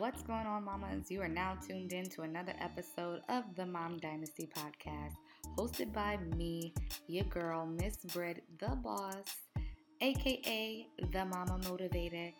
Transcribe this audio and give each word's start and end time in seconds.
What's 0.00 0.22
going 0.22 0.46
on, 0.46 0.64
mamas? 0.64 1.10
You 1.10 1.20
are 1.20 1.28
now 1.28 1.58
tuned 1.68 1.92
in 1.92 2.08
to 2.08 2.22
another 2.22 2.54
episode 2.58 3.20
of 3.28 3.44
the 3.54 3.66
Mom 3.66 3.98
Dynasty 3.98 4.48
podcast, 4.56 5.12
hosted 5.58 5.92
by 5.92 6.16
me, 6.38 6.72
your 7.06 7.24
girl, 7.24 7.66
Miss 7.66 7.98
Britt, 8.06 8.42
the 8.58 8.76
boss, 8.76 9.26
aka 10.00 10.86
the 11.12 11.24
Mama 11.26 11.58
Motivator, 11.64 12.32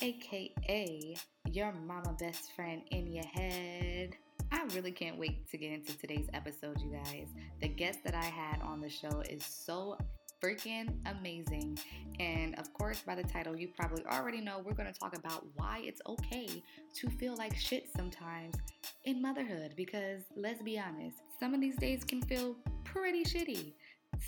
aka 0.00 1.16
your 1.50 1.72
mama 1.72 2.14
best 2.20 2.52
friend 2.54 2.82
in 2.92 3.12
your 3.12 3.26
head. 3.26 4.10
I 4.52 4.62
really 4.72 4.92
can't 4.92 5.18
wait 5.18 5.50
to 5.50 5.56
get 5.56 5.72
into 5.72 5.98
today's 5.98 6.28
episode, 6.34 6.80
you 6.80 6.92
guys. 6.92 7.26
The 7.60 7.66
guest 7.66 7.98
that 8.04 8.14
I 8.14 8.26
had 8.26 8.62
on 8.62 8.80
the 8.80 8.88
show 8.88 9.24
is 9.28 9.44
so 9.44 9.98
freaking 10.42 10.94
amazing. 11.06 11.78
And 12.20 12.58
of 12.58 12.72
course, 12.72 13.00
by 13.00 13.14
the 13.14 13.22
title, 13.22 13.56
you 13.56 13.68
probably 13.68 14.04
already 14.06 14.40
know 14.40 14.62
we're 14.64 14.74
going 14.74 14.92
to 14.92 14.98
talk 14.98 15.16
about 15.16 15.44
why 15.54 15.80
it's 15.84 16.00
okay 16.06 16.62
to 16.94 17.10
feel 17.10 17.36
like 17.36 17.56
shit 17.56 17.88
sometimes 17.96 18.56
in 19.04 19.22
motherhood. 19.22 19.74
Because 19.76 20.22
let's 20.36 20.62
be 20.62 20.78
honest, 20.78 21.18
some 21.38 21.54
of 21.54 21.60
these 21.60 21.76
days 21.76 22.04
can 22.04 22.22
feel 22.22 22.56
pretty 22.84 23.24
shitty. 23.24 23.72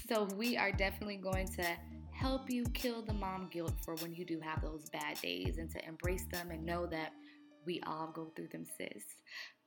So, 0.09 0.29
we 0.37 0.57
are 0.57 0.71
definitely 0.71 1.17
going 1.17 1.49
to 1.55 1.67
help 2.13 2.51
you 2.51 2.65
kill 2.75 3.03
the 3.03 3.15
mom 3.15 3.49
guilt 3.51 3.73
for 3.83 3.95
when 3.97 4.15
you 4.15 4.25
do 4.25 4.39
have 4.41 4.61
those 4.63 4.91
bad 4.91 5.21
days 5.21 5.59
and 5.59 5.71
to 5.71 5.85
embrace 5.87 6.27
them 6.31 6.51
and 6.51 6.65
know 6.65 6.87
that 6.87 7.13
we 7.65 7.81
all 7.87 8.13
go 8.15 8.31
through 8.37 8.49
them, 8.49 8.67
sis. 8.77 9.05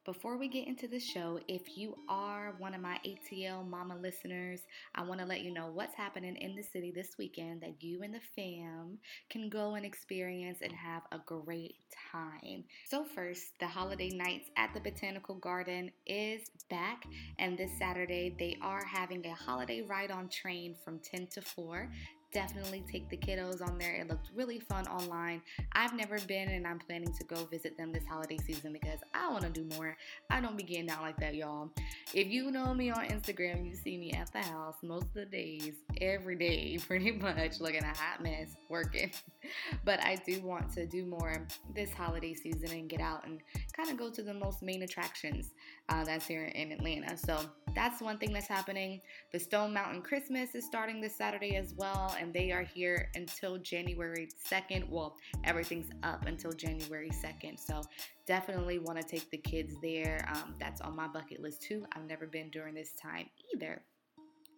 Before 0.05 0.37
we 0.37 0.49
get 0.49 0.67
into 0.67 0.89
the 0.89 0.99
show, 0.99 1.39
if 1.47 1.77
you 1.77 1.97
are 2.09 2.55
one 2.57 2.73
of 2.73 2.81
my 2.81 2.99
ATL 3.05 3.65
mama 3.65 3.95
listeners, 3.95 4.59
I 4.95 5.01
want 5.01 5.21
to 5.21 5.25
let 5.25 5.43
you 5.43 5.53
know 5.53 5.71
what's 5.73 5.95
happening 5.95 6.35
in 6.35 6.57
the 6.57 6.61
city 6.61 6.91
this 6.93 7.15
weekend 7.17 7.61
that 7.61 7.81
you 7.81 8.03
and 8.03 8.13
the 8.13 8.19
fam 8.35 8.97
can 9.29 9.47
go 9.47 9.75
and 9.75 9.85
experience 9.85 10.57
and 10.61 10.73
have 10.73 11.03
a 11.13 11.19
great 11.25 11.75
time. 12.11 12.65
So, 12.85 13.05
first, 13.05 13.57
the 13.61 13.67
holiday 13.67 14.09
nights 14.09 14.49
at 14.57 14.73
the 14.73 14.81
Botanical 14.81 15.35
Garden 15.35 15.89
is 16.05 16.49
back, 16.69 17.05
and 17.39 17.57
this 17.57 17.71
Saturday 17.79 18.35
they 18.37 18.57
are 18.61 18.83
having 18.83 19.25
a 19.25 19.33
holiday 19.33 19.83
ride 19.83 20.11
on 20.11 20.27
train 20.27 20.75
from 20.83 20.99
10 20.99 21.27
to 21.27 21.41
4 21.41 21.89
definitely 22.33 22.83
take 22.91 23.09
the 23.09 23.17
kiddos 23.17 23.61
on 23.61 23.77
there. 23.77 23.93
It 23.95 24.09
looked 24.09 24.29
really 24.35 24.59
fun 24.59 24.87
online. 24.87 25.41
I've 25.73 25.95
never 25.95 26.19
been 26.21 26.49
and 26.49 26.65
I'm 26.65 26.79
planning 26.79 27.13
to 27.13 27.23
go 27.25 27.45
visit 27.45 27.77
them 27.77 27.91
this 27.91 28.03
holiday 28.05 28.37
season 28.37 28.73
because 28.73 28.99
I 29.13 29.29
want 29.29 29.43
to 29.43 29.49
do 29.49 29.63
more. 29.77 29.95
I 30.29 30.41
don't 30.41 30.57
be 30.57 30.63
getting 30.63 30.89
out 30.89 31.01
like 31.01 31.17
that, 31.19 31.35
y'all. 31.35 31.69
If 32.13 32.27
you 32.27 32.51
know 32.51 32.73
me 32.73 32.89
on 32.89 33.05
Instagram, 33.05 33.65
you 33.65 33.75
see 33.75 33.97
me 33.97 34.11
at 34.11 34.31
the 34.33 34.41
house 34.41 34.77
most 34.81 35.05
of 35.05 35.13
the 35.13 35.25
days, 35.25 35.75
every 36.01 36.35
day, 36.35 36.79
pretty 36.87 37.11
much 37.11 37.59
looking 37.59 37.83
a 37.83 37.95
hot 37.95 38.21
mess, 38.21 38.55
working. 38.69 39.11
but 39.85 40.03
I 40.03 40.15
do 40.25 40.41
want 40.41 40.73
to 40.73 40.85
do 40.85 41.05
more 41.05 41.47
this 41.75 41.93
holiday 41.93 42.33
season 42.33 42.71
and 42.71 42.89
get 42.89 42.99
out 42.99 43.25
and 43.25 43.41
kind 43.75 43.89
of 43.89 43.97
go 43.97 44.09
to 44.09 44.23
the 44.23 44.33
most 44.33 44.63
main 44.63 44.81
attractions 44.81 45.51
uh, 45.89 46.03
that's 46.03 46.27
here 46.27 46.45
in 46.45 46.71
Atlanta. 46.71 47.17
So 47.17 47.39
that's 47.75 48.01
one 48.01 48.17
thing 48.17 48.31
that's 48.31 48.47
happening. 48.47 49.01
The 49.31 49.39
Stone 49.39 49.73
Mountain 49.73 50.01
Christmas 50.01 50.55
is 50.55 50.65
starting 50.65 51.01
this 51.01 51.15
Saturday 51.15 51.55
as 51.55 51.73
well 51.75 52.15
and 52.19 52.33
they 52.33 52.51
are 52.51 52.63
here 52.63 53.09
until 53.15 53.57
January 53.57 54.29
2nd. 54.49 54.89
Well, 54.89 55.17
everything's 55.43 55.89
up 56.03 56.25
until 56.25 56.51
January 56.53 57.09
2nd. 57.09 57.59
So 57.59 57.81
definitely 58.25 58.79
want 58.79 59.01
to 59.01 59.07
take 59.07 59.29
the 59.29 59.37
kids 59.37 59.75
there. 59.81 60.25
Um, 60.33 60.55
that's 60.59 60.81
on 60.81 60.95
my 60.95 61.07
bucket 61.07 61.41
list 61.41 61.61
too. 61.61 61.85
I've 61.93 62.05
never 62.05 62.27
been 62.27 62.49
during 62.49 62.75
this 62.75 62.93
time 62.93 63.29
either. 63.53 63.81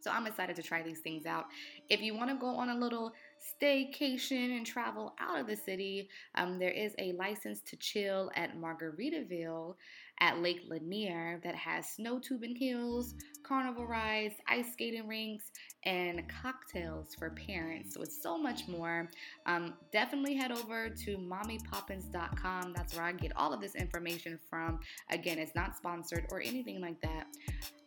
So 0.05 0.11
I'm 0.11 0.27
excited 0.27 0.55
to 0.57 0.61
try 0.61 0.83
these 0.83 0.99
things 0.99 1.25
out. 1.25 1.45
If 1.89 1.99
you 1.99 2.15
want 2.15 2.29
to 2.29 2.35
go 2.35 2.45
on 2.45 2.69
a 2.69 2.75
little 2.75 3.11
staycation 3.59 4.55
and 4.55 4.63
travel 4.63 5.15
out 5.19 5.39
of 5.39 5.47
the 5.47 5.55
city, 5.55 6.09
um, 6.35 6.59
there 6.59 6.69
is 6.69 6.93
a 6.99 7.13
license 7.13 7.61
to 7.61 7.75
chill 7.77 8.29
at 8.35 8.55
Margaritaville 8.55 9.73
at 10.19 10.41
Lake 10.41 10.61
Lanier 10.69 11.39
that 11.43 11.55
has 11.55 11.89
snow 11.89 12.19
tubing 12.19 12.55
hills, 12.55 13.15
carnival 13.43 13.85
rides, 13.85 14.35
ice 14.47 14.71
skating 14.73 15.07
rinks, 15.07 15.51
and 15.85 16.23
cocktails 16.27 17.13
for 17.15 17.29
parents. 17.31 17.95
It's 17.99 18.21
so 18.21 18.37
much 18.37 18.67
more. 18.67 19.09
Um, 19.45 19.73
definitely 19.91 20.35
head 20.35 20.51
over 20.51 20.89
to 20.89 21.17
mommypoppins.com. 21.17 22.73
That's 22.73 22.95
where 22.95 23.05
I 23.05 23.11
get 23.11 23.31
all 23.35 23.53
of 23.53 23.61
this 23.61 23.75
information 23.75 24.39
from. 24.49 24.79
Again, 25.11 25.37
it's 25.37 25.53
not 25.55 25.77
sponsored 25.77 26.25
or 26.31 26.41
anything 26.41 26.81
like 26.81 26.99
that. 27.01 27.27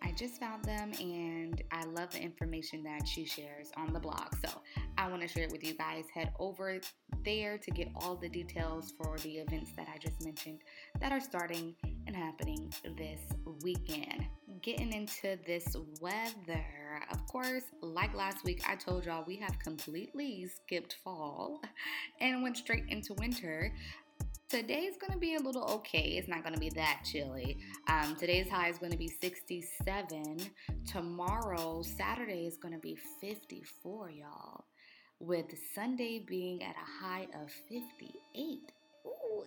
I 0.00 0.12
just 0.12 0.38
found 0.38 0.64
them 0.64 0.92
and 1.00 1.60
I 1.72 1.84
love 1.84 2.10
the 2.10 2.22
information 2.22 2.84
that 2.84 3.06
she 3.06 3.24
shares 3.24 3.72
on 3.76 3.92
the 3.92 4.00
blog. 4.00 4.34
So 4.44 4.50
I 4.96 5.08
want 5.08 5.22
to 5.22 5.28
share 5.28 5.44
it 5.44 5.52
with 5.52 5.64
you 5.64 5.74
guys. 5.74 6.04
Head 6.14 6.32
over 6.38 6.80
there 7.24 7.58
to 7.58 7.70
get 7.70 7.88
all 7.96 8.14
the 8.14 8.28
details 8.28 8.92
for 8.96 9.18
the 9.18 9.38
events 9.38 9.72
that 9.76 9.88
I 9.92 9.98
just 9.98 10.24
mentioned 10.24 10.60
that 11.00 11.10
are 11.10 11.20
starting 11.20 11.74
and 12.06 12.14
happening 12.14 12.72
this 12.96 13.20
weekend. 13.62 14.26
Getting 14.62 14.94
into 14.94 15.38
this 15.46 15.76
weather. 16.00 16.64
Of 17.12 17.26
course, 17.26 17.64
like 17.82 18.14
last 18.14 18.44
week, 18.44 18.62
I 18.66 18.76
told 18.76 19.04
y'all 19.04 19.22
we 19.26 19.36
have 19.36 19.58
completely 19.58 20.48
skipped 20.48 20.96
fall 21.04 21.60
and 22.20 22.42
went 22.42 22.56
straight 22.56 22.84
into 22.88 23.12
winter. 23.14 23.72
Today's 24.48 24.96
to 25.12 25.18
be 25.18 25.34
a 25.34 25.38
little 25.38 25.64
okay. 25.64 26.16
It's 26.16 26.28
not 26.28 26.42
to 26.54 26.60
be 26.60 26.70
that 26.70 27.02
chilly. 27.04 27.58
Um, 27.88 28.16
today's 28.16 28.48
high 28.48 28.70
is 28.70 28.78
to 28.92 28.98
be 28.98 29.08
67. 29.08 30.38
Tomorrow, 30.86 31.82
Saturday, 31.82 32.46
is 32.46 32.56
to 32.72 32.80
be 32.80 32.96
54, 33.20 34.10
y'all, 34.10 34.64
with 35.20 35.54
Sunday 35.74 36.24
being 36.26 36.62
at 36.62 36.74
a 36.74 37.04
high 37.04 37.26
of 37.38 37.50
58. 37.68 38.72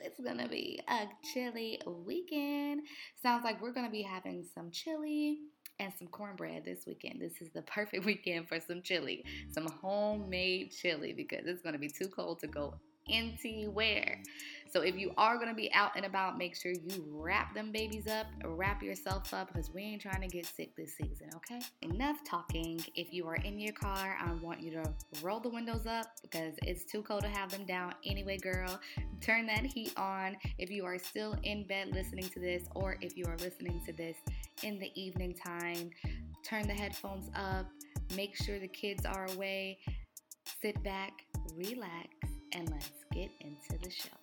It's 0.03 0.19
to 0.37 0.47
be 0.47 0.79
a 0.87 1.07
chilly 1.33 1.81
weekend. 1.85 2.81
Sounds 3.21 3.43
like 3.43 3.61
we're 3.61 3.73
to 3.85 3.91
be 3.91 4.01
having 4.01 4.45
some 4.55 4.71
chili 4.71 5.39
and 5.79 5.91
some 5.97 6.07
cornbread 6.07 6.63
this 6.65 6.85
weekend. 6.85 7.21
This 7.21 7.41
is 7.41 7.49
the 7.53 7.61
perfect 7.63 8.05
weekend 8.05 8.47
for 8.47 8.59
some 8.59 8.81
chili, 8.81 9.23
some 9.51 9.67
homemade 9.81 10.71
chili 10.71 11.13
because 11.13 11.45
it's 11.45 11.61
to 11.73 11.79
be 11.79 11.89
too 11.89 12.07
cold 12.07 12.39
to 12.39 12.47
go 12.47 12.75
anywhere. 13.09 14.21
So 14.71 14.81
if 14.81 14.95
you 14.95 15.11
are 15.17 15.37
to 15.37 15.53
be 15.53 15.71
out 15.73 15.91
and 15.97 16.05
about, 16.05 16.37
make 16.37 16.55
sure 16.55 16.71
you 16.71 17.03
wrap 17.09 17.53
them 17.53 17.73
babies 17.73 18.07
up, 18.07 18.27
wrap 18.45 18.81
yourself 18.81 19.33
up 19.33 19.51
because 19.51 19.69
we 19.69 19.81
ain't 19.81 20.01
trying 20.01 20.21
to 20.21 20.29
get 20.29 20.45
sick 20.45 20.73
this 20.77 20.95
season, 20.95 21.29
okay? 21.35 21.59
Enough 21.81 22.23
talking. 22.25 22.79
If 22.95 23.13
you 23.13 23.27
are 23.27 23.35
in 23.35 23.59
your 23.59 23.73
car, 23.73 24.15
I 24.17 24.31
want 24.41 24.61
you 24.61 24.71
to 24.71 24.93
roll 25.21 25.41
the 25.41 25.49
windows 25.49 25.85
up 25.85 26.07
because 26.21 26.53
it's 26.63 26.85
too 26.85 27.01
cold 27.03 27.23
to 27.23 27.27
have 27.27 27.51
them 27.51 27.65
down 27.65 27.93
anyway, 28.05 28.37
girl. 28.37 28.79
Turn 29.19 29.45
that 29.47 29.65
heat 29.65 29.91
on. 29.97 30.37
If 30.57 30.69
you 30.69 30.85
are 30.85 30.97
still 30.97 31.35
in 31.43 31.67
bed 31.67 31.89
listening 31.93 32.29
to 32.29 32.39
this 32.39 32.63
or 32.73 32.95
if 33.01 33.17
you 33.17 33.25
are 33.25 33.37
listening 33.39 33.81
to 33.85 33.91
this 33.91 34.15
in 34.63 34.79
the 34.79 34.89
evening 34.95 35.33
time, 35.33 35.89
turn 36.45 36.65
the 36.65 36.73
headphones 36.73 37.29
up. 37.35 37.67
Make 38.15 38.37
sure 38.37 38.57
the 38.57 38.69
kids 38.69 39.05
are 39.05 39.27
away. 39.33 39.79
Sit 40.61 40.81
back, 40.81 41.11
relax, 41.57 42.07
and 42.53 42.69
let's 42.69 42.89
get 43.11 43.31
into 43.41 43.77
the 43.83 43.89
show. 43.89 44.20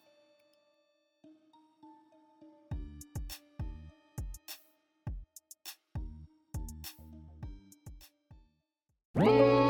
Whoa! 9.19 9.68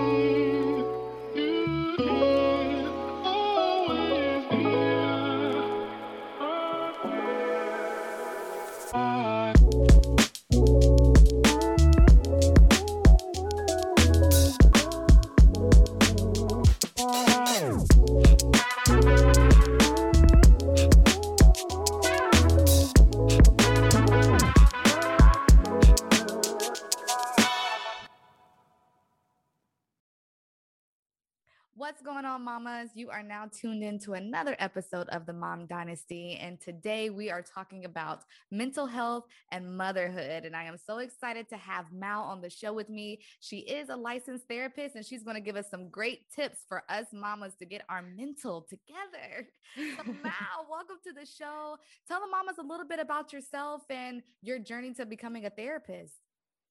What's 31.78 32.03
going 32.03 32.25
on, 32.25 32.42
mamas? 32.42 32.91
You 32.95 33.09
are 33.10 33.22
now 33.22 33.45
tuned 33.57 33.84
in 33.84 34.01
to 34.01 34.15
another 34.15 34.57
episode 34.59 35.09
of 35.10 35.27
the 35.27 35.33
Mom 35.33 35.66
Dynasty. 35.66 36.36
And 36.42 36.60
today 36.60 37.09
we 37.09 37.30
are 37.30 37.41
talking 37.41 37.84
about 37.84 38.25
mental 38.51 38.84
health 38.84 39.27
and 39.53 39.78
motherhood. 39.78 40.45
And 40.45 40.57
I 40.57 40.65
am 40.65 40.77
so 40.77 40.98
excited 40.98 41.48
to 41.51 41.57
have 41.57 41.92
Mao 41.92 42.25
on 42.25 42.41
the 42.41 42.51
show 42.51 42.72
with 42.72 42.89
me. 42.89 43.21
She 43.39 43.59
is 43.59 43.91
a 43.91 43.97
licensed 43.97 44.48
therapist 44.48 44.97
and 44.97 45.07
she's 45.07 45.22
going 45.22 45.36
to 45.36 45.41
give 45.41 45.54
us 45.54 45.71
some 45.71 45.89
great 45.89 46.28
tips 46.34 46.65
for 46.69 46.83
us 46.89 47.07
mamas 47.13 47.54
to 47.60 47.65
get 47.65 47.83
our 47.89 48.03
mental 48.03 48.66
together. 48.69 49.48
So, 49.77 50.13
Mao, 50.25 50.66
welcome 50.69 50.97
to 51.07 51.13
the 51.13 51.27
show. 51.27 51.77
Tell 52.09 52.21
the 52.21 52.27
mamas 52.27 52.59
a 52.59 52.66
little 52.66 52.89
bit 52.89 52.98
about 52.98 53.33
yourself 53.33 53.83
and 53.89 54.22
your 54.42 54.59
journey 54.59 54.95
to 54.95 55.07
becoming 55.07 55.47
a 55.47 55.51
therapist. 55.51 56.15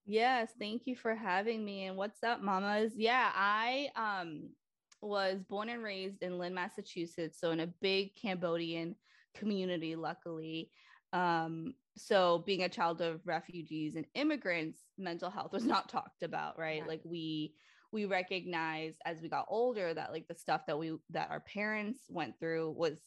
Yes, 0.05 0.49
thank 0.59 0.81
you 0.85 0.97
for 0.97 1.15
having 1.15 1.63
me. 1.63 1.85
And 1.85 1.95
what's 1.95 2.23
up, 2.23 2.41
mamas? 2.41 2.91
Yeah, 2.97 3.31
I 3.33 3.87
um 3.95 4.49
was 5.01 5.43
born 5.43 5.69
and 5.69 5.83
raised 5.83 6.23
in 6.23 6.37
Lynn, 6.37 6.53
Massachusetts, 6.53 7.39
so 7.39 7.51
in 7.51 7.59
a 7.59 7.67
big 7.81 8.15
Cambodian 8.15 8.95
community, 9.35 9.95
luckily. 9.95 10.71
Um, 11.13 11.73
so 11.95 12.43
being 12.45 12.63
a 12.63 12.69
child 12.69 13.01
of 13.01 13.21
refugees 13.25 13.95
and 13.95 14.05
immigrants, 14.13 14.79
mental 14.97 15.29
health 15.29 15.53
was 15.53 15.65
not 15.65 15.89
talked 15.89 16.23
about, 16.23 16.57
right? 16.59 16.87
Like 16.87 17.01
we 17.03 17.53
we 17.91 18.05
recognized 18.05 18.99
as 19.05 19.21
we 19.21 19.29
got 19.29 19.45
older 19.49 19.93
that 19.93 20.11
like 20.11 20.27
the 20.27 20.35
stuff 20.35 20.65
that 20.67 20.77
we 20.77 20.97
that 21.09 21.29
our 21.31 21.39
parents 21.39 22.01
went 22.09 22.37
through 22.39 22.71
was 22.71 22.99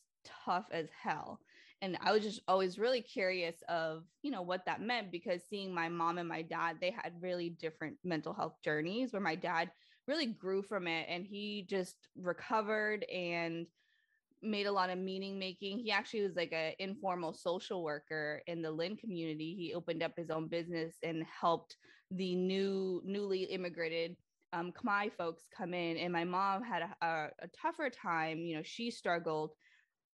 tough 0.44 0.66
as 0.72 0.88
hell 1.02 1.40
and 1.82 1.96
i 2.02 2.12
was 2.12 2.22
just 2.22 2.40
always 2.48 2.78
really 2.78 3.00
curious 3.00 3.56
of 3.69 4.04
you 4.22 4.31
know 4.31 4.42
what 4.42 4.64
that 4.66 4.81
meant 4.81 5.10
because 5.10 5.42
seeing 5.48 5.75
my 5.75 5.88
mom 5.88 6.19
and 6.19 6.28
my 6.28 6.42
dad 6.42 6.76
they 6.81 6.90
had 6.90 7.12
really 7.20 7.50
different 7.50 7.96
mental 8.04 8.32
health 8.32 8.56
journeys 8.64 9.12
where 9.12 9.22
my 9.22 9.34
dad 9.34 9.70
really 10.11 10.27
grew 10.27 10.62
from 10.62 10.87
it 10.87 11.07
and 11.09 11.25
he 11.25 11.65
just 11.69 11.97
recovered 12.17 13.05
and 13.05 13.67
made 14.43 14.67
a 14.67 14.73
lot 14.73 14.91
of 14.91 14.99
meaning 14.99 15.39
making 15.39 15.79
he 15.79 15.93
actually 15.93 16.23
was 16.23 16.35
like 16.35 16.53
an 16.53 16.73
informal 16.79 17.33
social 17.33 17.85
worker 17.85 18.43
in 18.47 18.62
the 18.62 18.71
lynn 18.71 18.97
community 18.97 19.55
he 19.57 19.75
opened 19.75 20.03
up 20.03 20.12
his 20.17 20.31
own 20.31 20.49
business 20.49 20.95
and 21.03 21.25
helped 21.25 21.77
the 22.11 22.35
new 22.35 23.01
newly 23.05 23.45
immigrated 23.45 24.17
um, 24.53 24.73
Khmer 24.73 25.12
folks 25.12 25.45
come 25.57 25.75
in, 25.75 25.97
and 25.97 26.12
my 26.12 26.25
mom 26.25 26.65
had 26.65 26.83
a, 26.83 27.07
a, 27.07 27.29
a 27.43 27.49
tougher 27.62 27.89
time. 27.89 28.39
You 28.39 28.57
know, 28.57 28.62
she 28.65 28.91
struggled 28.91 29.53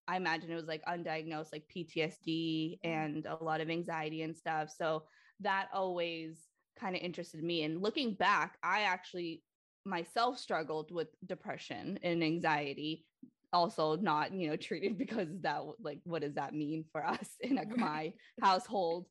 I 0.08 0.16
imagine 0.16 0.50
it 0.50 0.54
was 0.54 0.66
like 0.66 0.84
undiagnosed, 0.84 1.52
like 1.52 1.64
PTSD 1.74 2.78
mm-hmm. 2.84 2.88
and 2.88 3.26
a 3.26 3.42
lot 3.42 3.60
of 3.60 3.70
anxiety 3.70 4.22
and 4.22 4.36
stuff. 4.36 4.72
So 4.76 5.04
that 5.40 5.68
always 5.72 6.38
kind 6.78 6.94
of 6.94 7.02
interested 7.02 7.42
me. 7.42 7.64
And 7.64 7.82
looking 7.82 8.14
back, 8.14 8.56
I 8.62 8.82
actually 8.82 9.42
myself 9.86 10.38
struggled 10.38 10.90
with 10.90 11.08
depression 11.24 11.98
and 12.02 12.22
anxiety. 12.22 13.04
Also, 13.52 13.96
not 13.96 14.32
you 14.32 14.50
know 14.50 14.56
treated 14.68 14.98
because 14.98 15.28
that 15.42 15.62
like 15.80 16.00
what 16.04 16.22
does 16.22 16.34
that 16.34 16.52
mean 16.52 16.84
for 16.92 17.06
us 17.06 17.28
in 17.40 17.58
a 17.58 17.64
Khmer 17.64 18.12
household? 18.42 19.06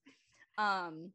Um, 0.57 1.12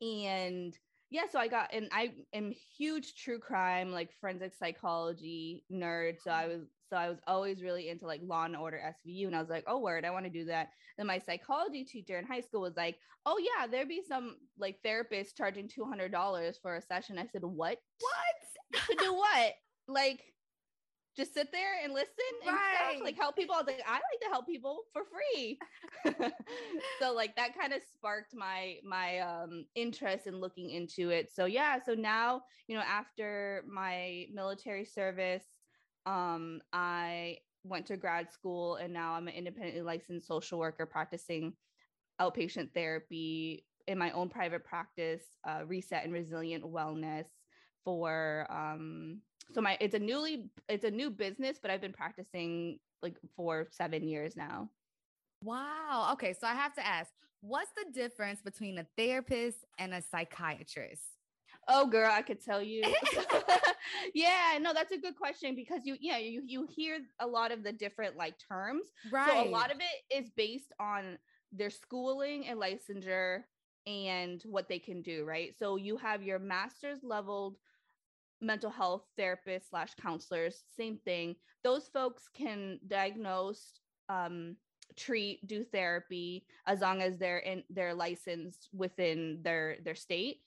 and 0.00 0.76
yeah, 1.10 1.24
so 1.30 1.40
I 1.40 1.48
got 1.48 1.74
and 1.74 1.88
I 1.92 2.12
am 2.32 2.54
huge 2.78 3.14
true 3.16 3.40
crime 3.40 3.90
like 3.90 4.10
forensic 4.20 4.54
psychology 4.54 5.64
nerd. 5.70 6.22
So 6.22 6.30
I 6.30 6.46
was 6.46 6.62
so 6.90 6.96
I 6.96 7.08
was 7.08 7.18
always 7.26 7.62
really 7.62 7.88
into 7.88 8.06
like 8.06 8.20
Law 8.24 8.44
and 8.44 8.56
Order 8.56 8.80
SVU. 9.06 9.26
And 9.26 9.36
I 9.36 9.40
was 9.40 9.48
like, 9.48 9.64
oh, 9.66 9.78
word, 9.78 10.04
I 10.04 10.10
want 10.10 10.24
to 10.24 10.30
do 10.30 10.44
that. 10.46 10.70
Then 10.98 11.06
my 11.06 11.18
psychology 11.18 11.84
teacher 11.84 12.18
in 12.18 12.26
high 12.26 12.40
school 12.40 12.62
was 12.62 12.76
like, 12.76 12.96
oh, 13.26 13.38
yeah, 13.38 13.66
there'd 13.66 13.88
be 13.88 14.02
some 14.06 14.36
like 14.58 14.78
therapists 14.84 15.36
charging 15.36 15.68
$200 15.68 16.54
for 16.60 16.76
a 16.76 16.82
session. 16.82 17.18
I 17.18 17.26
said, 17.26 17.42
what? 17.42 17.78
What? 18.00 18.49
To 18.72 18.96
do 18.98 19.14
what? 19.14 19.54
Like, 19.88 20.22
just 21.16 21.34
sit 21.34 21.50
there 21.52 21.72
and 21.82 21.92
listen 21.92 22.08
and 22.46 22.54
right. 22.54 22.92
stuff, 22.92 23.04
like 23.04 23.16
help 23.16 23.36
people. 23.36 23.54
I 23.54 23.58
was 23.58 23.66
like, 23.66 23.82
I 23.86 23.94
like 23.94 24.20
to 24.22 24.28
help 24.30 24.46
people 24.46 24.84
for 24.92 25.02
free. 25.04 25.58
so 27.00 27.12
like 27.12 27.34
that 27.36 27.58
kind 27.58 27.72
of 27.72 27.82
sparked 27.94 28.34
my 28.34 28.76
my 28.84 29.18
um 29.18 29.66
interest 29.74 30.26
in 30.26 30.40
looking 30.40 30.70
into 30.70 31.10
it. 31.10 31.30
So 31.34 31.46
yeah, 31.46 31.78
so 31.84 31.94
now, 31.94 32.42
you 32.68 32.76
know, 32.76 32.82
after 32.82 33.64
my 33.70 34.26
military 34.32 34.84
service, 34.84 35.44
um, 36.06 36.60
I 36.72 37.38
went 37.64 37.86
to 37.86 37.96
grad 37.96 38.32
school 38.32 38.76
and 38.76 38.92
now 38.92 39.12
I'm 39.12 39.28
an 39.28 39.34
independently 39.34 39.82
licensed 39.82 40.26
social 40.26 40.58
worker 40.58 40.86
practicing 40.86 41.52
outpatient 42.20 42.72
therapy 42.72 43.66
in 43.86 43.98
my 43.98 44.10
own 44.12 44.28
private 44.28 44.64
practice, 44.64 45.22
uh, 45.46 45.64
reset 45.66 46.04
and 46.04 46.12
resilient 46.12 46.64
wellness 46.64 47.26
for 47.84 48.46
um 48.50 49.20
so 49.52 49.60
my 49.60 49.76
it's 49.80 49.94
a 49.94 49.98
newly 49.98 50.50
it's 50.68 50.84
a 50.84 50.90
new 50.90 51.10
business 51.10 51.58
but 51.60 51.70
i've 51.70 51.80
been 51.80 51.92
practicing 51.92 52.78
like 53.02 53.16
for 53.36 53.66
seven 53.70 54.06
years 54.06 54.36
now 54.36 54.68
wow 55.42 56.10
okay 56.12 56.34
so 56.38 56.46
i 56.46 56.54
have 56.54 56.74
to 56.74 56.86
ask 56.86 57.10
what's 57.40 57.70
the 57.72 57.92
difference 57.92 58.40
between 58.42 58.78
a 58.78 58.86
therapist 58.96 59.64
and 59.78 59.94
a 59.94 60.02
psychiatrist 60.02 61.02
Oh, 61.68 61.86
girl, 61.86 62.10
I 62.10 62.22
could 62.22 62.42
tell 62.44 62.62
you. 62.62 62.82
yeah, 64.14 64.58
no, 64.60 64.72
that's 64.72 64.92
a 64.92 64.98
good 64.98 65.16
question 65.16 65.54
because 65.54 65.82
you, 65.84 65.96
yeah, 66.00 66.18
you 66.18 66.42
you 66.44 66.66
hear 66.68 66.98
a 67.20 67.26
lot 67.26 67.52
of 67.52 67.62
the 67.62 67.72
different 67.72 68.16
like 68.16 68.34
terms. 68.48 68.86
Right. 69.10 69.30
So 69.30 69.48
a 69.48 69.48
lot 69.48 69.70
of 69.70 69.78
it 69.78 70.14
is 70.14 70.30
based 70.36 70.72
on 70.80 71.18
their 71.52 71.70
schooling 71.70 72.46
and 72.48 72.60
licensure 72.60 73.42
and 73.86 74.42
what 74.44 74.68
they 74.68 74.78
can 74.78 75.02
do. 75.02 75.24
Right. 75.24 75.54
So 75.58 75.76
you 75.76 75.96
have 75.96 76.22
your 76.22 76.38
master's 76.38 77.00
leveled 77.02 77.56
mental 78.40 78.70
health 78.70 79.04
therapists 79.18 79.70
slash 79.70 79.94
counselors. 80.00 80.62
Same 80.76 80.98
thing. 81.04 81.36
Those 81.62 81.88
folks 81.88 82.28
can 82.34 82.78
diagnose. 82.86 83.80
Um, 84.08 84.56
treat 84.96 85.46
do 85.46 85.62
therapy 85.62 86.44
as 86.66 86.80
long 86.80 87.00
as 87.00 87.16
they're 87.16 87.38
in 87.38 87.62
they're 87.70 87.94
licensed 87.94 88.68
within 88.74 89.38
their 89.40 89.76
their 89.84 89.94
state 89.94 90.40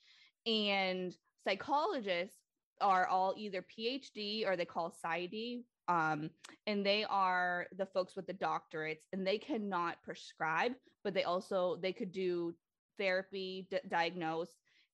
and 0.46 1.16
psychologists 1.44 2.38
are 2.80 3.06
all 3.06 3.34
either 3.36 3.64
PhD 3.76 4.46
or 4.46 4.56
they 4.56 4.64
call 4.64 4.94
PsyD. 5.04 5.62
Um, 5.86 6.30
and 6.66 6.84
they 6.84 7.04
are 7.04 7.66
the 7.76 7.86
folks 7.86 8.16
with 8.16 8.26
the 8.26 8.34
doctorates 8.34 9.02
and 9.12 9.26
they 9.26 9.38
cannot 9.38 10.02
prescribe, 10.02 10.72
but 11.02 11.12
they 11.12 11.24
also 11.24 11.76
they 11.80 11.92
could 11.92 12.10
do 12.10 12.54
therapy, 12.98 13.66
d- 13.70 13.78
diagnose, 13.88 14.50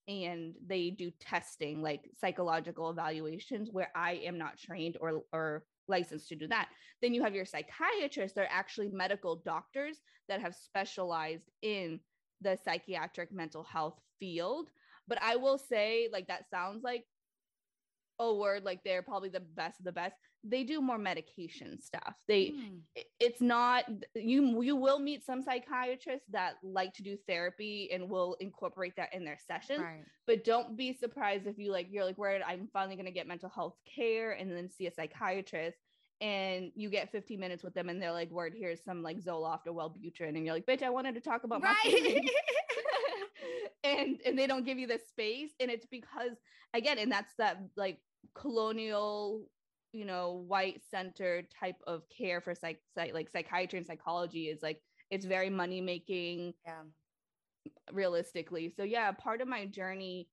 and 0.09 0.55
they 0.67 0.91
do 0.91 1.11
testing 1.21 1.83
like 1.83 2.11
psychological 2.21 2.91
evaluations 2.91 3.71
where 3.71 3.91
I 3.95 4.13
am 4.25 4.39
not 4.39 4.59
trained 4.59 4.97
or 5.01 5.23
or 5.33 5.65
licensed 5.89 6.29
to 6.29 6.37
do 6.37 6.49
that. 6.49 6.69
Then 7.03 7.15
you 7.15 7.23
have 7.23 7.35
your 7.35 7.45
psychiatrists, 7.45 8.35
they're 8.35 8.49
actually 8.51 8.89
medical 8.91 9.37
doctors 9.37 9.99
that 10.29 10.41
have 10.41 10.55
specialized 10.55 11.51
in 11.63 12.01
the 12.41 12.57
psychiatric 12.65 13.33
mental 13.33 13.65
health 13.65 13.99
field 14.19 14.71
but 15.11 15.21
I 15.21 15.37
will 15.37 15.59
say, 15.59 16.09
like, 16.13 16.29
that 16.29 16.49
sounds 16.51 16.85
like 16.85 17.05
a 18.21 18.33
word 18.33 18.65
like 18.65 18.85
they're 18.85 19.03
probably 19.03 19.31
the 19.31 19.41
best 19.41 19.81
of 19.81 19.85
the 19.85 19.93
best. 19.93 20.15
They 20.43 20.65
do 20.65 20.81
more 20.81 20.99
medication 20.99 21.81
stuff. 21.81 22.15
They 22.27 22.55
mm. 22.57 22.81
it's 23.19 23.41
not 23.41 23.85
you 24.15 24.63
you 24.63 24.77
will 24.77 24.99
meet 24.99 25.25
some 25.25 25.43
psychiatrists 25.43 26.27
that 26.31 26.55
like 26.63 26.95
to 26.95 27.03
do 27.03 27.17
therapy 27.29 27.91
and 27.93 28.09
will 28.09 28.37
incorporate 28.41 28.97
that 28.97 29.13
in 29.13 29.25
their 29.25 29.39
sessions. 29.47 29.81
Right. 29.81 30.05
But 30.27 30.45
don't 30.45 30.77
be 30.77 30.93
surprised 30.93 31.47
if 31.47 31.59
you 31.59 31.71
like 31.71 31.89
you're 31.91 32.05
like 32.05 32.17
where 32.17 32.41
I'm 32.47 32.69
finally 32.73 32.97
going 32.97 33.07
to 33.07 33.13
get 33.13 33.27
mental 33.27 33.51
health 33.51 33.77
care 33.95 34.33
and 34.33 34.51
then 34.51 34.71
see 34.71 34.87
a 34.87 34.93
psychiatrist 34.93 35.79
and 36.21 36.71
you 36.75 36.91
get 36.91 37.11
15 37.13 37.41
minutes 37.41 37.63
with 37.63 37.75
them 37.75 37.89
and 37.89 38.01
they're 38.01 38.13
like 38.13 38.31
word 38.31 38.55
here's 38.57 38.83
some 38.85 39.03
like 39.03 39.19
Zoloft 39.19 39.67
or 39.67 39.73
Wellbutrin 39.73 40.37
and 40.37 40.45
you're 40.45 40.55
like 40.55 40.67
bitch 40.67 40.83
I 40.83 40.91
wanted 40.91 41.15
to 41.15 41.21
talk 41.21 41.45
about 41.45 41.63
right. 41.63 41.77
my 41.85 42.21
and 43.85 44.19
and 44.25 44.39
they 44.39 44.47
don't 44.47 44.65
give 44.65 44.79
you 44.79 44.87
the 44.87 45.01
space 45.09 45.51
and 45.61 45.71
it's 45.71 45.87
because 45.87 46.33
again 46.75 46.99
and 46.99 47.11
that's 47.11 47.33
that 47.39 47.59
like 47.77 47.99
colonial 48.35 49.47
you 49.93 50.05
know 50.05 50.45
white 50.47 50.83
centered 50.91 51.47
type 51.51 51.77
of 51.87 52.03
care 52.17 52.41
for 52.41 52.55
psych, 52.55 52.81
psych 52.95 53.15
like 53.15 53.29
psychiatry 53.31 53.79
and 53.79 53.87
psychology 53.87 54.49
is 54.49 54.63
like 54.63 54.81
it's 55.11 55.27
very 55.27 55.51
money 55.51 55.81
making 55.81 56.55
yeah. 56.65 56.83
realistically. 57.93 58.73
So 58.77 58.85
yeah 58.85 59.11
part 59.13 59.41
of 59.41 59.49
my 59.49 59.67
journey 59.67 60.29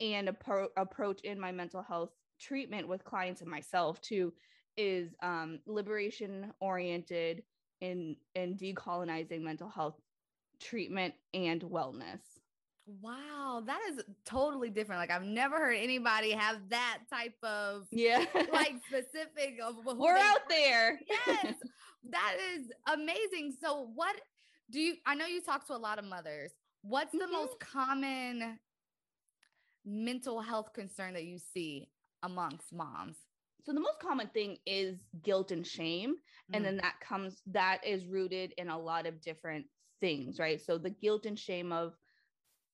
and 0.00 0.28
appro- 0.28 0.68
approach 0.76 1.20
in 1.22 1.38
my 1.38 1.52
mental 1.52 1.82
health 1.82 2.10
treatment 2.40 2.88
with 2.88 3.04
clients 3.04 3.40
and 3.40 3.50
myself 3.50 4.00
too 4.00 4.32
is 4.76 5.14
um 5.22 5.60
liberation 5.66 6.52
oriented 6.60 7.42
in 7.80 8.16
in 8.34 8.56
decolonizing 8.56 9.42
mental 9.42 9.68
health 9.68 10.00
treatment 10.60 11.14
and 11.34 11.62
wellness 11.62 12.31
Wow, 13.00 13.62
that 13.66 13.80
is 13.90 14.02
totally 14.24 14.70
different. 14.70 15.00
Like 15.00 15.10
I've 15.10 15.24
never 15.24 15.56
heard 15.56 15.76
anybody 15.76 16.32
have 16.32 16.56
that 16.70 16.98
type 17.08 17.36
of 17.42 17.86
yeah, 17.90 18.24
like 18.52 18.74
specific 18.86 19.58
of 19.64 19.76
we're 19.96 20.16
out 20.16 20.48
there. 20.48 21.00
Yes, 21.08 21.54
that 22.10 22.36
is 22.54 22.70
amazing. 22.92 23.54
So, 23.60 23.90
what 23.94 24.16
do 24.70 24.80
you? 24.80 24.94
I 25.06 25.14
know 25.14 25.26
you 25.26 25.40
talk 25.40 25.66
to 25.68 25.74
a 25.74 25.78
lot 25.78 25.98
of 25.98 26.04
mothers. 26.04 26.52
What's 26.82 27.12
the 27.12 27.18
mm-hmm. 27.18 27.32
most 27.32 27.60
common 27.60 28.58
mental 29.84 30.40
health 30.40 30.72
concern 30.74 31.14
that 31.14 31.24
you 31.24 31.38
see 31.38 31.88
amongst 32.22 32.72
moms? 32.72 33.16
So 33.64 33.72
the 33.72 33.80
most 33.80 34.00
common 34.00 34.28
thing 34.28 34.56
is 34.66 34.98
guilt 35.22 35.52
and 35.52 35.66
shame, 35.66 36.14
mm-hmm. 36.14 36.54
and 36.54 36.64
then 36.64 36.76
that 36.78 36.94
comes 37.00 37.42
that 37.46 37.78
is 37.86 38.06
rooted 38.06 38.52
in 38.58 38.68
a 38.68 38.78
lot 38.78 39.06
of 39.06 39.20
different 39.20 39.66
things, 40.00 40.38
right? 40.38 40.60
So 40.60 40.78
the 40.78 40.90
guilt 40.90 41.26
and 41.26 41.38
shame 41.38 41.72
of 41.72 41.94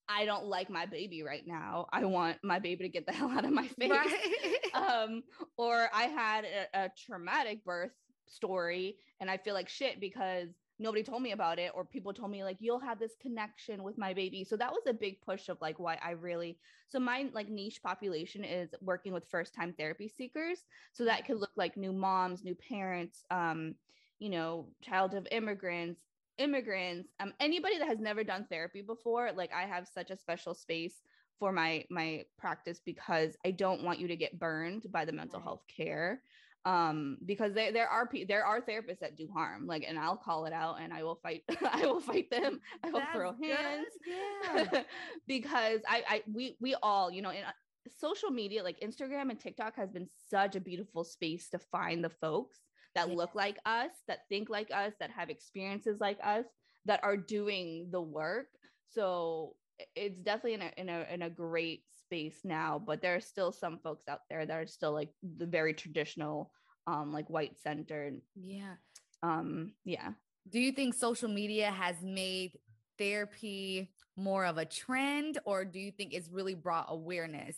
I 0.08 0.24
don't 0.24 0.46
like 0.46 0.70
my 0.70 0.86
baby 0.86 1.22
right 1.22 1.46
now. 1.46 1.86
I 1.92 2.04
want 2.04 2.38
my 2.42 2.58
baby 2.58 2.84
to 2.84 2.88
get 2.88 3.06
the 3.06 3.12
hell 3.18 3.30
out 3.30 3.44
of 3.44 3.52
my 3.52 3.66
face. 3.66 3.90
Right. 3.90 4.56
um, 4.74 5.22
or 5.56 5.88
I 5.92 6.04
had 6.04 6.44
a, 6.44 6.84
a 6.84 6.90
traumatic 7.06 7.64
birth 7.64 7.92
story 8.26 8.96
and 9.20 9.30
I 9.30 9.36
feel 9.36 9.54
like 9.54 9.68
shit 9.68 10.00
because 10.00 10.48
nobody 10.78 11.02
told 11.02 11.22
me 11.22 11.32
about 11.32 11.58
it 11.58 11.72
or 11.74 11.84
people 11.84 12.12
told 12.12 12.30
me 12.30 12.44
like 12.44 12.56
you'll 12.60 12.78
have 12.78 12.98
this 12.98 13.14
connection 13.20 13.82
with 13.82 13.98
my 13.98 14.12
baby 14.14 14.44
so 14.44 14.56
that 14.56 14.70
was 14.70 14.82
a 14.86 14.92
big 14.92 15.20
push 15.20 15.48
of 15.48 15.60
like 15.60 15.78
why 15.78 15.98
i 16.02 16.10
really 16.12 16.56
so 16.88 16.98
my 17.00 17.28
like 17.32 17.48
niche 17.48 17.82
population 17.82 18.44
is 18.44 18.70
working 18.80 19.12
with 19.12 19.28
first 19.28 19.54
time 19.54 19.74
therapy 19.76 20.08
seekers 20.08 20.64
so 20.92 21.04
that 21.04 21.26
could 21.26 21.38
look 21.38 21.50
like 21.56 21.76
new 21.76 21.92
moms 21.92 22.44
new 22.44 22.54
parents 22.54 23.24
um 23.30 23.74
you 24.18 24.30
know 24.30 24.66
child 24.80 25.14
of 25.14 25.26
immigrants 25.30 26.00
immigrants 26.38 27.10
um 27.20 27.32
anybody 27.40 27.78
that 27.78 27.88
has 27.88 27.98
never 27.98 28.24
done 28.24 28.46
therapy 28.50 28.82
before 28.82 29.30
like 29.32 29.52
i 29.52 29.62
have 29.62 29.86
such 29.86 30.10
a 30.10 30.16
special 30.16 30.54
space 30.54 31.02
for 31.38 31.52
my 31.52 31.84
my 31.90 32.24
practice 32.38 32.80
because 32.84 33.36
i 33.44 33.50
don't 33.50 33.82
want 33.82 33.98
you 33.98 34.08
to 34.08 34.16
get 34.16 34.38
burned 34.38 34.90
by 34.90 35.04
the 35.04 35.12
mental 35.12 35.38
right. 35.38 35.44
health 35.44 35.62
care 35.74 36.22
um 36.64 37.16
because 37.24 37.54
there 37.54 37.72
there 37.72 37.88
are 37.88 38.08
there 38.26 38.44
are 38.44 38.60
therapists 38.60 38.98
that 38.98 39.16
do 39.16 39.28
harm 39.32 39.66
like 39.66 39.84
and 39.86 39.98
I'll 39.98 40.16
call 40.16 40.44
it 40.44 40.52
out 40.52 40.80
and 40.80 40.92
I 40.92 41.02
will 41.02 41.14
fight 41.14 41.42
I 41.72 41.86
will 41.86 42.00
fight 42.00 42.30
them 42.30 42.60
I 42.84 42.90
will 42.90 43.00
That's 43.00 43.12
throw 43.12 43.32
hands 43.32 43.86
yeah. 44.06 44.82
because 45.26 45.80
I 45.88 46.02
I 46.08 46.22
we 46.32 46.56
we 46.60 46.74
all 46.82 47.10
you 47.10 47.22
know 47.22 47.30
in 47.30 47.44
uh, 47.44 47.52
social 47.98 48.30
media 48.30 48.62
like 48.62 48.80
Instagram 48.80 49.30
and 49.30 49.38
TikTok 49.38 49.76
has 49.76 49.90
been 49.90 50.08
such 50.28 50.56
a 50.56 50.60
beautiful 50.60 51.04
space 51.04 51.48
to 51.50 51.58
find 51.58 52.04
the 52.04 52.10
folks 52.10 52.58
that 52.94 53.08
yeah. 53.08 53.14
look 53.14 53.34
like 53.34 53.58
us 53.64 53.90
that 54.06 54.20
think 54.28 54.48
like 54.48 54.70
us 54.72 54.92
that 55.00 55.10
have 55.10 55.30
experiences 55.30 55.98
like 56.00 56.18
us 56.22 56.44
that 56.84 57.00
are 57.02 57.16
doing 57.16 57.88
the 57.90 58.00
work 58.00 58.46
so 58.90 59.54
it's 59.94 60.20
definitely 60.20 60.54
in 60.54 60.62
a 60.62 60.72
in 60.76 60.88
a 60.88 61.06
in 61.12 61.22
a 61.22 61.30
great 61.30 61.82
space 62.08 62.40
now, 62.44 62.82
but 62.84 63.02
there 63.02 63.14
are 63.14 63.20
still 63.20 63.52
some 63.52 63.78
folks 63.78 64.08
out 64.08 64.20
there 64.30 64.46
that 64.46 64.54
are 64.54 64.66
still 64.66 64.92
like 64.92 65.10
the 65.36 65.46
very 65.46 65.74
traditional, 65.74 66.50
um, 66.86 67.12
like 67.12 67.28
white 67.28 67.58
centered. 67.62 68.20
Yeah. 68.34 68.74
Um, 69.22 69.72
yeah. 69.84 70.12
Do 70.48 70.58
you 70.58 70.72
think 70.72 70.94
social 70.94 71.28
media 71.28 71.70
has 71.70 71.96
made 72.02 72.52
therapy 72.96 73.90
more 74.16 74.46
of 74.46 74.56
a 74.56 74.64
trend, 74.64 75.38
or 75.44 75.64
do 75.64 75.78
you 75.78 75.92
think 75.92 76.14
it's 76.14 76.30
really 76.30 76.54
brought 76.54 76.86
awareness 76.88 77.56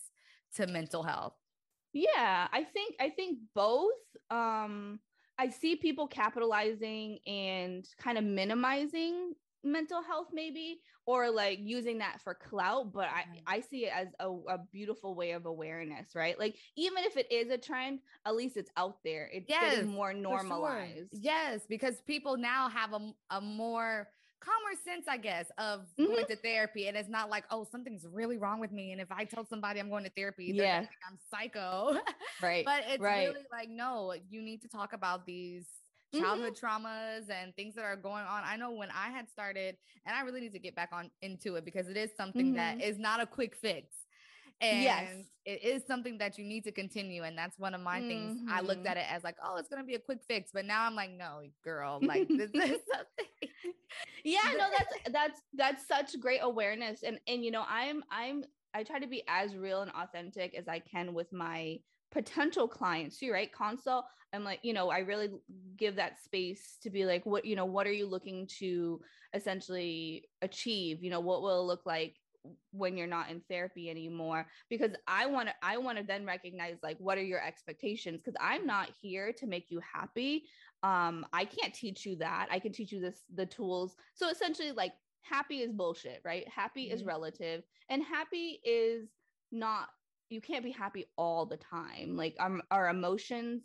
to 0.56 0.66
mental 0.66 1.02
health? 1.02 1.34
Yeah, 1.92 2.48
I 2.52 2.64
think 2.64 2.96
I 3.00 3.10
think 3.10 3.38
both. 3.54 3.92
Um, 4.30 4.98
I 5.40 5.48
see 5.48 5.74
people 5.74 6.06
capitalizing 6.06 7.18
and 7.26 7.88
kind 7.98 8.18
of 8.18 8.24
minimizing 8.24 9.32
mental 9.64 10.02
health 10.02 10.28
maybe 10.34 10.80
or 11.06 11.30
like 11.30 11.58
using 11.62 11.98
that 11.98 12.18
for 12.22 12.34
clout 12.34 12.94
but 12.94 13.08
i 13.08 13.24
i 13.46 13.60
see 13.60 13.84
it 13.84 13.92
as 13.94 14.08
a, 14.20 14.26
a, 14.26 14.58
beautiful 14.72 15.14
way 15.14 15.32
of 15.32 15.44
awareness 15.44 16.14
right? 16.14 16.38
Like 16.38 16.56
even 16.76 17.04
if 17.04 17.18
it 17.18 17.30
is 17.30 17.50
a 17.50 17.58
trend 17.58 18.00
at 18.24 18.34
least 18.34 18.56
it's 18.56 18.70
out 18.76 18.96
there. 19.04 19.28
It's 19.32 19.48
yes, 19.48 19.76
getting 19.76 19.90
more 19.90 20.12
normalized 20.14 21.10
sure. 21.12 21.20
yes 21.20 21.60
because 21.68 22.00
people 22.06 22.36
now 22.36 22.68
have 22.68 22.92
a, 22.92 23.12
a 23.30 23.40
more 23.40 24.08
calmer 24.40 24.76
sense 24.84 25.06
i 25.08 25.16
guess 25.16 25.46
of 25.58 25.80
mm-hmm. 25.98 26.06
going 26.06 26.26
to 26.26 26.36
therapy 26.36 26.88
and 26.88 26.96
it's 26.96 27.08
not 27.08 27.28
like 27.28 27.44
oh 27.50 27.66
something's 27.70 28.06
really 28.10 28.38
wrong 28.38 28.58
with 28.58 28.72
me 28.72 28.92
and 28.92 29.00
if 29.00 29.10
i 29.12 29.24
tell 29.24 29.44
somebody 29.44 29.78
i'm 29.80 29.90
going 29.90 30.04
to 30.04 30.10
therapy 30.16 30.50
yeah 30.54 30.84
i'm 31.08 31.18
psycho 31.30 31.98
right 32.42 32.64
but 32.64 32.84
it's 32.88 33.00
right. 33.00 33.28
really 33.28 33.44
like 33.52 33.68
no 33.68 34.14
you 34.30 34.40
need 34.40 34.62
to 34.62 34.68
talk 34.68 34.92
about 34.92 35.26
these 35.26 35.66
childhood 36.18 36.54
mm-hmm. 36.54 36.86
traumas 36.86 37.30
and 37.30 37.54
things 37.54 37.74
that 37.74 37.84
are 37.84 37.96
going 37.96 38.24
on. 38.24 38.42
I 38.44 38.56
know 38.56 38.70
when 38.72 38.88
I 38.90 39.10
had 39.10 39.28
started, 39.28 39.76
and 40.06 40.16
I 40.16 40.22
really 40.22 40.40
need 40.40 40.52
to 40.52 40.58
get 40.58 40.74
back 40.74 40.90
on 40.92 41.10
into 41.22 41.56
it 41.56 41.64
because 41.64 41.88
it 41.88 41.96
is 41.96 42.10
something 42.16 42.46
mm-hmm. 42.46 42.56
that 42.56 42.82
is 42.82 42.98
not 42.98 43.20
a 43.20 43.26
quick 43.26 43.56
fix. 43.56 43.94
And 44.62 44.82
yes. 44.82 45.08
it 45.46 45.64
is 45.64 45.82
something 45.86 46.18
that 46.18 46.36
you 46.36 46.44
need 46.44 46.64
to 46.64 46.72
continue. 46.72 47.22
And 47.22 47.36
that's 47.36 47.58
one 47.58 47.72
of 47.72 47.80
my 47.80 47.98
mm-hmm. 47.98 48.08
things. 48.08 48.40
I 48.50 48.60
looked 48.60 48.80
mm-hmm. 48.80 48.88
at 48.88 48.96
it 48.98 49.06
as 49.10 49.24
like, 49.24 49.36
oh, 49.42 49.56
it's 49.56 49.68
gonna 49.68 49.84
be 49.84 49.94
a 49.94 49.98
quick 49.98 50.18
fix. 50.28 50.50
But 50.52 50.66
now 50.66 50.84
I'm 50.84 50.94
like, 50.94 51.10
no, 51.10 51.40
girl, 51.64 51.98
like 52.02 52.28
this 52.28 52.50
is 52.54 52.80
something. 52.92 53.39
Yeah, 54.24 54.38
no, 54.58 54.66
that's 54.76 55.12
that's 55.12 55.40
that's 55.54 55.86
such 55.86 56.20
great 56.20 56.40
awareness. 56.42 57.02
And 57.02 57.18
and 57.26 57.44
you 57.44 57.50
know, 57.50 57.64
I'm 57.68 58.02
I'm 58.10 58.44
I 58.74 58.84
try 58.84 58.98
to 58.98 59.06
be 59.06 59.22
as 59.28 59.56
real 59.56 59.82
and 59.82 59.90
authentic 59.92 60.54
as 60.54 60.68
I 60.68 60.78
can 60.78 61.12
with 61.14 61.32
my 61.32 61.78
potential 62.12 62.68
clients 62.68 63.18
too, 63.18 63.32
right? 63.32 63.52
Consult, 63.52 64.04
I'm 64.32 64.44
like, 64.44 64.60
you 64.62 64.72
know, 64.72 64.90
I 64.90 64.98
really 64.98 65.30
give 65.76 65.96
that 65.96 66.22
space 66.22 66.76
to 66.82 66.90
be 66.90 67.04
like, 67.04 67.26
what, 67.26 67.44
you 67.44 67.56
know, 67.56 67.64
what 67.64 67.86
are 67.86 67.92
you 67.92 68.06
looking 68.06 68.48
to 68.58 69.00
essentially 69.34 70.24
achieve? 70.42 71.02
You 71.02 71.10
know, 71.10 71.20
what 71.20 71.42
will 71.42 71.60
it 71.60 71.66
look 71.66 71.86
like 71.86 72.16
when 72.72 72.96
you're 72.96 73.06
not 73.06 73.30
in 73.30 73.42
therapy 73.50 73.90
anymore 73.90 74.46
because 74.70 74.92
i 75.06 75.26
want 75.26 75.46
to 75.46 75.54
i 75.62 75.76
want 75.76 75.98
to 75.98 76.04
then 76.04 76.24
recognize 76.24 76.76
like 76.82 76.96
what 76.98 77.18
are 77.18 77.22
your 77.22 77.44
expectations 77.44 78.18
because 78.18 78.36
i'm 78.40 78.66
not 78.66 78.88
here 79.02 79.30
to 79.30 79.46
make 79.46 79.70
you 79.70 79.78
happy 79.92 80.44
um 80.82 81.26
i 81.32 81.44
can't 81.44 81.74
teach 81.74 82.06
you 82.06 82.16
that 82.16 82.48
i 82.50 82.58
can 82.58 82.72
teach 82.72 82.92
you 82.92 83.00
this 83.00 83.22
the 83.34 83.46
tools 83.46 83.96
so 84.14 84.28
essentially 84.28 84.72
like 84.72 84.92
happy 85.22 85.58
is 85.58 85.72
bullshit 85.72 86.20
right 86.24 86.48
happy 86.48 86.86
mm-hmm. 86.86 86.94
is 86.94 87.04
relative 87.04 87.62
and 87.90 88.02
happy 88.02 88.60
is 88.64 89.08
not 89.52 89.88
you 90.30 90.40
can't 90.40 90.64
be 90.64 90.70
happy 90.70 91.06
all 91.18 91.44
the 91.44 91.58
time. 91.58 92.16
Like 92.16 92.36
um, 92.40 92.62
our 92.70 92.88
emotions 92.88 93.62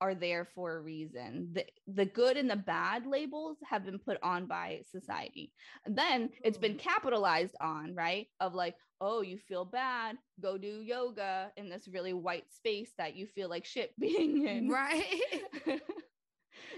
are 0.00 0.14
there 0.14 0.44
for 0.54 0.76
a 0.76 0.80
reason. 0.80 1.50
The 1.52 1.64
the 1.86 2.04
good 2.04 2.36
and 2.36 2.50
the 2.50 2.56
bad 2.56 3.06
labels 3.06 3.56
have 3.64 3.84
been 3.84 3.98
put 3.98 4.18
on 4.22 4.46
by 4.46 4.82
society. 4.90 5.52
And 5.86 5.96
then 5.96 6.30
it's 6.44 6.58
been 6.58 6.76
capitalized 6.76 7.54
on, 7.60 7.94
right? 7.94 8.26
Of 8.40 8.54
like, 8.54 8.74
oh, 9.00 9.22
you 9.22 9.38
feel 9.38 9.64
bad, 9.64 10.16
go 10.40 10.58
do 10.58 10.82
yoga 10.82 11.50
in 11.56 11.68
this 11.68 11.88
really 11.88 12.12
white 12.12 12.52
space 12.52 12.90
that 12.98 13.16
you 13.16 13.26
feel 13.26 13.48
like 13.48 13.64
shit 13.64 13.92
being 13.98 14.46
in. 14.46 14.68
Right. 14.68 15.22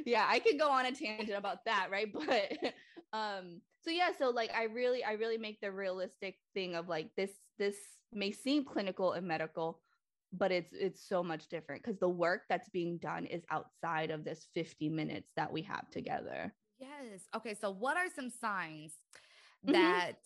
yeah, 0.05 0.27
I 0.29 0.39
could 0.39 0.59
go 0.59 0.71
on 0.71 0.87
a 0.87 0.93
tangent 0.93 1.37
about 1.37 1.65
that, 1.65 1.89
right? 1.91 2.13
But 2.15 2.75
um 3.13 3.61
so 3.83 3.91
yeah, 3.91 4.11
so 4.19 4.31
like 4.31 4.51
I 4.55 4.65
really 4.65 5.03
I 5.05 5.13
really 5.13 5.39
make 5.39 5.61
the 5.61 5.73
realistic 5.73 6.37
thing 6.55 6.75
of 6.75 6.89
like 6.89 7.11
this 7.17 7.31
this 7.59 7.77
may 8.13 8.33
seem 8.33 8.65
clinical 8.65 9.13
and 9.13 9.27
medical 9.27 9.81
but 10.33 10.53
it's 10.53 10.73
it's 10.73 11.09
so 11.09 11.23
much 11.23 11.49
different 11.49 11.83
because 11.83 11.99
the 11.99 12.09
work 12.09 12.43
that's 12.49 12.69
being 12.69 12.99
done 12.99 13.27
is 13.27 13.43
outside 13.51 14.11
of 14.11 14.25
this 14.25 14.47
50 14.55 14.89
minutes 14.89 15.31
that 15.37 15.53
we 15.53 15.63
have 15.63 15.91
together 15.91 16.53
yes 16.79 17.23
okay 17.35 17.55
so 17.55 17.71
what 17.71 17.97
are 17.97 18.07
some 18.15 18.31
signs 18.31 18.93
mm-hmm. 19.67 19.73
that 19.73 20.19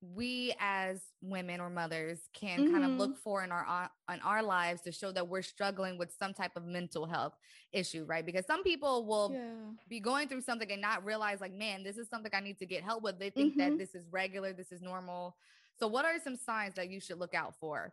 we 0.00 0.54
as 0.60 1.00
women 1.22 1.60
or 1.60 1.70
mothers 1.70 2.20
can 2.34 2.60
mm-hmm. 2.60 2.72
kind 2.72 2.84
of 2.84 2.92
look 2.92 3.16
for 3.16 3.42
in 3.42 3.50
our 3.50 3.88
on 4.08 4.20
our 4.20 4.42
lives 4.42 4.82
to 4.82 4.92
show 4.92 5.10
that 5.10 5.26
we're 5.26 5.42
struggling 5.42 5.96
with 5.96 6.14
some 6.16 6.34
type 6.34 6.52
of 6.54 6.64
mental 6.64 7.06
health 7.06 7.34
issue 7.72 8.04
right 8.04 8.26
because 8.26 8.44
some 8.46 8.62
people 8.62 9.06
will 9.06 9.32
yeah. 9.32 9.40
be 9.88 9.98
going 9.98 10.28
through 10.28 10.42
something 10.42 10.70
and 10.70 10.82
not 10.82 11.04
realize 11.04 11.40
like 11.40 11.54
man 11.54 11.82
this 11.82 11.96
is 11.96 12.08
something 12.08 12.30
i 12.34 12.40
need 12.40 12.58
to 12.58 12.66
get 12.66 12.84
help 12.84 13.02
with 13.02 13.18
they 13.18 13.30
think 13.30 13.56
mm-hmm. 13.56 13.70
that 13.70 13.78
this 13.78 13.94
is 13.94 14.04
regular 14.12 14.52
this 14.52 14.70
is 14.70 14.82
normal 14.82 15.34
so 15.78 15.86
what 15.86 16.04
are 16.04 16.18
some 16.22 16.36
signs 16.36 16.74
that 16.74 16.90
you 16.90 17.00
should 17.00 17.18
look 17.18 17.34
out 17.34 17.54
for? 17.60 17.92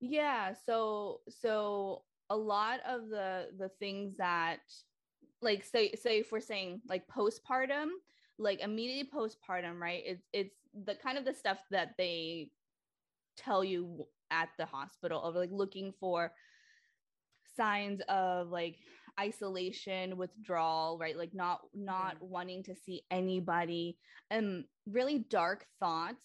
Yeah, 0.00 0.52
so 0.66 1.20
so 1.28 2.02
a 2.28 2.36
lot 2.36 2.80
of 2.86 3.08
the 3.08 3.48
the 3.58 3.70
things 3.80 4.16
that 4.18 4.58
like 5.40 5.64
say 5.64 5.92
say 5.94 6.18
if 6.18 6.32
we're 6.32 6.40
saying 6.40 6.82
like 6.88 7.06
postpartum, 7.08 7.88
like 8.38 8.60
immediately 8.60 9.10
postpartum, 9.12 9.80
right? 9.80 10.02
It's 10.04 10.22
it's 10.32 10.54
the 10.84 10.94
kind 10.94 11.18
of 11.18 11.24
the 11.24 11.34
stuff 11.34 11.58
that 11.70 11.90
they 11.98 12.50
tell 13.36 13.64
you 13.64 14.06
at 14.30 14.48
the 14.58 14.66
hospital 14.66 15.22
of 15.22 15.34
like 15.34 15.50
looking 15.52 15.92
for 16.00 16.32
signs 17.56 18.00
of 18.08 18.48
like 18.48 18.76
isolation 19.18 20.18
withdrawal 20.18 20.98
right 20.98 21.16
like 21.16 21.32
not 21.32 21.60
not 21.74 22.16
wanting 22.20 22.62
to 22.62 22.74
see 22.74 23.02
anybody 23.10 23.96
and 24.30 24.64
really 24.86 25.20
dark 25.30 25.64
thoughts 25.80 26.22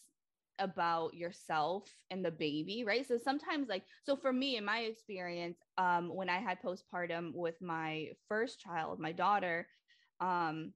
about 0.62 1.14
yourself 1.16 1.90
and 2.12 2.24
the 2.24 2.32
baby, 2.32 2.84
right? 2.86 3.06
So 3.08 3.18
sometimes 3.18 3.68
like 3.68 3.84
so 4.06 4.16
for 4.16 4.32
me 4.32 4.58
in 4.58 4.64
my 4.64 4.80
experience 4.82 5.58
um 5.78 6.10
when 6.14 6.30
I 6.30 6.40
had 6.40 6.60
postpartum 6.62 7.34
with 7.34 7.56
my 7.62 8.10
first 8.30 8.60
child, 8.60 9.00
my 9.00 9.12
daughter, 9.12 9.68
um 10.20 10.74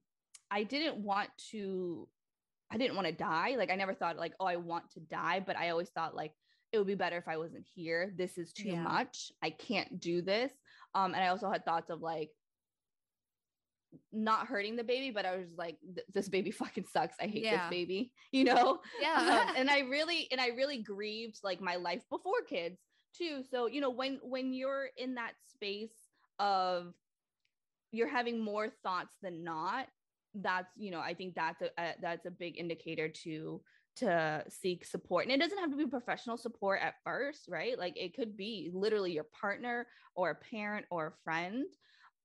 I 0.50 0.62
didn't 0.62 0.98
want 0.98 1.30
to 1.50 2.08
I 2.70 2.78
didn't 2.78 2.96
want 2.96 3.06
to 3.06 3.12
die. 3.12 3.54
Like 3.56 3.70
I 3.70 3.76
never 3.76 3.94
thought 3.94 4.16
like 4.16 4.34
oh 4.40 4.46
I 4.46 4.56
want 4.56 4.90
to 4.92 5.00
die, 5.00 5.42
but 5.44 5.56
I 5.56 5.70
always 5.70 5.90
thought 5.90 6.14
like 6.14 6.32
it 6.72 6.78
would 6.78 6.86
be 6.86 6.94
better 6.94 7.16
if 7.16 7.28
I 7.28 7.36
wasn't 7.36 7.64
here. 7.74 8.12
This 8.16 8.38
is 8.38 8.52
too 8.52 8.70
yeah. 8.70 8.82
much. 8.82 9.30
I 9.42 9.50
can't 9.50 10.00
do 10.00 10.22
this. 10.22 10.52
Um 10.94 11.14
and 11.14 11.22
I 11.22 11.28
also 11.28 11.50
had 11.50 11.64
thoughts 11.64 11.90
of 11.90 12.02
like 12.02 12.30
not 14.12 14.46
hurting 14.46 14.76
the 14.76 14.84
baby, 14.84 15.10
but 15.10 15.24
I 15.26 15.36
was 15.36 15.48
like, 15.56 15.76
this 16.12 16.28
baby 16.28 16.50
fucking 16.52 16.86
sucks. 16.92 17.16
I 17.20 17.26
hate 17.26 17.44
yeah. 17.44 17.56
this 17.56 17.70
baby, 17.70 18.12
you 18.32 18.44
know? 18.44 18.80
Yeah. 19.00 19.46
Um, 19.48 19.54
and 19.56 19.70
I 19.70 19.80
really, 19.80 20.28
and 20.30 20.40
I 20.40 20.48
really 20.48 20.82
grieved 20.82 21.40
like 21.42 21.60
my 21.60 21.76
life 21.76 22.02
before 22.10 22.42
kids 22.48 22.78
too. 23.16 23.42
So, 23.50 23.66
you 23.66 23.80
know, 23.80 23.90
when, 23.90 24.18
when 24.22 24.52
you're 24.52 24.88
in 24.96 25.14
that 25.14 25.32
space 25.48 25.94
of 26.38 26.92
you're 27.92 28.08
having 28.08 28.40
more 28.40 28.68
thoughts 28.82 29.16
than 29.22 29.42
not, 29.42 29.86
that's, 30.42 30.72
you 30.76 30.90
know, 30.90 31.00
I 31.00 31.14
think 31.14 31.34
that's 31.34 31.62
a, 31.62 31.70
a 31.78 31.94
that's 32.00 32.26
a 32.26 32.30
big 32.30 32.58
indicator 32.58 33.08
to, 33.08 33.60
to 33.96 34.44
seek 34.48 34.84
support. 34.84 35.24
And 35.24 35.32
it 35.32 35.40
doesn't 35.40 35.58
have 35.58 35.70
to 35.70 35.76
be 35.76 35.86
professional 35.86 36.36
support 36.36 36.80
at 36.82 36.94
first, 37.04 37.46
right? 37.48 37.78
Like 37.78 37.96
it 37.96 38.14
could 38.14 38.36
be 38.36 38.70
literally 38.72 39.12
your 39.12 39.26
partner 39.38 39.86
or 40.14 40.30
a 40.30 40.34
parent 40.34 40.86
or 40.90 41.08
a 41.08 41.22
friend. 41.24 41.64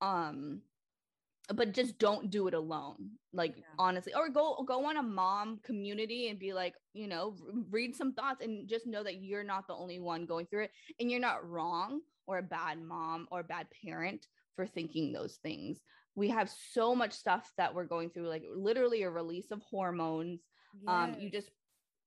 Um, 0.02 0.62
but 1.54 1.74
just 1.74 1.98
don't 1.98 2.30
do 2.30 2.48
it 2.48 2.54
alone 2.54 3.10
like 3.34 3.56
yeah. 3.58 3.64
honestly 3.78 4.14
or 4.14 4.30
go 4.30 4.64
go 4.68 4.86
on 4.86 4.98
a 4.98 5.04
mom 5.04 5.60
community 5.64 6.30
and 6.30 6.40
be 6.40 6.54
like 6.54 6.76
you 6.94 7.08
know 7.08 7.36
read 7.70 7.96
some 7.96 8.14
thoughts 8.14 8.44
and 8.44 8.68
just 8.68 8.88
know 8.88 9.04
that 9.04 9.22
you're 9.22 9.44
not 9.44 9.68
the 9.68 9.74
only 9.74 10.00
one 10.00 10.26
going 10.26 10.46
through 10.46 10.64
it 10.64 10.72
and 11.00 11.12
you're 11.12 11.20
not 11.20 11.48
wrong 11.48 12.02
or 12.28 12.38
a 12.38 12.44
bad 12.44 12.82
mom 12.82 13.28
or 13.32 13.42
a 13.42 13.44
bad 13.44 13.68
parent 13.84 14.28
for 14.56 14.66
thinking 14.66 15.12
those 15.12 15.38
things 15.44 15.80
we 16.16 16.28
have 16.30 16.50
so 16.74 16.94
much 16.96 17.14
stuff 17.14 17.52
that 17.58 17.74
we're 17.74 17.86
going 17.86 18.10
through 18.10 18.28
like 18.28 18.44
literally 18.54 19.04
a 19.04 19.10
release 19.10 19.52
of 19.52 19.62
hormones. 19.62 20.42
Yes. 20.74 20.94
um 20.94 21.16
you 21.20 21.30
just 21.30 21.50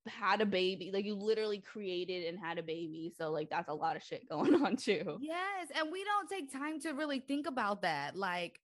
had 0.07 0.41
a 0.43 0.47
baby 0.47 0.91
like 0.93 1.05
you 1.05 1.15
literally 1.15 1.59
created 1.59 2.27
and 2.27 2.39
had 2.39 2.59
a 2.59 2.63
baby 2.63 3.11
so 3.17 3.31
like 3.31 3.49
that's 3.49 3.69
a 3.69 3.75
lot 3.75 3.97
of 3.97 4.03
shit 4.03 4.29
going 4.29 4.55
on 4.65 4.77
too. 4.77 5.19
Yes 5.21 5.69
and 5.75 5.91
we 5.91 6.05
don't 6.05 6.29
take 6.29 6.53
time 6.53 6.81
to 6.81 6.93
really 6.93 7.21
think 7.21 7.47
about 7.47 7.83
that 7.83 8.17
like 8.17 8.61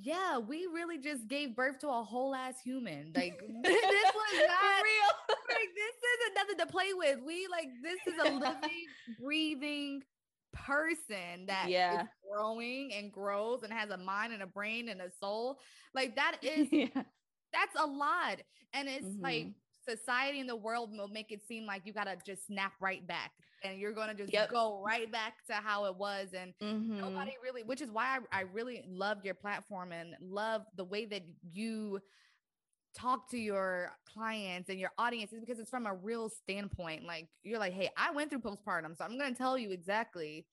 yeah 0.00 0.38
we 0.38 0.66
really 0.72 0.98
just 0.98 1.26
gave 1.26 1.56
birth 1.56 1.80
to 1.80 1.88
a 1.88 2.02
whole 2.02 2.34
ass 2.34 2.60
human 2.62 3.12
like 3.14 3.40
this 3.62 4.12
was 4.14 4.48
not 4.48 4.82
real. 4.82 5.36
like 5.48 5.68
this 5.74 5.96
isn't 6.14 6.34
nothing 6.34 6.58
to 6.58 6.66
play 6.66 6.92
with 6.94 7.18
we 7.26 7.46
like 7.50 7.68
this 7.82 7.98
is 8.12 8.18
a 8.20 8.32
living 8.32 8.86
breathing 9.20 10.02
person 10.52 11.46
that 11.46 11.68
yeah. 11.68 12.02
is 12.02 12.08
growing 12.30 12.92
and 12.92 13.12
grows 13.12 13.62
and 13.62 13.72
has 13.72 13.90
a 13.90 13.96
mind 13.96 14.32
and 14.32 14.42
a 14.42 14.46
brain 14.46 14.88
and 14.88 15.00
a 15.00 15.10
soul 15.20 15.58
like 15.94 16.16
that 16.16 16.36
is 16.42 16.68
yeah. 16.70 16.86
that's 16.94 17.76
a 17.78 17.86
lot 17.86 18.38
and 18.72 18.88
it's 18.88 19.06
mm-hmm. 19.06 19.22
like 19.22 19.46
society 19.88 20.40
and 20.40 20.48
the 20.48 20.56
world 20.56 20.90
will 20.92 21.08
make 21.08 21.32
it 21.32 21.40
seem 21.46 21.66
like 21.66 21.82
you 21.84 21.92
got 21.92 22.04
to 22.04 22.16
just 22.26 22.46
snap 22.46 22.72
right 22.80 23.06
back 23.06 23.32
and 23.62 23.78
you're 23.78 23.92
going 23.92 24.08
to 24.08 24.14
just 24.14 24.32
yep. 24.32 24.50
go 24.50 24.82
right 24.84 25.10
back 25.10 25.34
to 25.46 25.54
how 25.54 25.84
it 25.84 25.96
was 25.96 26.28
and 26.34 26.52
mm-hmm. 26.62 27.00
nobody 27.00 27.32
really 27.42 27.62
which 27.62 27.80
is 27.80 27.90
why 27.90 28.18
I, 28.32 28.40
I 28.40 28.42
really 28.52 28.84
love 28.88 29.18
your 29.24 29.34
platform 29.34 29.92
and 29.92 30.14
love 30.20 30.62
the 30.76 30.84
way 30.84 31.06
that 31.06 31.22
you 31.52 32.00
talk 32.94 33.30
to 33.30 33.38
your 33.38 33.92
clients 34.12 34.68
and 34.68 34.78
your 34.78 34.90
audience 34.98 35.32
is 35.32 35.40
because 35.40 35.58
it's 35.58 35.70
from 35.70 35.86
a 35.86 35.94
real 35.94 36.28
standpoint 36.28 37.04
like 37.04 37.28
you're 37.42 37.58
like 37.58 37.72
hey 37.72 37.88
i 37.96 38.10
went 38.10 38.30
through 38.30 38.40
postpartum 38.40 38.96
so 38.96 39.04
i'm 39.04 39.16
going 39.18 39.32
to 39.32 39.38
tell 39.38 39.56
you 39.56 39.70
exactly 39.70 40.46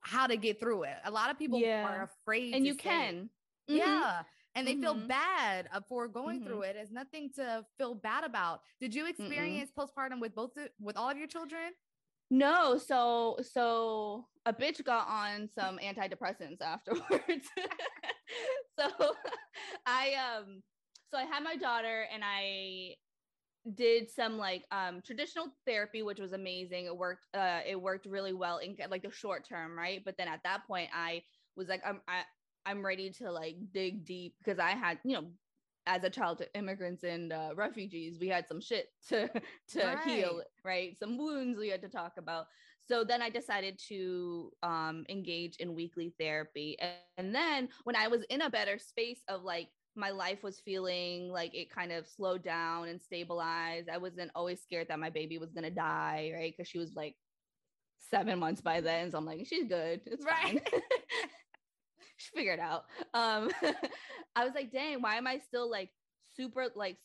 how 0.00 0.26
to 0.26 0.36
get 0.36 0.60
through 0.60 0.82
it 0.82 0.96
a 1.04 1.10
lot 1.10 1.30
of 1.30 1.38
people 1.38 1.58
yeah. 1.58 1.84
are 1.84 2.10
afraid 2.24 2.54
and 2.54 2.66
you 2.66 2.74
can 2.74 3.30
mm-hmm. 3.70 3.76
yeah 3.76 4.22
and 4.54 4.66
they 4.66 4.72
mm-hmm. 4.72 4.82
feel 4.82 4.94
bad 4.94 5.68
for 5.88 6.08
going 6.08 6.40
mm-hmm. 6.40 6.46
through 6.48 6.62
it. 6.62 6.76
It's 6.78 6.92
nothing 6.92 7.30
to 7.36 7.64
feel 7.78 7.94
bad 7.94 8.24
about. 8.24 8.60
Did 8.80 8.94
you 8.94 9.06
experience 9.06 9.70
Mm-mm. 9.70 9.88
postpartum 9.88 10.20
with 10.20 10.34
both 10.34 10.50
with 10.80 10.96
all 10.96 11.08
of 11.08 11.16
your 11.16 11.26
children? 11.26 11.72
No, 12.30 12.78
so 12.78 13.38
so 13.42 14.26
a 14.46 14.52
bitch 14.52 14.84
got 14.84 15.08
on 15.08 15.48
some 15.54 15.78
antidepressants 15.78 16.60
afterwards. 16.60 17.48
so 18.78 18.88
I 19.86 20.14
um 20.14 20.62
so 21.12 21.18
I 21.18 21.24
had 21.24 21.42
my 21.42 21.56
daughter 21.56 22.06
and 22.12 22.22
I 22.24 22.96
did 23.74 24.10
some 24.10 24.38
like 24.38 24.64
um 24.72 25.00
traditional 25.06 25.46
therapy 25.64 26.02
which 26.02 26.18
was 26.18 26.32
amazing 26.32 26.86
it 26.86 26.96
worked 26.96 27.26
uh 27.32 27.60
it 27.64 27.80
worked 27.80 28.06
really 28.06 28.32
well 28.32 28.58
in 28.58 28.76
like 28.90 29.04
the 29.04 29.10
short 29.12 29.46
term 29.48 29.78
right 29.78 30.02
but 30.04 30.16
then 30.18 30.26
at 30.26 30.40
that 30.42 30.66
point 30.66 30.90
i 30.92 31.22
was 31.54 31.68
like 31.68 31.80
i'm 31.86 32.00
I, 32.08 32.22
I'm 32.66 32.84
ready 32.84 33.10
to 33.18 33.30
like 33.30 33.56
dig 33.72 34.04
deep 34.04 34.34
because 34.38 34.58
I 34.58 34.70
had, 34.70 34.98
you 35.04 35.14
know, 35.14 35.26
as 35.86 36.04
a 36.04 36.10
child 36.10 36.38
to 36.38 36.54
immigrants 36.54 37.02
and 37.02 37.32
uh, 37.32 37.50
refugees, 37.56 38.18
we 38.20 38.28
had 38.28 38.46
some 38.46 38.60
shit 38.60 38.88
to 39.08 39.28
to 39.70 39.84
right. 39.84 40.04
heal, 40.04 40.42
right? 40.64 40.96
Some 40.98 41.18
wounds 41.18 41.58
we 41.58 41.68
had 41.68 41.82
to 41.82 41.88
talk 41.88 42.12
about. 42.18 42.46
So 42.88 43.04
then 43.04 43.22
I 43.22 43.30
decided 43.30 43.80
to 43.88 44.50
um, 44.62 45.04
engage 45.08 45.56
in 45.56 45.74
weekly 45.74 46.12
therapy, 46.18 46.76
and, 46.80 46.92
and 47.16 47.34
then 47.34 47.68
when 47.84 47.96
I 47.96 48.08
was 48.08 48.22
in 48.24 48.42
a 48.42 48.50
better 48.50 48.78
space 48.78 49.20
of 49.28 49.42
like 49.42 49.68
my 49.94 50.10
life 50.10 50.42
was 50.42 50.58
feeling 50.60 51.28
like 51.30 51.54
it 51.54 51.70
kind 51.70 51.92
of 51.92 52.06
slowed 52.06 52.42
down 52.42 52.88
and 52.88 53.00
stabilized. 53.00 53.88
I 53.88 53.98
wasn't 53.98 54.30
always 54.34 54.60
scared 54.60 54.88
that 54.88 54.98
my 54.98 55.10
baby 55.10 55.38
was 55.38 55.52
gonna 55.52 55.70
die, 55.70 56.32
right? 56.34 56.54
Because 56.56 56.68
she 56.68 56.78
was 56.78 56.94
like 56.94 57.16
seven 57.98 58.38
months 58.38 58.60
by 58.60 58.80
then. 58.80 59.10
So 59.10 59.18
I'm 59.18 59.26
like, 59.26 59.46
she's 59.46 59.66
good. 59.68 60.00
It's 60.06 60.24
right. 60.24 60.66
fine. 60.70 60.82
figure 62.34 62.52
it 62.52 62.60
out. 62.60 62.84
Um, 63.14 63.50
I 64.36 64.44
was 64.44 64.54
like, 64.54 64.72
dang, 64.72 65.02
why 65.02 65.16
am 65.16 65.26
I 65.26 65.38
still 65.38 65.70
like 65.70 65.90
super 66.36 66.68
like 66.74 66.98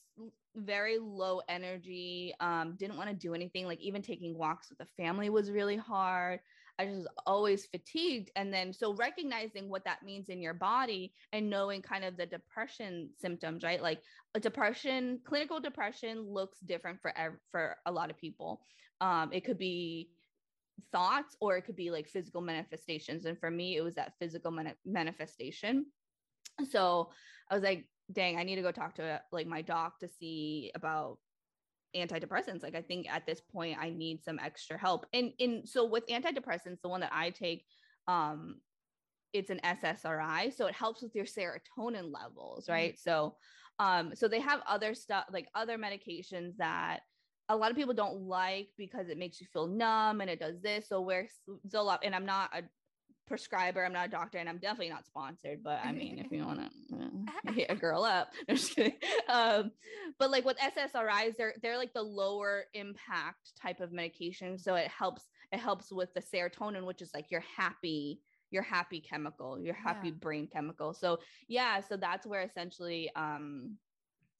very 0.55 0.97
low 0.99 1.41
energy? 1.49 2.33
Um, 2.39 2.75
didn't 2.77 2.97
want 2.97 3.09
to 3.09 3.15
do 3.15 3.33
anything. 3.33 3.65
Like 3.65 3.81
even 3.81 4.01
taking 4.01 4.37
walks 4.37 4.69
with 4.69 4.77
the 4.77 4.87
family 4.97 5.29
was 5.29 5.51
really 5.51 5.77
hard. 5.77 6.39
I 6.79 6.85
was 6.85 7.07
always 7.25 7.65
fatigued. 7.65 8.31
And 8.35 8.53
then 8.53 8.71
so 8.71 8.93
recognizing 8.93 9.69
what 9.69 9.83
that 9.85 10.03
means 10.03 10.29
in 10.29 10.41
your 10.41 10.53
body 10.53 11.13
and 11.33 11.49
knowing 11.49 11.81
kind 11.81 12.03
of 12.03 12.17
the 12.17 12.25
depression 12.25 13.09
symptoms, 13.19 13.63
right? 13.63 13.81
Like 13.81 14.01
a 14.35 14.39
depression, 14.39 15.19
clinical 15.23 15.59
depression 15.59 16.21
looks 16.21 16.59
different 16.59 17.01
for 17.01 17.13
for 17.51 17.77
a 17.85 17.91
lot 17.91 18.09
of 18.09 18.17
people. 18.17 18.61
Um, 19.01 19.29
it 19.31 19.43
could 19.43 19.57
be 19.57 20.11
thoughts 20.91 21.35
or 21.41 21.57
it 21.57 21.63
could 21.63 21.75
be 21.75 21.91
like 21.91 22.07
physical 22.07 22.41
manifestations 22.41 23.25
and 23.25 23.39
for 23.39 23.49
me 23.49 23.75
it 23.75 23.81
was 23.81 23.95
that 23.95 24.13
physical 24.19 24.51
man- 24.51 24.75
manifestation 24.85 25.85
so 26.69 27.09
i 27.49 27.55
was 27.55 27.63
like 27.63 27.85
dang 28.11 28.37
i 28.37 28.43
need 28.43 28.55
to 28.55 28.61
go 28.61 28.71
talk 28.71 28.95
to 28.95 29.19
like 29.31 29.47
my 29.47 29.61
doc 29.61 29.99
to 29.99 30.07
see 30.07 30.71
about 30.75 31.17
antidepressants 31.97 32.63
like 32.63 32.75
i 32.75 32.81
think 32.81 33.07
at 33.11 33.25
this 33.25 33.41
point 33.41 33.77
i 33.79 33.89
need 33.89 34.23
some 34.23 34.39
extra 34.39 34.77
help 34.77 35.05
and 35.13 35.31
in 35.39 35.65
so 35.65 35.85
with 35.85 36.05
antidepressants 36.07 36.81
the 36.81 36.89
one 36.89 37.01
that 37.01 37.11
i 37.13 37.29
take 37.29 37.65
um 38.07 38.55
it's 39.33 39.49
an 39.49 39.59
ssri 39.63 40.53
so 40.53 40.67
it 40.67 40.75
helps 40.75 41.01
with 41.01 41.13
your 41.15 41.25
serotonin 41.25 42.11
levels 42.13 42.65
mm-hmm. 42.65 42.73
right 42.73 42.93
mm-hmm. 42.93 43.09
so 43.09 43.35
um 43.79 44.11
so 44.15 44.27
they 44.27 44.39
have 44.39 44.61
other 44.67 44.93
stuff 44.93 45.25
like 45.31 45.47
other 45.55 45.77
medications 45.77 46.55
that 46.57 47.01
a 47.49 47.55
lot 47.55 47.71
of 47.71 47.77
people 47.77 47.93
don't 47.93 48.21
like 48.21 48.69
because 48.77 49.09
it 49.09 49.17
makes 49.17 49.39
you 49.39 49.47
feel 49.51 49.67
numb 49.67 50.21
and 50.21 50.29
it 50.29 50.39
does 50.39 50.59
this. 50.61 50.89
So 50.89 51.01
where 51.01 51.27
Zoloft, 51.69 51.99
and 52.03 52.13
I'm 52.13 52.25
not 52.25 52.49
a 52.53 52.63
prescriber, 53.27 53.85
I'm 53.85 53.93
not 53.93 54.07
a 54.07 54.11
doctor, 54.11 54.37
and 54.37 54.49
I'm 54.49 54.57
definitely 54.57 54.89
not 54.89 55.05
sponsored. 55.05 55.63
But 55.63 55.79
I 55.83 55.91
mean, 55.93 56.19
if 56.19 56.31
you 56.31 56.45
want 56.45 56.59
to 56.59 56.86
hit 57.53 57.67
a 57.69 57.75
girl 57.75 58.03
up, 58.03 58.31
I'm 58.47 58.55
just 58.55 58.75
kidding. 58.75 58.93
Um, 59.29 59.71
but 60.19 60.31
like 60.31 60.45
with 60.45 60.57
SSRIs, 60.57 61.35
they're 61.37 61.53
they're 61.61 61.77
like 61.77 61.93
the 61.93 62.01
lower 62.01 62.65
impact 62.73 63.55
type 63.59 63.79
of 63.79 63.91
medication, 63.91 64.57
so 64.57 64.75
it 64.75 64.87
helps 64.87 65.23
it 65.51 65.59
helps 65.59 65.91
with 65.91 66.13
the 66.13 66.21
serotonin, 66.21 66.85
which 66.85 67.01
is 67.01 67.11
like 67.13 67.31
your 67.31 67.43
happy 67.55 68.21
your 68.49 68.63
happy 68.63 69.01
chemical, 69.01 69.59
your 69.59 69.73
happy 69.73 70.09
yeah. 70.09 70.15
brain 70.19 70.47
chemical. 70.47 70.93
So 70.93 71.19
yeah, 71.47 71.81
so 71.81 71.97
that's 71.97 72.25
where 72.25 72.41
essentially 72.43 73.11
um 73.15 73.77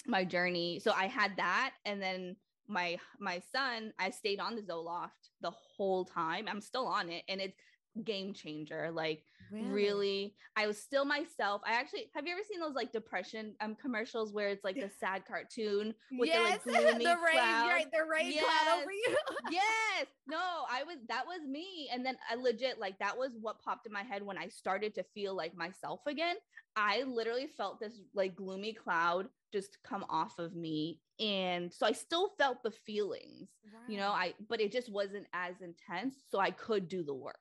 my 0.06 0.24
journey. 0.24 0.80
So 0.80 0.92
I 0.92 1.08
had 1.08 1.36
that, 1.38 1.74
and 1.86 2.02
then 2.02 2.36
my 2.68 2.98
my 3.20 3.42
son 3.52 3.94
i 3.98 4.10
stayed 4.10 4.40
on 4.40 4.56
the 4.56 4.62
zoloft 4.62 5.32
the 5.42 5.52
whole 5.52 6.04
time 6.04 6.48
i'm 6.50 6.62
still 6.62 6.86
on 6.86 7.10
it 7.10 7.24
and 7.30 7.40
it's 7.40 7.58
game 8.04 8.34
changer 8.34 8.92
like 8.92 9.24
really? 9.52 9.70
really? 9.70 10.36
i 10.56 10.68
was 10.68 10.78
still 10.78 11.06
myself. 11.06 11.62
I 11.66 11.74
actually 11.74 12.10
have 12.16 12.26
you 12.26 12.34
ever 12.34 12.42
seen 12.50 12.60
those 12.60 12.76
like 12.76 12.92
depression 12.92 13.54
um 13.62 13.76
commercials 13.76 14.34
where 14.34 14.50
it's 14.50 14.64
like 14.64 14.76
the 14.76 14.90
sad 15.00 15.24
cartoon 15.28 15.94
with 16.12 16.30
yes, 16.30 16.60
the 16.66 16.72
like 16.72 16.82
gloomy 16.82 17.06
the 17.06 17.18
rain 17.26 17.34
cloud. 17.34 17.68
right 17.70 17.88
the 17.92 18.06
rain 18.10 18.32
yes. 18.32 18.44
cloud 18.44 18.82
over 18.82 18.92
you. 18.92 19.16
Yes. 19.52 20.08
No 20.28 20.66
i 20.70 20.84
was 20.84 20.98
that 21.08 21.26
was 21.26 21.48
me. 21.48 21.90
And 21.92 22.06
then 22.06 22.18
i 22.30 22.36
legit 22.36 22.80
like 22.80 22.98
that 23.00 23.18
was 23.18 23.32
what 23.40 23.62
popped 23.62 23.86
in 23.86 23.94
my 23.94 24.04
head 24.04 24.24
when 24.24 24.38
i 24.38 24.48
started 24.48 24.96
to 24.96 25.04
feel 25.14 25.36
like 25.36 25.56
myself 25.56 26.02
again. 26.08 26.36
I 26.76 27.04
literally 27.04 27.48
felt 27.48 27.80
this 27.80 28.00
like 28.14 28.36
gloomy 28.36 28.74
cloud 28.74 29.28
just 29.52 29.78
come 29.84 30.06
off 30.10 30.38
of 30.38 30.56
me. 30.56 31.00
And 31.20 31.74
so 31.74 31.86
i 31.86 31.92
still 31.92 32.30
felt 32.38 32.62
the 32.64 32.72
feelings 32.72 33.50
you 33.88 33.98
know 33.98 34.10
i 34.10 34.34
but 34.50 34.62
it 34.62 34.72
just 34.72 34.92
wasn't 34.92 35.26
as 35.34 35.56
intense 35.62 36.16
so 36.30 36.40
i 36.40 36.52
could 36.52 36.88
do 36.88 37.04
the 37.04 37.14
work 37.14 37.36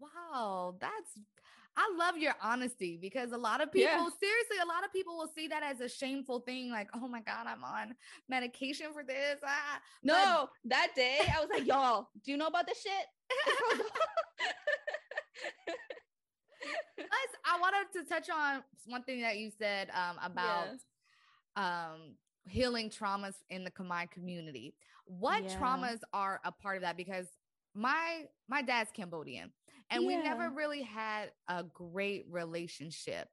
wow 0.00 0.74
that's 0.80 1.18
I 1.78 1.94
love 1.98 2.16
your 2.16 2.34
honesty 2.42 2.96
because 2.98 3.32
a 3.32 3.36
lot 3.36 3.60
of 3.60 3.70
people, 3.70 3.90
yeah. 3.90 4.08
seriously, 4.18 4.56
a 4.64 4.66
lot 4.66 4.82
of 4.82 4.90
people 4.94 5.18
will 5.18 5.30
see 5.36 5.46
that 5.48 5.62
as 5.62 5.82
a 5.82 5.88
shameful 5.90 6.40
thing. 6.40 6.70
Like, 6.70 6.88
oh 6.94 7.06
my 7.06 7.20
God, 7.20 7.46
I'm 7.46 7.62
on 7.62 7.94
medication 8.30 8.94
for 8.94 9.04
this. 9.04 9.38
Ah. 9.44 9.78
No, 10.02 10.48
but- 10.64 10.70
that 10.70 10.92
day 10.96 11.18
I 11.36 11.38
was 11.38 11.50
like, 11.52 11.66
y'all, 11.66 12.08
do 12.24 12.30
you 12.30 12.38
know 12.38 12.46
about 12.46 12.66
this 12.66 12.80
shit? 12.80 13.06
I 17.56 17.60
wanted 17.60 17.92
to 17.92 18.04
touch 18.04 18.28
on 18.28 18.62
one 18.86 19.02
thing 19.02 19.22
that 19.22 19.38
you 19.38 19.50
said 19.58 19.88
um, 19.90 20.16
about 20.24 20.68
um, 21.56 22.16
healing 22.48 22.90
traumas 22.90 23.34
in 23.50 23.64
the 23.64 23.70
Khmer 23.70 24.10
community. 24.10 24.74
What 25.06 25.44
yeah. 25.44 25.56
traumas 25.58 26.00
are 26.12 26.40
a 26.44 26.52
part 26.52 26.76
of 26.76 26.82
that? 26.82 26.96
Because 26.96 27.26
my 27.74 28.24
my 28.48 28.62
dad's 28.62 28.90
Cambodian, 28.92 29.52
and 29.90 30.02
yeah. 30.02 30.08
we 30.08 30.16
never 30.16 30.50
really 30.50 30.82
had 30.82 31.30
a 31.48 31.64
great 31.64 32.26
relationship. 32.30 33.28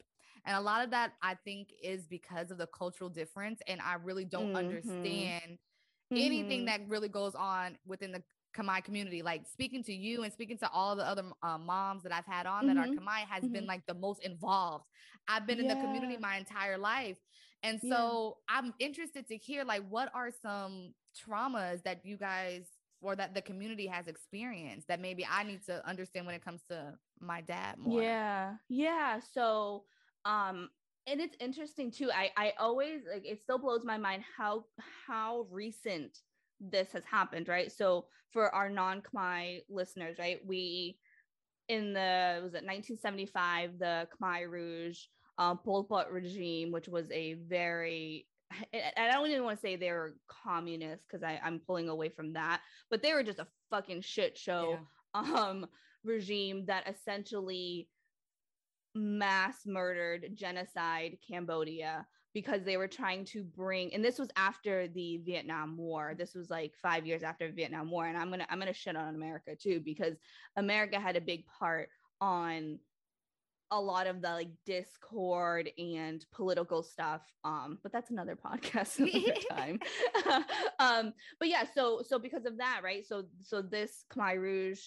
And 0.46 0.58
a 0.58 0.62
lot 0.62 0.84
of 0.84 0.92
that 0.92 1.14
I 1.22 1.36
think 1.46 1.70
is 1.82 2.06
because 2.06 2.52
of 2.52 2.58
the 2.58 2.68
cultural 2.68 3.10
difference. 3.10 3.62
And 3.68 3.82
I 3.82 3.96
really 3.96 4.26
don't 4.26 4.48
mm-hmm. 4.48 4.58
understand 4.58 5.42
mm-hmm. 5.44 6.18
anything 6.18 6.66
that 6.66 6.82
really 6.88 7.08
goes 7.08 7.34
on 7.36 7.78
within 7.86 8.12
the 8.12 8.22
Khmer 8.56 8.84
community. 8.84 9.22
Like 9.22 9.48
speaking 9.48 9.84
to 9.84 9.94
you 9.94 10.24
and 10.24 10.34
speaking 10.34 10.58
to 10.60 10.70
all 10.72 10.96
the 10.96 11.08
other 11.08 11.24
uh, 11.42 11.58
moms 11.58 12.04
that 12.04 12.12
I've 12.12 12.26
had 12.26 12.46
on 12.46 12.66
mm-hmm. 12.66 12.76
that 12.76 12.78
are 12.78 12.88
mm-hmm. 12.88 13.08
Khmer 13.08 13.26
has 13.30 13.44
mm-hmm. 13.44 13.54
been 13.54 13.66
like 13.66 13.86
the 13.88 13.94
most 13.94 14.24
involved. 14.24 14.86
I've 15.28 15.48
been 15.48 15.58
yeah. 15.58 15.64
in 15.64 15.68
the 15.70 15.84
community 15.84 16.18
my 16.20 16.38
entire 16.38 16.78
life. 16.78 17.18
And 17.64 17.80
so 17.80 18.38
yeah. 18.50 18.58
I'm 18.58 18.74
interested 18.80 19.28
to 19.30 19.38
hear 19.38 19.64
like 19.64 19.84
what 19.88 20.12
are 20.14 20.30
some 20.42 20.94
traumas 21.16 21.82
that 21.84 22.06
you 22.06 22.18
guys 22.18 22.66
or 23.04 23.16
that 23.16 23.34
the 23.36 23.42
community 23.42 23.86
has 23.88 24.08
experienced 24.08 24.88
that 24.88 25.00
maybe 25.00 25.28
I 25.30 25.44
need 25.44 25.66
to 25.66 25.88
understand 25.88 26.26
when 26.26 26.36
it 26.36 26.44
comes 26.44 26.62
to 26.70 26.94
my 27.20 27.42
dad 27.42 27.78
more. 27.78 28.02
Yeah. 28.02 28.54
Yeah. 28.70 29.20
So 29.34 29.84
um 30.26 30.70
and 31.06 31.20
it's 31.20 31.36
interesting 31.42 31.92
too 31.92 32.10
i 32.14 32.32
i 32.38 32.54
always 32.58 33.02
like 33.12 33.26
it 33.26 33.42
still 33.42 33.58
blows 33.58 33.84
my 33.84 33.98
mind 33.98 34.24
how 34.38 34.64
how 35.06 35.46
recent 35.52 36.20
this 36.62 36.94
has 36.94 37.04
happened 37.04 37.50
right 37.50 37.74
so 37.74 38.06
for 38.32 38.56
our 38.56 38.70
non-khmer 38.70 39.60
listeners 39.70 40.18
right 40.18 40.40
we 40.46 40.98
in 41.68 41.92
the 41.92 42.40
was 42.42 42.54
it 42.54 42.64
1975 42.64 43.78
the 43.80 44.08
khmer 44.18 44.50
rouge 44.50 44.98
um, 45.38 45.58
Pol 45.58 45.84
Pot 45.84 46.12
regime, 46.12 46.72
which 46.72 46.88
was 46.88 47.10
a 47.12 47.34
very 47.34 48.28
I 48.74 49.12
don't 49.12 49.30
even 49.30 49.44
want 49.44 49.58
to 49.58 49.62
say 49.62 49.76
they 49.76 49.92
were 49.92 50.16
communist 50.28 51.04
because 51.08 51.24
I'm 51.24 51.60
pulling 51.66 51.90
away 51.90 52.10
from 52.10 52.34
that, 52.34 52.62
but 52.90 53.02
they 53.02 53.14
were 53.14 53.24
just 53.24 53.40
a 53.40 53.48
fucking 53.70 54.02
shit 54.02 54.38
show 54.38 54.80
yeah. 55.16 55.22
um 55.22 55.66
regime 56.04 56.66
that 56.66 56.88
essentially 56.88 57.88
mass 58.96 59.66
murdered 59.66 60.32
genocide 60.36 61.18
Cambodia 61.28 62.06
because 62.34 62.64
they 62.64 62.78
were 62.78 62.88
trying 62.88 63.24
to 63.26 63.44
bring 63.44 63.94
and 63.94 64.04
this 64.04 64.20
was 64.20 64.30
after 64.36 64.88
the 64.88 65.18
Vietnam 65.24 65.78
War. 65.78 66.16
This 66.18 66.34
was 66.34 66.50
like 66.50 66.74
5 66.82 67.06
years 67.06 67.24
after 67.24 67.52
Vietnam 67.52 67.90
War 67.90 68.08
and 68.08 68.18
I'm 68.18 68.32
to 68.32 68.52
I'm 68.52 68.60
going 68.60 68.72
to 68.72 68.78
shit 68.78 68.96
on 68.96 69.16
America 69.16 69.56
too 69.56 69.82
because 69.84 70.16
America 70.56 71.00
had 71.00 71.16
a 71.16 71.22
big 71.22 71.46
part 71.48 71.90
on 72.22 72.80
a 73.74 73.82
lot 73.82 74.06
of 74.06 74.22
the 74.22 74.30
like 74.30 74.52
discord 74.66 75.70
and 75.80 76.26
political 76.32 76.84
stuff 76.84 77.22
um 77.44 77.80
but 77.82 77.92
that's 77.92 78.12
another 78.12 78.38
podcast 78.46 79.00
another 79.00 79.40
time 79.52 79.80
um 80.80 81.14
but 81.40 81.50
yeah 81.50 81.64
so 81.74 82.02
so 82.08 82.20
because 82.20 82.46
of 82.46 82.58
that 82.58 82.82
right 82.84 83.06
so 83.06 83.24
so 83.42 83.62
this 83.62 84.06
khmer 84.14 84.40
rouge 84.40 84.80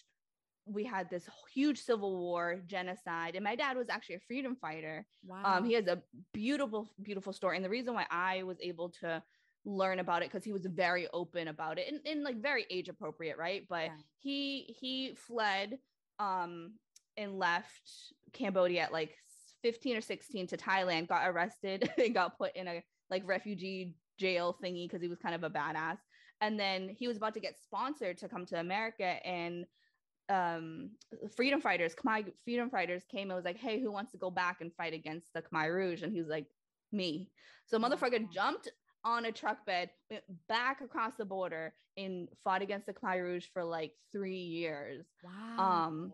we 0.69 0.85
had 0.85 1.09
this 1.11 1.29
huge 1.53 1.79
civil 1.79 2.17
war 2.17 2.61
genocide 2.67 3.35
and 3.35 3.45
my 3.45 3.55
dad 3.55 3.77
was 3.77 3.89
actually 3.89 4.17
a 4.17 4.21
freedom 4.21 4.57
fighter 4.57 5.07
wow. 5.25 5.43
um 5.45 5.65
he 5.65 5.75
has 5.75 5.87
a 5.87 6.01
beautiful 6.33 6.89
beautiful 7.03 7.33
story 7.33 7.57
and 7.57 7.65
the 7.65 7.69
reason 7.69 7.93
why 7.93 8.07
i 8.11 8.43
was 8.45 8.57
able 8.61 8.89
to 8.89 9.23
learn 9.65 9.99
about 9.99 10.23
it 10.23 10.31
because 10.31 10.45
he 10.45 10.53
was 10.53 10.65
very 10.65 11.09
open 11.13 11.49
about 11.49 11.79
it 11.79 11.87
and, 11.91 12.01
and 12.07 12.23
like 12.23 12.41
very 12.41 12.65
age 12.71 12.89
appropriate 12.89 13.37
right 13.37 13.65
but 13.69 13.87
yeah. 13.87 13.97
he 14.21 14.77
he 14.81 15.15
fled 15.17 15.77
um 16.21 16.73
and 17.17 17.39
left 17.39 17.91
Cambodia 18.33 18.83
at 18.83 18.93
like 18.93 19.17
15 19.63 19.97
or 19.97 20.01
16 20.01 20.47
to 20.49 20.57
Thailand, 20.57 21.09
got 21.09 21.29
arrested 21.29 21.91
and 21.99 22.15
got 22.15 22.39
put 22.39 22.55
in 22.57 22.69
a 22.69 22.83
like 23.11 23.23
refugee 23.27 23.95
jail 24.19 24.57
thingy 24.63 24.87
because 24.89 25.03
he 25.03 25.09
was 25.09 25.19
kind 25.19 25.35
of 25.35 25.43
a 25.43 25.51
badass. 25.51 25.99
And 26.41 26.59
then 26.59 26.89
he 26.89 27.09
was 27.09 27.17
about 27.17 27.35
to 27.35 27.41
get 27.41 27.59
sponsored 27.59 28.19
to 28.19 28.29
come 28.29 28.47
to 28.47 28.61
America 28.61 29.05
and 29.27 29.65
um 30.29 30.91
freedom 31.37 31.61
fighters 31.61 31.95
Khmer 31.95 32.33
freedom 32.45 32.69
fighters 32.69 33.05
came 33.09 33.31
and 33.31 33.37
was 33.37 33.45
like 33.45 33.59
hey 33.59 33.81
who 33.81 33.93
wants 33.93 34.11
to 34.11 34.19
go 34.19 34.29
back 34.29 34.61
and 34.61 34.75
fight 34.75 34.93
against 34.93 35.33
the 35.33 35.43
Khmer 35.43 35.73
Rouge? 35.73 36.03
And 36.03 36.13
he 36.13 36.21
was 36.21 36.29
like 36.29 36.47
me. 36.93 37.31
So 37.67 37.79
motherfucker 37.79 38.31
jumped 38.31 38.69
on 39.05 39.25
a 39.25 39.33
truck 39.33 39.65
bed 39.67 39.91
went 40.11 40.25
back 40.49 40.81
across 40.81 41.13
the 41.17 41.25
border 41.25 41.73
and 41.97 42.29
fought 42.43 42.63
against 42.63 42.87
the 42.87 42.93
Khmer 42.93 43.23
Rouge 43.23 43.47
for 43.53 43.65
like 43.65 43.93
three 44.13 44.37
years. 44.37 45.07
Wow. 45.23 45.87
Um 45.87 46.13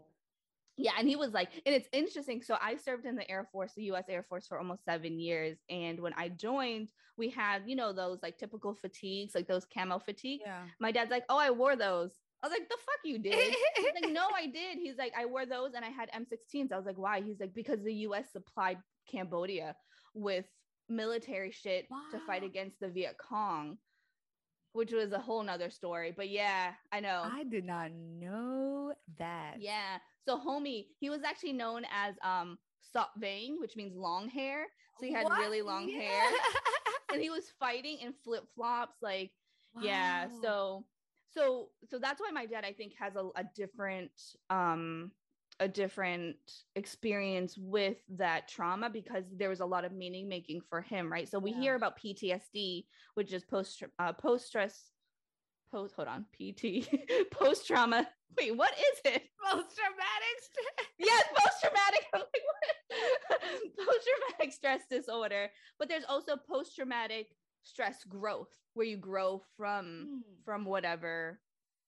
yeah 0.76 0.92
and 0.98 1.08
he 1.08 1.16
was 1.16 1.32
like 1.32 1.50
and 1.66 1.74
it's 1.74 1.88
interesting 1.92 2.42
so 2.42 2.56
i 2.60 2.76
served 2.76 3.04
in 3.04 3.14
the 3.14 3.30
air 3.30 3.46
force 3.52 3.72
the 3.76 3.84
us 3.84 4.04
air 4.08 4.22
force 4.22 4.46
for 4.46 4.58
almost 4.58 4.84
seven 4.84 5.18
years 5.18 5.58
and 5.68 6.00
when 6.00 6.12
i 6.16 6.28
joined 6.28 6.88
we 7.18 7.28
had 7.28 7.62
you 7.66 7.76
know 7.76 7.92
those 7.92 8.18
like 8.22 8.38
typical 8.38 8.74
fatigues 8.74 9.34
like 9.34 9.46
those 9.46 9.66
camo 9.66 9.98
fatigue 9.98 10.40
yeah. 10.44 10.62
my 10.80 10.90
dad's 10.90 11.10
like 11.10 11.24
oh 11.28 11.38
i 11.38 11.50
wore 11.50 11.76
those 11.76 12.12
I 12.42 12.48
was 12.48 12.58
like, 12.58 12.68
the 12.68 12.76
fuck 12.76 12.98
you 13.04 13.18
did? 13.20 13.54
He's 13.76 14.02
like, 14.02 14.12
no, 14.12 14.26
I 14.34 14.46
did. 14.46 14.76
He's 14.76 14.96
like, 14.98 15.12
I 15.16 15.26
wore 15.26 15.46
those 15.46 15.74
and 15.74 15.84
I 15.84 15.90
had 15.90 16.10
M16s. 16.10 16.72
I 16.72 16.76
was 16.76 16.86
like, 16.86 16.98
why? 16.98 17.20
He's 17.20 17.38
like, 17.38 17.54
because 17.54 17.80
the 17.84 17.94
US 18.06 18.32
supplied 18.32 18.78
Cambodia 19.08 19.76
with 20.12 20.46
military 20.88 21.52
shit 21.52 21.86
wow. 21.88 22.02
to 22.10 22.18
fight 22.26 22.42
against 22.42 22.80
the 22.80 22.88
Viet 22.88 23.16
Cong 23.16 23.78
which 24.72 24.92
was 24.92 25.12
a 25.12 25.18
whole 25.18 25.42
nother 25.42 25.70
story. 25.70 26.12
But 26.16 26.28
yeah, 26.28 26.72
I 26.92 27.00
know. 27.00 27.22
I 27.24 27.44
did 27.44 27.64
not 27.64 27.90
know 27.92 28.92
that. 29.18 29.56
Yeah. 29.58 29.98
So 30.24 30.38
homie, 30.38 30.86
he 30.98 31.10
was 31.10 31.22
actually 31.22 31.52
known 31.52 31.84
as 31.92 32.14
um 32.22 32.58
Sop 32.80 33.12
Vane, 33.18 33.56
which 33.60 33.76
means 33.76 33.96
long 33.96 34.28
hair. 34.28 34.66
So 34.98 35.06
he 35.06 35.12
had 35.12 35.24
what? 35.24 35.38
really 35.38 35.62
long 35.62 35.88
yeah. 35.88 36.00
hair. 36.00 36.30
and 37.12 37.22
he 37.22 37.30
was 37.30 37.52
fighting 37.58 37.98
in 38.00 38.12
flip-flops. 38.24 38.96
Like, 39.02 39.32
wow. 39.74 39.82
yeah. 39.84 40.28
So 40.42 40.84
so 41.32 41.68
so 41.88 41.98
that's 41.98 42.20
why 42.20 42.30
my 42.32 42.46
dad, 42.46 42.64
I 42.64 42.72
think, 42.72 42.92
has 42.98 43.16
a, 43.16 43.28
a 43.36 43.44
different 43.54 44.12
um 44.50 45.12
a 45.60 45.68
different 45.68 46.36
experience 46.74 47.56
with 47.56 47.96
that 48.08 48.48
trauma 48.48 48.90
because 48.90 49.24
there 49.36 49.48
was 49.48 49.60
a 49.60 49.66
lot 49.66 49.84
of 49.84 49.92
meaning 49.92 50.28
making 50.28 50.60
for 50.68 50.80
him, 50.80 51.10
right? 51.10 51.28
So 51.28 51.38
we 51.38 51.52
yeah. 51.52 51.60
hear 51.60 51.74
about 51.74 51.98
PTSD, 51.98 52.84
which 53.14 53.32
is 53.32 53.44
post 53.44 53.82
uh, 53.98 54.12
post 54.12 54.46
stress 54.46 54.90
post 55.70 55.94
hold 55.94 56.08
on 56.08 56.26
PT 56.32 56.86
post 57.30 57.66
trauma. 57.66 58.06
Wait, 58.38 58.56
what 58.56 58.72
is 58.72 59.12
it? 59.12 59.22
Post 59.44 59.76
traumatic 59.76 60.36
stress. 60.40 60.88
yes, 60.98 61.24
post 61.34 61.56
traumatic. 61.62 62.06
post 63.78 64.08
traumatic 64.08 64.52
stress 64.54 64.80
disorder. 64.90 65.50
But 65.78 65.88
there's 65.88 66.04
also 66.08 66.36
post 66.36 66.76
traumatic 66.76 67.28
stress 67.62 68.04
growth, 68.04 68.48
where 68.74 68.86
you 68.86 68.96
grow 68.96 69.42
from 69.56 70.22
mm. 70.24 70.44
from 70.44 70.64
whatever 70.64 71.40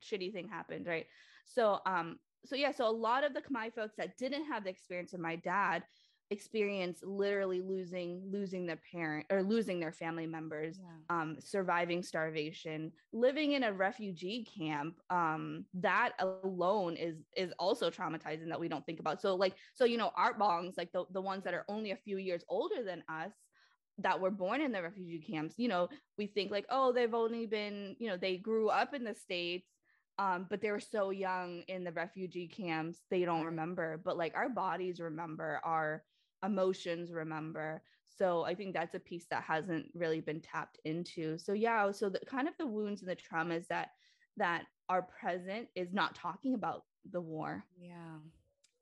shitty 0.02 0.32
thing 0.32 0.48
happened, 0.48 0.86
right? 0.86 1.06
So 1.46 1.80
um 1.86 2.18
so 2.44 2.56
yeah, 2.56 2.72
so 2.72 2.88
a 2.88 2.90
lot 2.90 3.24
of 3.24 3.34
the 3.34 3.40
Khmer 3.40 3.72
folks 3.74 3.94
that 3.98 4.16
didn't 4.16 4.44
have 4.46 4.64
the 4.64 4.70
experience 4.70 5.12
of 5.12 5.20
my 5.20 5.36
dad 5.36 5.82
experience 6.30 7.00
literally 7.02 7.60
losing 7.60 8.22
losing 8.30 8.64
their 8.66 8.80
parent 8.90 9.26
or 9.30 9.42
losing 9.42 9.78
their 9.78 9.92
family 9.92 10.26
members 10.26 10.80
yeah. 10.80 11.20
um 11.20 11.36
surviving 11.38 12.02
starvation 12.02 12.90
living 13.12 13.52
in 13.52 13.64
a 13.64 13.72
refugee 13.72 14.46
camp 14.58 14.94
um 15.10 15.66
that 15.74 16.12
alone 16.42 16.96
is 16.96 17.16
is 17.36 17.52
also 17.58 17.90
traumatizing 17.90 18.48
that 18.48 18.58
we 18.58 18.68
don't 18.68 18.86
think 18.86 19.00
about 19.00 19.20
so 19.20 19.34
like 19.34 19.54
so 19.74 19.84
you 19.84 19.98
know 19.98 20.10
art 20.16 20.38
bongs 20.38 20.78
like 20.78 20.90
the, 20.92 21.04
the 21.12 21.20
ones 21.20 21.44
that 21.44 21.52
are 21.52 21.66
only 21.68 21.90
a 21.90 21.96
few 21.96 22.16
years 22.16 22.42
older 22.48 22.82
than 22.82 23.02
us 23.08 23.32
that 23.98 24.18
were 24.18 24.30
born 24.30 24.62
in 24.62 24.72
the 24.72 24.82
refugee 24.82 25.20
camps 25.20 25.54
you 25.58 25.68
know 25.68 25.88
we 26.16 26.26
think 26.26 26.50
like 26.50 26.64
oh 26.70 26.90
they've 26.90 27.14
only 27.14 27.44
been 27.44 27.94
you 27.98 28.08
know 28.08 28.16
they 28.16 28.38
grew 28.38 28.70
up 28.70 28.94
in 28.94 29.04
the 29.04 29.14
states 29.14 29.68
um 30.18 30.46
but 30.48 30.60
they 30.60 30.70
were 30.70 30.80
so 30.80 31.10
young 31.10 31.62
in 31.68 31.84
the 31.84 31.92
refugee 31.92 32.46
camps 32.46 33.00
they 33.10 33.24
don't 33.24 33.44
remember 33.44 34.00
but 34.04 34.16
like 34.16 34.34
our 34.34 34.48
bodies 34.48 35.00
remember 35.00 35.60
our 35.64 36.04
emotions 36.44 37.12
remember. 37.12 37.82
So 38.16 38.44
i 38.44 38.54
think 38.54 38.74
that's 38.74 38.94
a 38.94 39.00
piece 39.00 39.26
that 39.30 39.42
hasn't 39.42 39.86
really 39.94 40.20
been 40.20 40.40
tapped 40.40 40.78
into. 40.84 41.38
So 41.38 41.52
yeah 41.52 41.90
so 41.90 42.08
the 42.08 42.20
kind 42.26 42.48
of 42.48 42.54
the 42.58 42.66
wounds 42.66 43.02
and 43.02 43.10
the 43.10 43.16
traumas 43.16 43.66
that 43.68 43.90
that 44.36 44.64
are 44.88 45.02
present 45.02 45.68
is 45.74 45.92
not 45.92 46.14
talking 46.14 46.54
about 46.54 46.84
the 47.10 47.20
war. 47.20 47.64
Yeah. 47.80 48.18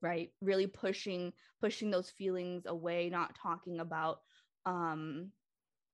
Right? 0.01 0.31
Really 0.41 0.67
pushing 0.67 1.33
pushing 1.61 1.91
those 1.91 2.11
feelings 2.11 2.65
away 2.67 3.09
not 3.09 3.37
talking 3.41 3.81
about 3.81 4.21
um 4.67 5.31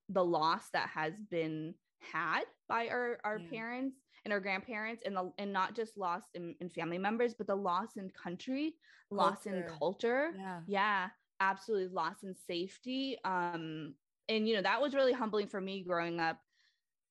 the 0.09 0.25
loss 0.25 0.71
that 0.73 0.89
has 0.89 1.13
been 1.31 1.75
had 2.01 2.45
by 2.69 2.89
our 2.89 3.19
our 3.25 3.39
yeah. 3.39 3.51
parents 3.51 3.97
and 4.29 4.33
our 4.35 4.41
grandparents 4.41 5.03
and 5.07 5.17
the, 5.17 5.33
and 5.39 5.51
not 5.51 5.75
just 5.75 5.97
lost 5.97 6.29
in, 6.35 6.55
in 6.61 6.69
family 6.69 6.99
members 6.99 7.33
but 7.33 7.47
the 7.47 7.55
loss 7.55 7.97
in 7.97 8.11
country 8.11 8.75
culture. 9.09 9.31
loss 9.31 9.47
in 9.47 9.65
culture 9.79 10.31
yeah 10.37 10.61
yeah 10.67 11.09
absolutely 11.41 11.89
loss 11.89 12.17
in 12.25 12.35
safety 12.47 13.17
um 13.25 13.95
and 14.29 14.47
you 14.47 14.55
know 14.55 14.61
that 14.61 14.83
was 14.83 14.95
really 14.95 15.15
humbling 15.15 15.47
for 15.47 15.63
me 15.63 15.83
growing 15.83 16.21
up 16.21 16.39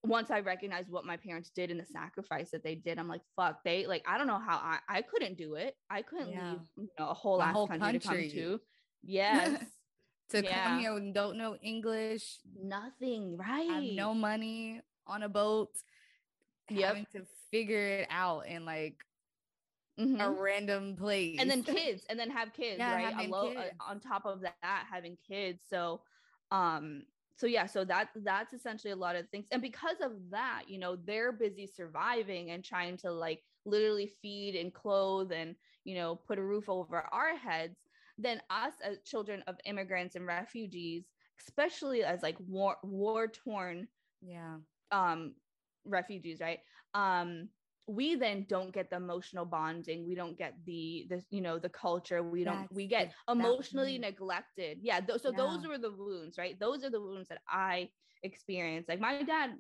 once 0.04 0.30
I 0.30 0.40
recognized 0.40 0.90
what 0.90 1.06
my 1.06 1.18
parents 1.18 1.50
did 1.50 1.72
and 1.72 1.80
the 1.80 1.86
sacrifice 1.86 2.52
that 2.52 2.64
they 2.64 2.76
did, 2.76 3.00
I'm 3.00 3.08
like, 3.08 3.22
fuck, 3.36 3.64
they 3.66 3.88
like, 3.88 4.06
I 4.08 4.18
don't 4.18 4.28
know 4.28 4.40
how 4.40 4.58
I, 4.58 4.78
I 4.88 5.02
couldn't 5.02 5.38
do 5.38 5.56
it. 5.56 5.76
I 5.90 6.04
couldn't 6.04 6.30
yeah. 6.30 6.52
leave 6.52 6.62
you 6.78 6.90
know, 7.00 7.10
a 7.10 7.14
whole, 7.16 7.42
ass 7.42 7.52
whole 7.52 7.68
country, 7.68 8.00
country, 8.00 8.30
to 8.30 8.36
come 8.36 8.44
to. 8.44 8.62
Yes. 9.04 9.64
to 10.30 10.44
yeah. 10.44 10.64
come 10.66 10.80
here 10.80 10.96
and 10.96 11.14
don't 11.14 11.38
know 11.38 11.56
English. 11.64 12.38
Nothing, 12.62 13.38
right? 13.38 13.70
Have 13.70 13.84
no 13.84 14.14
money 14.14 14.82
on 15.08 15.24
a 15.24 15.30
boat 15.30 15.70
yep. 16.70 16.90
having 16.90 17.08
to 17.14 17.22
figure 17.52 18.00
it 18.00 18.08
out 18.10 18.48
in 18.48 18.66
like 18.66 18.98
mm-hmm. 20.00 20.20
a 20.20 20.30
random 20.30 20.96
place 20.96 21.38
and 21.40 21.50
then 21.50 21.64
kids 21.76 22.04
and 22.10 22.20
then 22.20 22.30
have 22.30 22.54
kids 22.54 22.78
yeah, 22.80 22.96
right 22.96 23.14
uh, 23.14 23.20
kids. 23.20 23.58
Uh, 23.58 23.90
on 23.90 24.00
top 24.00 24.26
of 24.26 24.42
that 24.42 24.86
having 24.92 25.18
kids 25.28 25.60
so 25.70 26.02
um 26.52 27.04
so 27.36 27.46
yeah 27.46 27.66
so 27.66 27.84
that 27.84 28.10
that's 28.24 28.54
essentially 28.54 28.92
a 28.92 28.96
lot 28.96 29.16
of 29.16 29.28
things 29.30 29.46
and 29.52 29.62
because 29.62 29.98
of 30.02 30.12
that 30.32 30.64
you 30.68 30.80
know 30.80 30.98
they're 31.06 31.32
busy 31.32 31.68
surviving 31.68 32.52
and 32.52 32.64
trying 32.64 32.98
to 32.98 33.12
like 33.12 33.42
literally 33.66 34.12
feed 34.22 34.56
and 34.56 34.74
clothe 34.74 35.32
and 35.32 35.56
you 35.84 35.96
know 35.96 36.16
put 36.16 36.40
a 36.40 36.44
roof 36.44 36.70
over 36.70 37.06
our 37.12 37.36
heads 37.36 37.78
then 38.18 38.42
us 38.50 38.74
as 38.84 38.98
children 39.06 39.44
of 39.48 39.56
immigrants 39.66 40.16
and 40.16 40.26
refugees 40.26 41.04
especially 41.40 42.04
as 42.04 42.24
like 42.24 42.36
war 42.48 42.78
war 42.84 43.28
torn 43.28 43.88
yeah 44.22 44.56
um 44.92 45.34
refugees, 45.88 46.40
right? 46.42 46.60
Um, 46.94 47.50
we 47.88 48.16
then 48.16 48.46
don't 48.50 48.74
get 48.74 48.90
the 48.90 48.98
emotional 48.98 49.46
bonding 49.46 50.06
we 50.06 50.14
don't 50.14 50.38
get 50.38 50.54
the 50.66 51.08
the 51.10 51.24
you 51.32 51.40
know 51.40 51.58
the 51.58 51.70
culture 51.70 52.22
we 52.22 52.44
don't 52.44 52.64
That's 52.64 52.74
we 52.74 52.86
get 52.86 53.14
emotionally 53.30 53.98
neglected 53.98 54.80
yeah 54.82 55.00
th- 55.00 55.22
so 55.22 55.32
yeah. 55.32 55.38
those 55.38 55.66
were 55.66 55.78
the 55.78 55.92
wounds 55.92 56.38
right 56.38 56.60
those 56.60 56.84
are 56.84 56.90
the 56.90 57.00
wounds 57.00 57.30
that 57.30 57.40
i 57.50 57.90
experienced 58.24 58.90
like 58.90 59.00
my 59.00 59.24
dad 59.24 59.52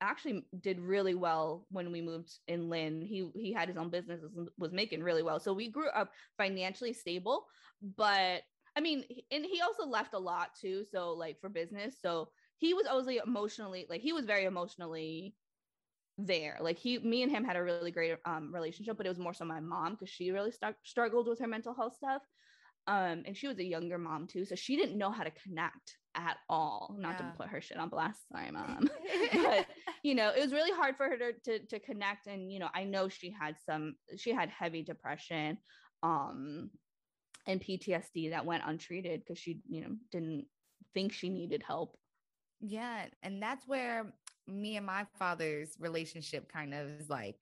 actually 0.00 0.44
did 0.60 0.80
really 0.80 1.14
well 1.14 1.66
when 1.70 1.90
we 1.90 2.00
moved 2.00 2.38
in 2.48 2.68
Lynn. 2.68 3.00
He 3.00 3.30
he 3.34 3.52
had 3.52 3.68
his 3.68 3.76
own 3.76 3.90
business 3.90 4.20
was 4.58 4.72
making 4.72 5.02
really 5.02 5.22
well. 5.22 5.40
So 5.40 5.52
we 5.52 5.70
grew 5.70 5.88
up 5.90 6.10
financially 6.36 6.92
stable, 6.92 7.46
but 7.96 8.42
I 8.76 8.80
mean, 8.80 9.04
and 9.30 9.44
he 9.44 9.60
also 9.60 9.86
left 9.86 10.14
a 10.14 10.18
lot 10.18 10.50
too. 10.60 10.84
So 10.90 11.12
like 11.12 11.40
for 11.40 11.48
business, 11.48 11.96
so 12.00 12.28
he 12.58 12.74
was 12.74 12.86
always 12.86 13.06
like 13.06 13.20
emotionally 13.26 13.86
like 13.88 14.00
he 14.00 14.12
was 14.12 14.26
very 14.26 14.44
emotionally 14.44 15.34
there. 16.18 16.58
Like 16.60 16.78
he, 16.78 16.98
me 16.98 17.22
and 17.22 17.30
him 17.30 17.44
had 17.44 17.56
a 17.56 17.62
really 17.62 17.90
great 17.90 18.16
um, 18.24 18.52
relationship, 18.52 18.96
but 18.96 19.06
it 19.06 19.10
was 19.10 19.18
more 19.18 19.34
so 19.34 19.44
my 19.44 19.60
mom 19.60 19.92
because 19.92 20.10
she 20.10 20.30
really 20.30 20.52
st- 20.52 20.76
struggled 20.84 21.28
with 21.28 21.40
her 21.40 21.46
mental 21.46 21.74
health 21.74 21.96
stuff. 21.96 22.22
Um, 22.86 23.22
and 23.26 23.36
she 23.36 23.48
was 23.48 23.58
a 23.58 23.64
younger 23.64 23.96
mom 23.96 24.26
too, 24.26 24.44
so 24.44 24.54
she 24.54 24.76
didn't 24.76 24.98
know 24.98 25.10
how 25.10 25.24
to 25.24 25.30
connect 25.30 25.96
at 26.14 26.36
all. 26.48 26.94
Not 26.98 27.18
yeah. 27.18 27.30
to 27.30 27.34
put 27.36 27.48
her 27.48 27.60
shit 27.60 27.78
on 27.78 27.88
blast, 27.88 28.20
sorry, 28.30 28.50
mom. 28.52 28.90
but 29.32 29.66
you 30.02 30.14
know, 30.14 30.30
it 30.30 30.40
was 30.40 30.52
really 30.52 30.70
hard 30.70 30.96
for 30.96 31.08
her 31.08 31.16
to, 31.16 31.32
to 31.44 31.66
to 31.66 31.78
connect. 31.78 32.26
And 32.26 32.52
you 32.52 32.58
know, 32.58 32.68
I 32.74 32.84
know 32.84 33.08
she 33.08 33.30
had 33.30 33.56
some, 33.64 33.94
she 34.16 34.32
had 34.32 34.50
heavy 34.50 34.82
depression, 34.82 35.56
um, 36.02 36.70
and 37.46 37.60
PTSD 37.60 38.30
that 38.30 38.44
went 38.44 38.64
untreated 38.66 39.20
because 39.20 39.38
she, 39.38 39.60
you 39.68 39.80
know, 39.80 39.96
didn't 40.12 40.44
think 40.92 41.12
she 41.12 41.30
needed 41.30 41.62
help. 41.66 41.96
Yeah, 42.60 43.06
and 43.22 43.42
that's 43.42 43.66
where 43.66 44.12
me 44.46 44.76
and 44.76 44.86
my 44.86 45.06
father's 45.18 45.76
relationship 45.78 46.50
kind 46.52 46.74
of 46.74 46.88
is 47.00 47.08
like, 47.08 47.36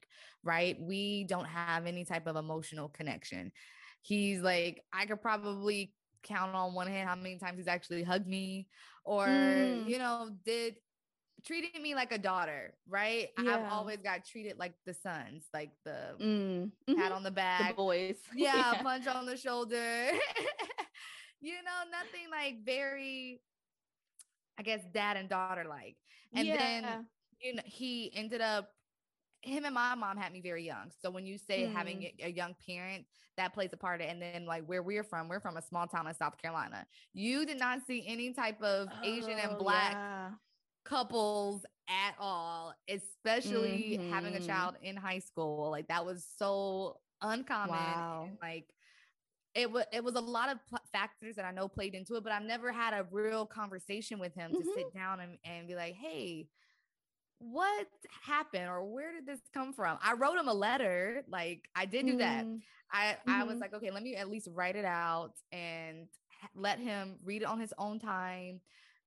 right? 0.45 0.77
We 0.81 1.25
don't 1.25 1.47
have 1.47 1.87
any 1.87 2.05
type 2.05 2.27
of 2.27 2.37
emotional 2.37 2.89
connection. 2.89 3.53
He's 4.03 4.41
like, 4.41 4.83
I 4.93 5.07
could 5.07 5.21
probably 5.21 5.93
count 6.23 6.55
on 6.55 6.75
one 6.75 6.87
hand 6.87 7.09
how 7.09 7.17
many 7.17 7.39
times 7.39 7.59
he's 7.59 7.69
actually 7.69 8.03
hugged 8.03 8.27
me 8.29 8.69
or, 9.05 9.27
mm. 9.27 9.89
you 9.89 9.99
know, 9.99 10.31
did 10.45 10.77
treating 11.45 11.83
me 11.83 11.95
like 11.95 12.13
a 12.13 12.19
daughter, 12.19 12.75
right? 12.89 13.29
Yeah. 13.43 13.57
I've 13.57 13.73
always 13.73 13.99
got 13.99 14.25
treated 14.25 14.59
like 14.59 14.75
the 14.87 14.95
sons, 14.95 15.45
like 15.53 15.71
the 15.85 16.17
mm. 16.21 16.71
pat 16.87 16.97
mm-hmm. 16.97 17.13
on 17.13 17.23
the 17.23 17.31
back, 17.31 17.71
the 17.71 17.75
boys. 17.75 18.17
Yeah, 18.35 18.57
yeah, 18.57 18.83
punch 18.83 19.07
on 19.07 19.27
the 19.27 19.37
shoulder. 19.37 19.77
you 21.41 21.55
know, 21.55 21.91
nothing 21.91 22.31
like 22.31 22.65
very, 22.65 23.41
I 24.63 24.65
guess, 24.65 24.85
dad 24.95 25.17
and 25.17 25.29
daughter 25.29 25.65
like. 25.69 25.97
And 26.35 26.47
yeah. 26.47 26.57
then 26.57 27.07
you 27.41 27.57
know, 27.57 27.63
he 27.67 28.13
ended 28.15 28.41
up 28.41 28.69
him 29.43 29.65
and 29.65 29.75
my 29.75 29.97
mom 29.97 30.17
had 30.17 30.33
me 30.33 30.41
very 30.41 30.65
young. 30.65 30.93
So 31.03 31.11
when 31.11 31.27
you 31.27 31.37
say 31.37 31.65
mm. 31.65 31.73
having 31.73 32.07
a 32.23 32.31
young 32.31 32.55
parent, 32.65 33.05
that 33.37 33.53
plays 33.53 33.71
a 33.73 33.77
part 33.77 34.01
of. 34.01 34.07
And 34.07 34.23
then 34.23 34.47
like 34.47 34.65
where 34.67 34.83
we're 34.83 35.03
from, 35.03 35.29
we're 35.29 35.41
from 35.41 35.57
a 35.57 35.63
small 35.63 35.89
town 35.89 36.07
in 36.07 36.15
South 36.15 36.37
Carolina. 36.41 36.87
You 37.13 37.45
did 37.45 37.59
not 37.59 37.81
see 37.87 38.05
any 38.07 38.33
type 38.33 38.63
of 38.63 38.89
oh, 38.93 39.05
Asian 39.05 39.39
and 39.39 39.53
oh, 39.53 39.59
black 39.59 39.93
yeah. 39.95 40.29
couples 40.85 41.65
at 41.89 42.15
all, 42.21 42.75
especially 42.89 43.99
mm-hmm. 43.99 44.13
having 44.13 44.35
a 44.35 44.39
mm-hmm. 44.39 44.47
child 44.47 44.75
in 44.81 44.97
high 44.97 45.19
school. 45.19 45.71
Like 45.73 45.89
that 45.89 46.07
was 46.07 46.25
so 46.39 46.99
uncommon. 47.21 47.71
Wow. 47.71 48.27
And, 48.29 48.39
like 48.41 48.67
it 49.55 49.71
was 49.71 49.85
it 49.93 50.03
was 50.03 50.15
a 50.15 50.21
lot 50.21 50.51
of 50.51 50.59
pl- 50.69 50.79
factors 50.93 51.37
that 51.37 51.45
I 51.45 51.51
know 51.51 51.69
played 51.69 51.95
into 51.95 52.17
it, 52.17 52.25
but 52.25 52.33
I've 52.33 52.43
never 52.43 52.73
had 52.73 52.95
a 52.95 53.07
real 53.11 53.47
conversation 53.47 54.19
with 54.19 54.35
him 54.35 54.51
mm-hmm. 54.51 54.61
to 54.61 54.75
sit 54.75 54.95
down 54.95 55.21
and, 55.21 55.39
and 55.45 55.69
be 55.69 55.75
like, 55.75 55.95
hey, 55.95 56.49
what 57.39 57.87
happened 58.23 58.69
or 58.69 58.85
where 58.85 59.13
did 59.13 59.27
this 59.27 59.41
come 59.53 59.73
from? 59.73 59.99
I 60.03 60.15
wrote 60.15 60.39
him 60.39 60.49
a 60.49 60.55
letter. 60.55 61.25
Like 61.29 61.69
I 61.75 61.87
did 61.87 62.07
do 62.07 62.17
that. 62.19 62.45
Mm-hmm. 62.45 62.57
I 62.91 63.05
mm-hmm. 63.05 63.31
I 63.31 63.43
was 63.45 63.53
mm-hmm. 63.53 63.61
like, 63.61 63.75
okay, 63.75 63.91
let 63.91 64.03
me 64.03 64.15
at 64.15 64.31
least 64.31 64.49
write 64.53 64.77
it 64.77 64.85
out 64.85 65.33
and 65.51 66.07
let 66.55 66.79
him 66.79 67.17
read 67.25 67.43
it 67.43 67.49
on 67.49 67.61
his 67.61 67.75
own 67.79 67.99
time, 67.99 68.61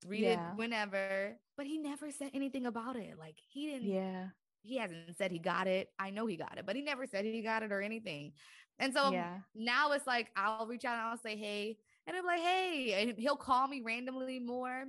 read 0.06 0.22
yeah. 0.22 0.50
it 0.52 0.56
whenever. 0.56 1.36
But 1.56 1.66
he 1.66 1.78
never 1.78 2.10
said 2.10 2.30
anything 2.34 2.66
about 2.66 2.96
it. 2.96 3.18
Like 3.18 3.36
he 3.48 3.70
didn't. 3.70 3.88
Yeah. 3.88 4.26
He 4.62 4.78
hasn't 4.78 5.16
said 5.16 5.30
he 5.30 5.38
got 5.38 5.68
it. 5.68 5.90
I 5.96 6.10
know 6.10 6.26
he 6.26 6.36
got 6.36 6.58
it, 6.58 6.66
but 6.66 6.74
he 6.74 6.82
never 6.82 7.06
said 7.06 7.24
he 7.24 7.40
got 7.40 7.62
it 7.62 7.70
or 7.70 7.80
anything. 7.80 8.32
And 8.78 8.92
so 8.92 9.10
yeah. 9.10 9.38
now 9.54 9.92
it's 9.92 10.06
like 10.06 10.30
I'll 10.36 10.66
reach 10.66 10.84
out 10.84 10.98
and 10.98 11.02
I'll 11.02 11.18
say, 11.18 11.36
hey, 11.36 11.78
and 12.06 12.16
I'm 12.16 12.24
like, 12.24 12.40
hey, 12.40 13.08
and 13.08 13.18
he'll 13.18 13.36
call 13.36 13.66
me 13.68 13.80
randomly 13.80 14.38
more 14.38 14.84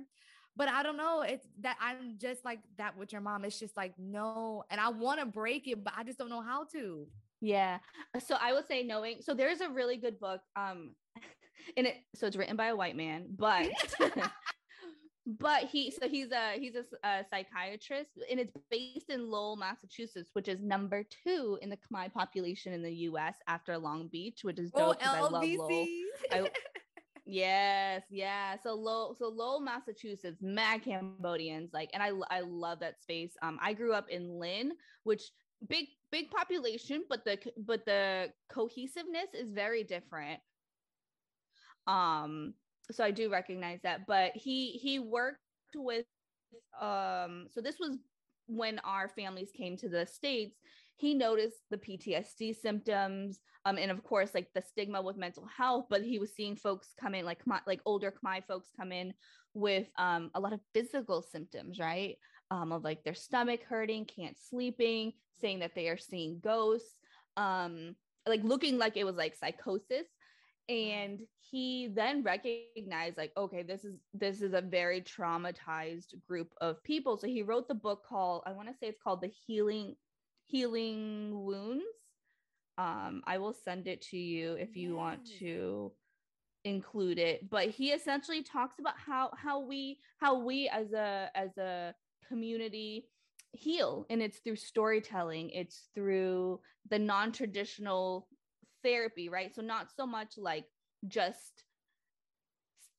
but 0.58 0.68
I 0.68 0.82
don't 0.82 0.96
know. 0.96 1.22
It's 1.22 1.46
that 1.60 1.76
I'm 1.80 2.16
just 2.18 2.44
like 2.44 2.58
that 2.78 2.98
with 2.98 3.12
your 3.12 3.20
mom. 3.20 3.44
It's 3.44 3.60
just 3.60 3.76
like, 3.76 3.94
no. 3.96 4.64
And 4.70 4.80
I 4.80 4.88
want 4.88 5.20
to 5.20 5.26
break 5.26 5.68
it, 5.68 5.84
but 5.84 5.92
I 5.96 6.02
just 6.02 6.18
don't 6.18 6.28
know 6.28 6.42
how 6.42 6.64
to. 6.72 7.06
Yeah. 7.40 7.78
So 8.26 8.36
I 8.38 8.52
would 8.52 8.66
say 8.66 8.82
knowing. 8.82 9.18
So 9.20 9.34
there's 9.34 9.60
a 9.60 9.70
really 9.70 9.96
good 9.96 10.18
book. 10.18 10.40
Um, 10.56 10.96
in 11.76 11.86
it. 11.86 11.98
So 12.16 12.26
it's 12.26 12.36
written 12.36 12.56
by 12.56 12.66
a 12.66 12.76
white 12.76 12.96
man, 12.96 13.26
but. 13.38 13.68
but 15.38 15.64
he 15.64 15.90
so 15.90 16.08
he's 16.08 16.30
a 16.32 16.58
he's 16.58 16.74
a, 16.74 17.06
a, 17.06 17.24
psychiatrist 17.30 18.10
and 18.30 18.40
it's 18.40 18.56
based 18.70 19.10
in 19.10 19.30
lowell 19.30 19.56
massachusetts 19.56 20.30
which 20.32 20.48
is 20.48 20.58
number 20.62 21.04
two 21.24 21.58
in 21.60 21.68
the 21.68 21.76
khmer 21.76 22.10
population 22.12 22.72
in 22.72 22.82
the 22.82 22.90
us 22.90 23.34
after 23.46 23.76
long 23.76 24.08
beach 24.08 24.40
which 24.42 24.58
is 24.58 24.70
dope 24.70 24.96
oh, 25.04 25.12
I 25.14 25.20
love 25.20 25.44
lowell. 25.44 25.86
I, 26.32 26.50
Yes, 27.30 28.04
yeah. 28.08 28.56
So 28.62 28.72
low, 28.72 29.14
so 29.18 29.28
Lowell, 29.28 29.60
Massachusetts, 29.60 30.38
mad 30.40 30.82
Cambodians, 30.82 31.68
like, 31.74 31.90
and 31.92 32.02
I 32.02 32.12
I 32.30 32.40
love 32.40 32.80
that 32.80 33.02
space. 33.02 33.32
Um, 33.42 33.58
I 33.60 33.74
grew 33.74 33.92
up 33.92 34.08
in 34.08 34.38
Lynn, 34.40 34.72
which 35.04 35.24
big 35.68 35.88
big 36.10 36.30
population, 36.30 37.04
but 37.06 37.26
the 37.26 37.38
but 37.58 37.84
the 37.84 38.32
cohesiveness 38.48 39.34
is 39.34 39.52
very 39.52 39.84
different. 39.84 40.40
Um, 41.86 42.54
so 42.90 43.04
I 43.04 43.10
do 43.10 43.30
recognize 43.30 43.80
that, 43.82 44.06
but 44.06 44.32
he 44.34 44.72
he 44.72 44.98
worked 44.98 45.38
with 45.74 46.06
um, 46.80 47.46
so 47.50 47.60
this 47.60 47.78
was 47.78 47.98
when 48.46 48.78
our 48.80 49.08
families 49.08 49.50
came 49.54 49.76
to 49.76 49.88
the 49.88 50.06
states 50.06 50.56
he 50.98 51.14
noticed 51.14 51.58
the 51.70 51.78
PTSD 51.78 52.56
symptoms, 52.56 53.38
um, 53.64 53.78
and 53.78 53.90
of 53.90 54.02
course, 54.02 54.34
like 54.34 54.48
the 54.52 54.62
stigma 54.62 55.00
with 55.00 55.16
mental 55.16 55.46
health. 55.46 55.86
But 55.88 56.02
he 56.02 56.18
was 56.18 56.34
seeing 56.34 56.56
folks 56.56 56.88
come 57.00 57.14
in, 57.14 57.24
like 57.24 57.40
like 57.66 57.80
older 57.86 58.12
Khmer 58.12 58.44
folks 58.44 58.68
come 58.76 58.90
in 58.90 59.14
with 59.54 59.86
um, 59.96 60.30
a 60.34 60.40
lot 60.40 60.52
of 60.52 60.60
physical 60.74 61.22
symptoms, 61.22 61.78
right? 61.78 62.16
Um, 62.50 62.72
of 62.72 62.82
like 62.82 63.04
their 63.04 63.14
stomach 63.14 63.60
hurting, 63.68 64.06
can't 64.06 64.36
sleeping, 64.36 65.12
saying 65.40 65.60
that 65.60 65.74
they 65.74 65.88
are 65.88 65.98
seeing 65.98 66.40
ghosts, 66.40 66.96
um, 67.36 67.94
like 68.26 68.42
looking 68.42 68.76
like 68.76 68.96
it 68.96 69.04
was 69.04 69.16
like 69.16 69.36
psychosis. 69.36 70.06
And 70.68 71.20
he 71.50 71.88
then 71.94 72.22
recognized, 72.22 73.16
like, 73.16 73.32
okay, 73.36 73.62
this 73.62 73.84
is 73.84 73.96
this 74.12 74.42
is 74.42 74.52
a 74.52 74.60
very 74.60 75.00
traumatized 75.00 76.14
group 76.26 76.52
of 76.60 76.82
people. 76.84 77.16
So 77.16 77.26
he 77.26 77.42
wrote 77.42 77.68
the 77.68 77.74
book 77.74 78.04
called, 78.06 78.42
I 78.46 78.52
want 78.52 78.68
to 78.68 78.74
say 78.74 78.88
it's 78.88 79.00
called 79.02 79.22
The 79.22 79.32
Healing 79.46 79.96
healing 80.46 81.44
wounds. 81.44 81.84
Um, 82.76 83.22
I 83.26 83.38
will 83.38 83.54
send 83.54 83.86
it 83.86 84.02
to 84.10 84.18
you 84.18 84.54
if 84.54 84.76
you 84.76 84.90
yes. 84.90 84.96
want 84.96 85.28
to 85.40 85.92
include 86.64 87.18
it. 87.18 87.48
But 87.48 87.70
he 87.70 87.90
essentially 87.90 88.42
talks 88.42 88.78
about 88.78 88.94
how 88.98 89.30
how 89.36 89.60
we 89.60 90.00
how 90.18 90.38
we 90.38 90.68
as 90.68 90.92
a 90.92 91.30
as 91.34 91.56
a 91.56 91.94
community 92.28 93.06
heal 93.52 94.04
and 94.10 94.22
it's 94.22 94.38
through 94.38 94.56
storytelling 94.56 95.48
it's 95.50 95.88
through 95.94 96.60
the 96.90 96.98
non-traditional 96.98 98.28
therapy 98.82 99.28
right 99.28 99.54
so 99.54 99.62
not 99.62 99.88
so 99.94 100.06
much 100.06 100.38
like 100.38 100.64
just 101.06 101.64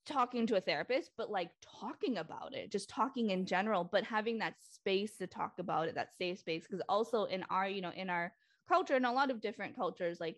talking 0.10 0.48
to 0.48 0.56
a 0.56 0.62
therapist, 0.62 1.12
but 1.18 1.30
like 1.30 1.52
talking 1.62 2.18
about 2.18 2.54
it, 2.54 2.72
just 2.72 2.90
talking 2.90 3.30
in 3.30 3.46
general, 3.46 3.84
but 3.84 4.04
having 4.04 4.40
that 4.40 4.56
space 4.60 5.18
to 5.18 5.28
talk 5.28 5.54
about 5.60 5.88
it, 5.88 5.96
that 5.96 6.10
safe 6.18 6.40
space. 6.40 6.64
Because 6.64 6.82
also 6.90 7.26
in 7.26 7.44
our, 7.50 7.68
you 7.68 7.82
know, 7.82 7.92
in 7.96 8.10
our 8.10 8.34
culture, 8.68 8.96
and 8.96 9.06
a 9.06 9.12
lot 9.12 9.30
of 9.30 9.42
different 9.42 9.76
cultures, 9.76 10.20
like 10.20 10.38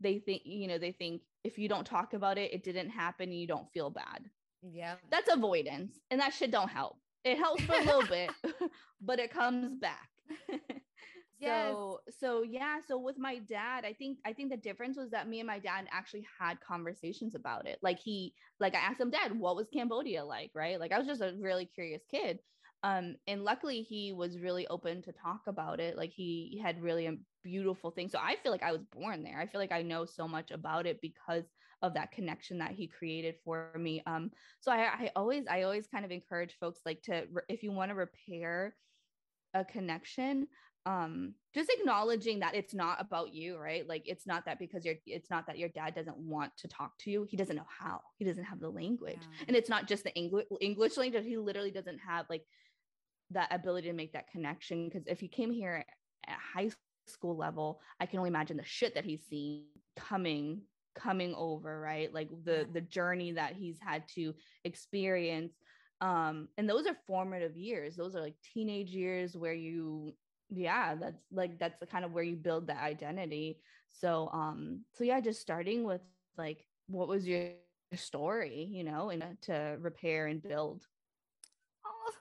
they 0.00 0.18
think, 0.18 0.42
you 0.44 0.68
know, 0.68 0.78
they 0.78 0.92
think 0.92 1.22
if 1.44 1.58
you 1.58 1.68
don't 1.68 1.86
talk 1.86 2.14
about 2.14 2.38
it, 2.38 2.52
it 2.52 2.62
didn't 2.62 2.90
happen, 2.90 3.32
you 3.32 3.46
don't 3.46 3.70
feel 3.72 3.90
bad. 3.90 4.30
Yeah. 4.62 4.94
That's 5.10 5.32
avoidance. 5.32 5.98
And 6.10 6.20
that 6.20 6.32
shit 6.32 6.50
don't 6.50 6.70
help. 6.70 6.96
It 7.24 7.38
helps 7.38 7.62
for 7.64 7.74
a 7.74 7.84
little 7.84 8.06
bit, 8.08 8.30
but 9.00 9.18
it 9.18 9.32
comes 9.32 9.78
back. 9.80 10.08
Yes. 11.38 11.78
So 11.78 12.00
so 12.10 12.42
yeah, 12.42 12.80
so 12.80 12.98
with 12.98 13.16
my 13.18 13.38
dad, 13.38 13.84
I 13.84 13.92
think 13.92 14.18
I 14.24 14.32
think 14.32 14.50
the 14.50 14.56
difference 14.56 14.96
was 14.96 15.10
that 15.10 15.28
me 15.28 15.38
and 15.40 15.46
my 15.46 15.60
dad 15.60 15.86
actually 15.90 16.26
had 16.38 16.60
conversations 16.60 17.34
about 17.34 17.66
it. 17.66 17.78
Like 17.82 17.98
he 18.00 18.34
like 18.58 18.74
I 18.74 18.78
asked 18.80 19.00
him, 19.00 19.10
"Dad, 19.10 19.38
what 19.38 19.54
was 19.56 19.68
Cambodia 19.70 20.24
like?" 20.24 20.50
right? 20.54 20.80
Like 20.80 20.90
I 20.92 20.98
was 20.98 21.06
just 21.06 21.22
a 21.22 21.36
really 21.40 21.64
curious 21.66 22.04
kid. 22.06 22.40
Um 22.82 23.16
and 23.28 23.44
luckily 23.44 23.82
he 23.82 24.12
was 24.12 24.38
really 24.40 24.66
open 24.68 25.00
to 25.02 25.12
talk 25.12 25.46
about 25.46 25.78
it. 25.80 25.96
Like 25.96 26.10
he 26.10 26.58
had 26.62 26.82
really 26.82 27.24
beautiful 27.44 27.92
thing. 27.92 28.08
So 28.08 28.18
I 28.20 28.36
feel 28.36 28.50
like 28.52 28.62
I 28.64 28.72
was 28.72 28.84
born 28.84 29.22
there. 29.22 29.38
I 29.40 29.46
feel 29.46 29.60
like 29.60 29.72
I 29.72 29.82
know 29.82 30.06
so 30.06 30.26
much 30.26 30.50
about 30.50 30.86
it 30.86 31.00
because 31.00 31.52
of 31.82 31.94
that 31.94 32.10
connection 32.10 32.58
that 32.58 32.72
he 32.72 32.88
created 32.88 33.36
for 33.44 33.72
me. 33.78 34.02
Um 34.06 34.32
so 34.60 34.72
I 34.72 35.04
I 35.06 35.12
always 35.14 35.46
I 35.46 35.62
always 35.62 35.86
kind 35.86 36.04
of 36.04 36.10
encourage 36.10 36.56
folks 36.58 36.82
like 36.84 37.02
to 37.02 37.28
if 37.48 37.62
you 37.62 37.70
want 37.72 37.90
to 37.90 37.94
repair 37.94 38.76
a 39.54 39.64
connection 39.64 40.48
um 40.88 41.34
just 41.54 41.70
acknowledging 41.70 42.40
that 42.40 42.54
it's 42.54 42.74
not 42.74 43.00
about 43.00 43.34
you 43.34 43.58
right? 43.58 43.86
Like 43.86 44.04
it's 44.06 44.26
not 44.26 44.44
that 44.46 44.58
because 44.58 44.84
you're 44.84 44.94
it's 45.06 45.30
not 45.30 45.46
that 45.46 45.58
your 45.58 45.68
dad 45.68 45.94
doesn't 45.94 46.16
want 46.16 46.52
to 46.58 46.68
talk 46.68 46.96
to 47.00 47.10
you. 47.10 47.26
He 47.28 47.36
doesn't 47.36 47.56
know 47.56 47.66
how. 47.68 48.00
He 48.18 48.24
doesn't 48.24 48.44
have 48.44 48.60
the 48.60 48.70
language. 48.70 49.20
Yeah. 49.20 49.44
and 49.48 49.56
it's 49.56 49.68
not 49.68 49.86
just 49.86 50.04
the 50.04 50.14
english 50.14 50.46
english 50.60 50.96
language. 50.96 51.24
He 51.24 51.36
literally 51.36 51.70
doesn't 51.70 51.98
have 51.98 52.26
like 52.30 52.44
that 53.30 53.48
ability 53.52 53.88
to 53.88 53.94
make 53.94 54.12
that 54.14 54.30
connection. 54.30 54.88
Because 54.88 55.06
if 55.06 55.20
he 55.20 55.28
came 55.28 55.50
here 55.50 55.84
at 56.26 56.38
high 56.54 56.70
school 57.06 57.36
level 57.36 57.80
i 58.00 58.04
can 58.04 58.18
only 58.18 58.28
imagine 58.28 58.58
the 58.58 58.64
shit 58.64 58.94
that 58.94 59.02
he's 59.02 59.24
seen 59.30 59.64
coming 59.96 60.60
coming 60.94 61.34
over 61.34 61.80
right? 61.80 62.12
Like 62.12 62.28
the 62.44 62.66
the 62.72 62.80
journey 62.82 63.32
that 63.32 63.54
he's 63.54 63.78
had 63.80 64.06
to 64.16 64.34
experience. 64.64 65.54
Um 66.00 66.48
and 66.58 66.68
those 66.68 66.86
are 66.86 66.96
formative 67.06 67.56
years. 67.56 67.96
Those 67.96 68.14
are 68.14 68.20
like 68.20 68.36
teenage 68.52 68.90
years 68.90 69.36
where 69.36 69.54
you 69.54 70.14
yeah 70.50 70.94
that's 70.94 71.22
like 71.30 71.58
that's 71.58 71.78
the 71.78 71.86
kind 71.86 72.04
of 72.04 72.12
where 72.12 72.24
you 72.24 72.36
build 72.36 72.66
that 72.68 72.82
identity. 72.82 73.58
So 73.88 74.30
um 74.32 74.84
so 74.92 75.04
yeah 75.04 75.20
just 75.20 75.40
starting 75.40 75.84
with 75.84 76.00
like 76.36 76.64
what 76.86 77.08
was 77.08 77.26
your 77.26 77.50
story 77.94 78.68
you 78.70 78.84
know 78.84 79.10
and 79.10 79.24
to 79.42 79.76
repair 79.80 80.26
and 80.26 80.42
build? 80.42 80.86
Oh 81.86 82.12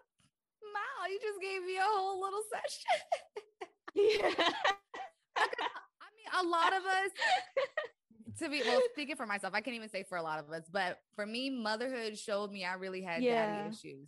wow 0.63 1.07
you 1.09 1.19
just 1.21 1.41
gave 1.41 1.63
me 1.63 1.77
a 1.77 1.81
whole 1.81 2.21
little 2.21 2.43
session. 2.51 3.01
Yeah 3.95 4.29
i 5.37 6.07
mean 6.15 6.45
a 6.45 6.47
lot 6.47 6.71
of 6.71 6.83
us 6.85 7.11
to 8.37 8.47
be 8.47 8.61
well 8.63 8.79
speaking 8.93 9.15
for 9.15 9.25
myself 9.25 9.53
i 9.55 9.61
can't 9.61 9.75
even 9.75 9.89
say 9.89 10.03
for 10.07 10.19
a 10.19 10.21
lot 10.21 10.37
of 10.37 10.51
us 10.51 10.63
but 10.71 10.99
for 11.15 11.25
me 11.25 11.49
motherhood 11.49 12.15
showed 12.15 12.51
me 12.51 12.63
i 12.63 12.73
really 12.73 13.01
had 13.01 13.23
yeah. 13.23 13.63
daddy 13.63 13.69
issues. 13.69 14.07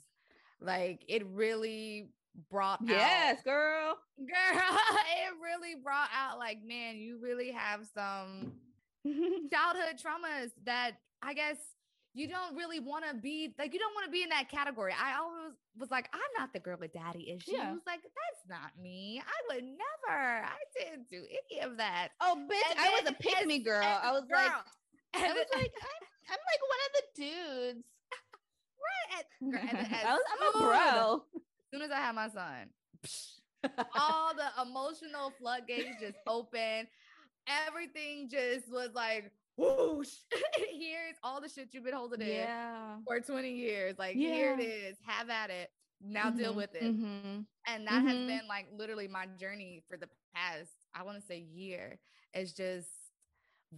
Like 0.62 1.06
it 1.08 1.26
really 1.28 2.10
brought 2.50 2.82
out, 2.82 2.88
yes 2.88 3.40
out, 3.40 3.46
girl. 3.46 3.98
Girl 4.18 4.28
it 4.58 5.34
really 5.42 5.76
brought 5.76 6.10
out 6.16 6.38
like 6.38 6.60
man 6.66 6.98
you 6.98 7.20
really 7.22 7.52
have 7.52 7.82
some 7.94 8.54
childhood 9.52 9.96
traumas 9.98 10.52
that 10.66 10.92
i 11.22 11.34
guess 11.34 11.58
you 12.14 12.28
don't 12.28 12.56
really 12.56 12.80
want 12.80 13.06
to 13.08 13.16
be 13.16 13.54
like 13.60 13.74
you 13.74 13.80
don't 13.80 13.94
want 13.94 14.06
to 14.06 14.12
be 14.12 14.24
in 14.24 14.30
that 14.30 14.50
category. 14.50 14.94
I 14.94 15.18
always 15.20 15.54
was 15.78 15.92
like 15.92 16.10
i'm 16.14 16.20
not 16.38 16.52
the 16.54 16.60
girl 16.60 16.78
with 16.80 16.94
daddy 16.94 17.30
issues. 17.30 17.54
Yeah. 17.54 17.72
Was 17.72 17.82
like 17.86 18.02
that's 18.02 18.44
not 18.50 18.72
me. 18.82 19.22
I 19.22 19.54
would 19.54 19.64
never 19.64 20.44
i 20.44 20.60
didn't 20.78 21.08
do 21.10 21.24
any 21.24 21.62
of 21.62 21.78
that. 21.78 22.10
Oh 22.20 22.36
bitch 22.50 22.78
i 22.78 22.90
was 22.90 23.10
a 23.10 23.14
pick 23.14 23.46
me 23.46 23.60
girl. 23.60 23.84
i 23.84 24.12
was 24.12 24.24
girl. 24.26 24.40
like 24.40 24.52
i 25.14 25.28
was 25.34 25.46
like 25.54 25.72
I'm, 25.72 26.08
I'm, 26.30 26.40
like 26.50 26.62
one 26.68 26.82
of 26.86 26.92
the 26.96 27.04
dudes. 27.22 27.86
Right 28.80 29.26
and, 29.42 29.54
and, 29.56 29.78
and 29.88 30.08
I 30.08 30.14
was, 30.14 30.22
i'm 30.40 30.62
a 30.62 30.66
bro 30.66 31.24
soon 31.72 31.82
as 31.82 31.92
I 31.92 31.98
had 31.98 32.16
my 32.16 32.30
son, 32.30 32.70
all 33.96 34.34
the 34.34 34.62
emotional 34.62 35.34
floodgates 35.40 36.00
just 36.02 36.18
open. 36.28 36.88
Everything 37.68 38.30
just 38.30 38.72
was 38.72 38.90
like 38.94 39.32
whoosh. 39.60 40.10
Here's 40.72 41.16
all 41.24 41.42
the 41.42 41.50
shit 41.50 41.70
you've 41.74 41.84
been 41.84 41.94
holding 41.94 42.22
yeah. 42.22 42.96
in 42.96 43.04
for 43.04 43.20
20 43.20 43.52
years. 43.52 43.96
Like 43.98 44.16
yeah. 44.16 44.34
here 44.34 44.56
it 44.58 44.64
is. 44.64 44.98
Have 45.06 45.30
at 45.30 45.50
it. 45.50 45.70
Now 46.02 46.26
mm-hmm. 46.26 46.38
deal 46.38 46.54
with 46.54 46.74
it. 46.76 46.84
Mm-hmm. 46.84 47.42
And 47.68 47.88
that 47.88 47.92
mm-hmm. 47.92 48.08
has 48.08 48.18
been 48.18 48.42
like 48.48 48.68
literally 48.76 49.08
my 49.08 49.26
journey 49.38 49.84
for 49.90 49.98
the 49.98 50.08
past, 50.34 50.72
I 50.94 51.04
want 51.04 51.20
to 51.20 51.26
say 51.26 51.40
year. 51.40 52.00
Is 52.34 52.54
just 52.54 52.88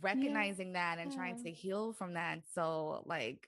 recognizing 0.02 0.68
yeah. 0.68 0.96
that 0.96 1.02
and 1.02 1.14
trying 1.14 1.42
to 1.44 1.52
heal 1.52 1.94
from 1.94 2.14
that. 2.14 2.40
So 2.54 3.04
like 3.06 3.48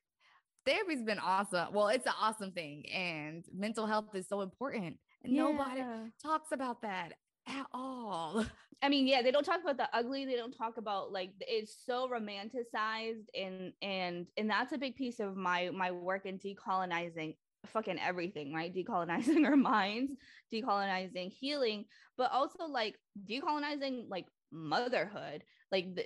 therapy's 0.65 1.03
been 1.03 1.19
awesome. 1.19 1.73
Well, 1.73 1.87
it's 1.87 2.05
an 2.05 2.13
awesome 2.19 2.51
thing, 2.51 2.85
and 2.89 3.43
mental 3.53 3.85
health 3.85 4.13
is 4.13 4.27
so 4.27 4.41
important. 4.41 4.97
And 5.23 5.33
yeah. 5.33 5.43
nobody 5.43 5.81
talks 6.21 6.51
about 6.51 6.81
that 6.81 7.13
at 7.47 7.65
all. 7.73 8.45
I 8.81 8.89
mean, 8.89 9.07
yeah, 9.07 9.21
they 9.21 9.31
don't 9.31 9.45
talk 9.45 9.61
about 9.63 9.77
the 9.77 9.87
ugly. 9.93 10.25
They 10.25 10.35
don't 10.35 10.51
talk 10.51 10.77
about 10.77 11.13
like 11.13 11.31
it's 11.39 11.77
so 11.85 12.09
romanticized 12.09 13.27
and 13.33 13.71
and 13.81 14.27
and 14.35 14.49
that's 14.49 14.73
a 14.73 14.77
big 14.77 14.97
piece 14.97 15.21
of 15.21 15.37
my 15.37 15.69
my 15.69 15.91
work 15.91 16.25
in 16.25 16.37
decolonizing 16.37 17.35
fucking 17.67 17.99
everything, 17.99 18.53
right? 18.53 18.73
Decolonizing 18.73 19.45
our 19.49 19.55
minds, 19.55 20.11
decolonizing 20.53 21.31
healing, 21.31 21.85
but 22.17 22.31
also 22.31 22.65
like 22.65 22.95
decolonizing 23.29 24.09
like 24.09 24.25
motherhood. 24.51 25.43
Like 25.71 25.95
the, 25.95 26.05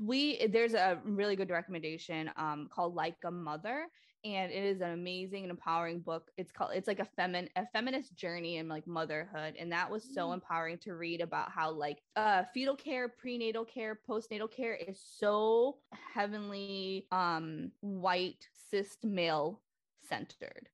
we 0.00 0.46
there's 0.48 0.74
a 0.74 0.98
really 1.04 1.36
good 1.36 1.50
recommendation 1.50 2.30
um 2.36 2.68
called 2.72 2.94
like 2.94 3.16
a 3.24 3.30
mother 3.30 3.86
and 4.24 4.50
it 4.50 4.64
is 4.64 4.80
an 4.80 4.90
amazing 4.90 5.44
and 5.44 5.50
empowering 5.50 6.00
book 6.00 6.30
it's 6.36 6.50
called 6.50 6.72
it's 6.74 6.88
like 6.88 6.98
a 6.98 7.04
feminine 7.04 7.48
a 7.56 7.64
feminist 7.72 8.16
journey 8.16 8.56
in 8.56 8.68
like 8.68 8.86
motherhood 8.86 9.54
and 9.58 9.70
that 9.70 9.88
was 9.90 10.02
so 10.02 10.28
mm. 10.28 10.34
empowering 10.34 10.78
to 10.78 10.94
read 10.94 11.20
about 11.20 11.50
how 11.50 11.70
like 11.70 11.98
uh 12.16 12.42
fetal 12.52 12.74
care 12.74 13.08
prenatal 13.08 13.64
care 13.64 13.98
postnatal 14.08 14.50
care 14.50 14.74
is 14.74 15.00
so 15.18 15.76
heavenly 16.12 17.06
um 17.12 17.70
white 17.80 18.48
cis 18.70 18.96
male 19.04 19.60
centered 20.08 20.68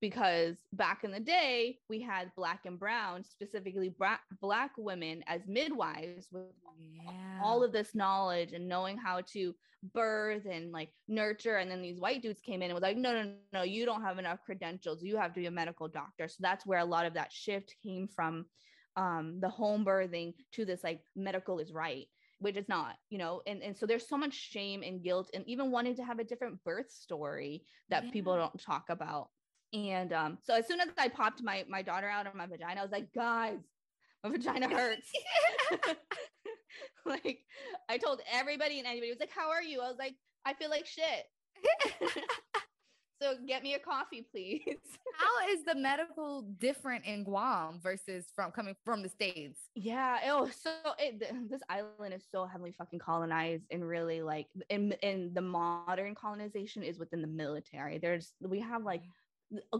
because 0.00 0.56
back 0.72 1.04
in 1.04 1.10
the 1.10 1.20
day 1.20 1.78
we 1.88 2.00
had 2.00 2.30
black 2.36 2.60
and 2.66 2.78
brown 2.78 3.24
specifically 3.24 3.88
black, 3.88 4.20
black 4.40 4.72
women 4.76 5.24
as 5.26 5.40
midwives 5.46 6.28
with 6.30 6.44
yeah. 6.78 7.40
all 7.42 7.64
of 7.64 7.72
this 7.72 7.94
knowledge 7.94 8.52
and 8.52 8.68
knowing 8.68 8.98
how 8.98 9.20
to 9.32 9.54
birth 9.94 10.46
and 10.50 10.72
like 10.72 10.90
nurture. 11.08 11.56
And 11.56 11.70
then 11.70 11.82
these 11.82 12.00
white 12.00 12.22
dudes 12.22 12.40
came 12.40 12.62
in 12.62 12.70
and 12.70 12.74
was 12.74 12.82
like 12.82 12.96
no 12.96 13.12
no 13.12 13.32
no 13.52 13.62
you 13.62 13.84
don't 13.84 14.02
have 14.02 14.18
enough 14.18 14.40
credentials. 14.44 15.02
You 15.02 15.16
have 15.16 15.32
to 15.34 15.40
be 15.40 15.46
a 15.46 15.50
medical 15.50 15.88
doctor. 15.88 16.28
So 16.28 16.36
that's 16.40 16.66
where 16.66 16.80
a 16.80 16.84
lot 16.84 17.06
of 17.06 17.14
that 17.14 17.32
shift 17.32 17.74
came 17.82 18.08
from 18.08 18.46
um, 18.96 19.38
the 19.40 19.48
home 19.48 19.84
birthing 19.84 20.34
to 20.52 20.64
this 20.64 20.82
like 20.82 21.00
medical 21.14 21.58
is 21.58 21.72
right 21.72 22.06
which 22.38 22.56
is 22.58 22.68
not 22.68 22.96
you 23.08 23.16
know? 23.16 23.40
And, 23.46 23.62
and 23.62 23.76
so 23.76 23.86
there's 23.86 24.06
so 24.06 24.18
much 24.18 24.34
shame 24.34 24.82
and 24.82 25.02
guilt 25.02 25.30
and 25.32 25.42
even 25.46 25.70
wanting 25.70 25.96
to 25.96 26.04
have 26.04 26.18
a 26.18 26.24
different 26.24 26.62
birth 26.64 26.90
story 26.90 27.62
that 27.88 28.04
yeah. 28.04 28.10
people 28.10 28.36
don't 28.36 28.60
talk 28.60 28.84
about 28.90 29.28
and 29.72 30.12
um, 30.12 30.38
so 30.42 30.54
as 30.54 30.66
soon 30.66 30.80
as 30.80 30.88
I 30.98 31.08
popped 31.08 31.42
my 31.42 31.64
my 31.68 31.82
daughter 31.82 32.08
out 32.08 32.26
of 32.26 32.34
my 32.34 32.46
vagina, 32.46 32.80
I 32.80 32.82
was 32.82 32.92
like, 32.92 33.12
guys, 33.12 33.58
my 34.22 34.30
vagina 34.30 34.68
hurts. 34.68 35.10
like 37.06 37.40
I 37.88 37.98
told 37.98 38.20
everybody 38.30 38.78
and 38.78 38.86
anybody 38.86 39.10
was 39.10 39.20
like, 39.20 39.30
How 39.34 39.50
are 39.50 39.62
you? 39.62 39.80
I 39.80 39.88
was 39.88 39.98
like, 39.98 40.14
I 40.44 40.54
feel 40.54 40.70
like 40.70 40.86
shit. 40.86 41.24
so 43.22 43.34
get 43.46 43.62
me 43.62 43.74
a 43.74 43.78
coffee, 43.78 44.26
please. 44.30 44.78
How 45.16 45.48
is 45.52 45.64
the 45.64 45.74
medical 45.74 46.42
different 46.58 47.04
in 47.04 47.24
Guam 47.24 47.80
versus 47.82 48.26
from 48.34 48.50
coming 48.50 48.76
from 48.84 49.02
the 49.02 49.08
States? 49.08 49.60
Yeah. 49.74 50.18
Oh, 50.26 50.50
so 50.62 50.70
it, 50.98 51.20
this 51.48 51.62
island 51.68 52.14
is 52.14 52.24
so 52.30 52.44
heavily 52.44 52.74
fucking 52.76 52.98
colonized 52.98 53.64
and 53.70 53.86
really 53.86 54.22
like 54.22 54.46
in 54.68 54.92
in 55.02 55.32
the 55.34 55.42
modern 55.42 56.14
colonization 56.14 56.82
is 56.82 56.98
within 56.98 57.22
the 57.22 57.28
military. 57.28 57.98
There's 57.98 58.32
we 58.40 58.60
have 58.60 58.84
like 58.84 59.02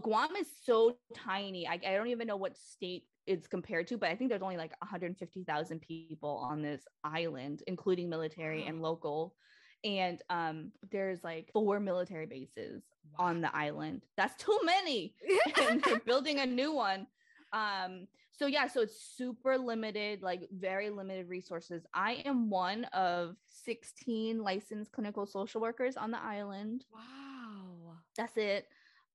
Guam 0.01 0.35
is 0.35 0.47
so 0.63 0.97
tiny. 1.15 1.67
I, 1.67 1.73
I 1.73 1.95
don't 1.95 2.07
even 2.07 2.27
know 2.27 2.37
what 2.37 2.57
state 2.57 3.03
it's 3.25 3.47
compared 3.47 3.87
to, 3.87 3.97
but 3.97 4.09
I 4.09 4.15
think 4.15 4.29
there's 4.29 4.41
only 4.41 4.57
like 4.57 4.71
150,000 4.81 5.81
people 5.81 6.47
on 6.49 6.61
this 6.61 6.81
island, 7.03 7.63
including 7.67 8.09
military 8.09 8.65
and 8.65 8.81
local. 8.81 9.35
And 9.83 10.21
um, 10.29 10.71
there's 10.91 11.23
like 11.23 11.49
four 11.53 11.79
military 11.79 12.25
bases 12.25 12.83
wow. 13.17 13.27
on 13.27 13.41
the 13.41 13.55
island. 13.55 14.05
That's 14.15 14.41
too 14.41 14.57
many. 14.63 15.13
and 15.69 15.83
they're 15.83 15.99
building 15.99 16.39
a 16.39 16.45
new 16.45 16.73
one. 16.73 17.07
Um, 17.53 18.07
so 18.31 18.45
yeah, 18.45 18.67
so 18.67 18.81
it's 18.81 19.15
super 19.15 19.57
limited, 19.57 20.21
like 20.21 20.47
very 20.51 20.89
limited 20.89 21.27
resources. 21.27 21.85
I 21.93 22.23
am 22.25 22.49
one 22.49 22.85
of 22.85 23.35
16 23.65 24.41
licensed 24.41 24.91
clinical 24.91 25.25
social 25.25 25.59
workers 25.59 25.97
on 25.97 26.11
the 26.11 26.21
island. 26.21 26.85
Wow. 26.93 27.97
That's 28.15 28.37
it. 28.37 28.67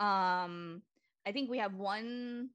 Um, 0.03 0.83
I 1.27 1.33
think 1.33 1.49
we 1.49 1.59
have 1.59 1.75
one 1.75 2.51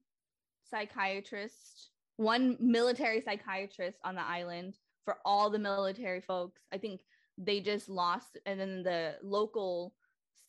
psychiatrist, 0.70 1.90
one 2.16 2.56
military 2.60 3.22
psychiatrist 3.22 3.98
on 4.04 4.14
the 4.14 4.22
island 4.22 4.74
for 5.04 5.16
all 5.24 5.48
the 5.48 5.58
military 5.58 6.20
folks. 6.20 6.60
I 6.72 6.78
think 6.78 7.00
they 7.38 7.60
just 7.60 7.88
lost, 7.88 8.36
and 8.44 8.60
then 8.60 8.82
the 8.82 9.14
local 9.22 9.94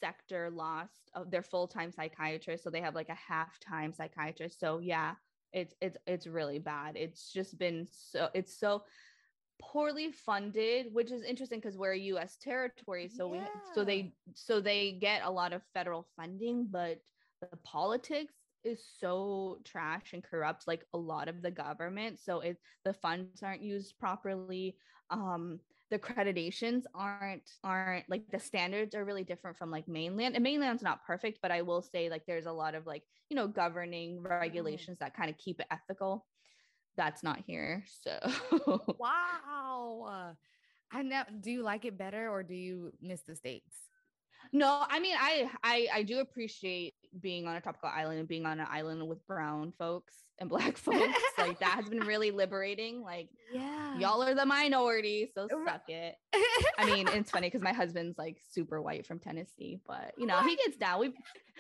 sector 0.02 0.50
lost 0.50 1.10
of 1.14 1.32
their 1.32 1.44
full-time 1.44 1.92
psychiatrist 1.92 2.64
so 2.64 2.70
they 2.70 2.82
have 2.82 2.96
like 2.96 3.10
a 3.10 3.16
half-time 3.16 3.94
psychiatrist 3.94 4.60
so 4.60 4.80
yeah 4.80 5.14
it's 5.52 5.74
it's 5.82 5.98
it's 6.06 6.28
really 6.28 6.60
bad 6.60 6.96
it's 6.96 7.34
just 7.34 7.58
been 7.58 7.88
so 7.92 8.30
it's 8.34 8.58
so 8.58 8.84
poorly 9.62 10.12
funded 10.12 10.88
which 10.94 11.12
is 11.12 11.22
interesting 11.24 11.60
because 11.60 11.78
we're 11.78 11.94
a 11.94 12.00
us 12.00 12.38
territory 12.42 13.10
so 13.10 13.34
yeah. 13.34 13.42
we 13.42 13.48
so 13.74 13.84
they 13.84 14.14
so 14.34 14.62
they 14.62 14.94
get 14.94 15.22
a 15.24 15.32
lot 15.32 15.54
of 15.54 15.62
federal 15.74 16.08
funding 16.16 16.68
but 16.70 17.02
the 17.42 17.58
politics 17.64 18.34
is 18.64 18.84
so 19.00 19.60
trash 19.64 20.14
and 20.14 20.24
corrupt 20.24 20.68
like 20.68 20.86
a 20.94 20.98
lot 20.98 21.28
of 21.28 21.42
the 21.42 21.52
government 21.52 22.20
so 22.20 22.40
it 22.40 22.58
the 22.86 22.94
funds 22.94 23.44
aren't 23.44 23.62
used 23.62 23.98
properly 24.00 24.76
um 25.12 25.60
the 25.90 25.98
accreditations 25.98 26.84
aren't 26.94 27.52
aren't 27.64 28.08
like 28.10 28.24
the 28.32 28.40
standards 28.40 28.94
are 28.96 29.06
really 29.06 29.24
different 29.24 29.58
from 29.58 29.72
like 29.72 29.88
mainland 29.88 30.36
and 30.36 30.44
mainland's 30.44 30.84
not 30.84 31.06
perfect 31.06 31.40
but 31.42 31.52
i 31.52 31.62
will 31.62 31.82
say 31.82 32.10
like 32.10 32.26
there's 32.26 32.46
a 32.46 32.52
lot 32.52 32.76
of 32.76 32.86
like 32.86 33.04
you 33.30 33.36
know 33.36 33.48
governing 33.48 34.18
mm-hmm. 34.18 34.28
regulations 34.28 34.98
mm. 34.98 35.00
that 35.00 35.16
kind 35.16 35.30
of 35.30 35.38
keep 35.38 35.60
it 35.60 35.68
ethical 35.72 36.26
that's 36.98 37.24
not 37.24 37.40
here. 37.46 37.84
So 38.04 38.18
wow. 39.00 40.36
I 40.92 41.04
know. 41.04 41.24
Do 41.40 41.52
you 41.52 41.64
like 41.64 41.86
it 41.86 41.98
better 41.98 42.30
or 42.30 42.44
do 42.44 42.56
you 42.56 42.92
miss 43.02 43.22
the 43.22 43.36
states? 43.36 43.76
No, 44.52 44.84
I 44.88 45.00
mean, 45.00 45.16
I 45.20 45.50
I 45.64 45.88
I 45.94 46.04
do 46.04 46.20
appreciate 46.20 46.96
being 47.20 47.48
on 47.48 47.56
a 47.56 47.62
tropical 47.62 47.90
island 47.90 48.20
and 48.20 48.28
being 48.28 48.46
on 48.46 48.60
an 48.60 48.68
island 48.70 49.08
with 49.08 49.26
brown 49.26 49.74
folks 49.78 50.14
and 50.40 50.50
black 50.50 50.78
folks. 50.78 51.20
like 51.38 51.60
that 51.60 51.76
has 51.76 51.90
been 51.90 52.00
really 52.00 52.32
liberating. 52.32 53.02
Like, 53.02 53.30
yeah, 53.54 53.98
y'all 53.98 54.24
are 54.24 54.34
the 54.34 54.46
minority, 54.46 55.30
so 55.36 55.48
suck 55.66 55.84
it. 55.88 56.16
I 56.78 56.86
mean, 56.86 57.08
it's 57.10 57.32
funny 57.32 57.48
because 57.48 57.62
my 57.62 57.74
husband's 57.74 58.18
like 58.18 58.38
super 58.52 58.82
white 58.82 59.06
from 59.06 59.20
Tennessee, 59.20 59.80
but 59.88 60.14
you 60.18 60.26
know, 60.26 60.40
he 60.42 60.56
gets 60.56 60.78
down. 60.78 61.00
We've 61.00 61.14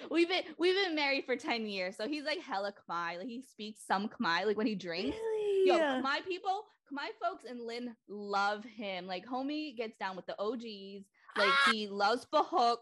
we've 0.09 0.29
been 0.29 0.43
we've 0.57 0.75
been 0.75 0.95
married 0.95 1.25
for 1.25 1.35
10 1.35 1.67
years, 1.67 1.95
so 1.95 2.07
he's 2.07 2.23
like 2.23 2.39
hella 2.39 2.73
Khmer. 2.73 3.17
Like 3.19 3.27
he 3.27 3.41
speaks 3.41 3.81
some 3.85 4.09
Khmer, 4.09 4.45
like 4.45 4.57
when 4.57 4.67
he 4.67 4.75
drinks. 4.75 5.17
Really? 5.17 5.67
Yo, 5.67 5.77
Khmer 5.77 6.25
people, 6.27 6.65
Khmer 6.91 7.09
folks 7.21 7.43
and 7.47 7.65
Lynn 7.65 7.95
love 8.07 8.63
him. 8.63 9.05
Like 9.07 9.25
homie 9.25 9.75
gets 9.75 9.97
down 9.97 10.15
with 10.15 10.25
the 10.25 10.35
OGs 10.39 11.05
like 11.37 11.49
ah! 11.49 11.71
he 11.71 11.87
loves 11.87 12.25
prahok, 12.33 12.77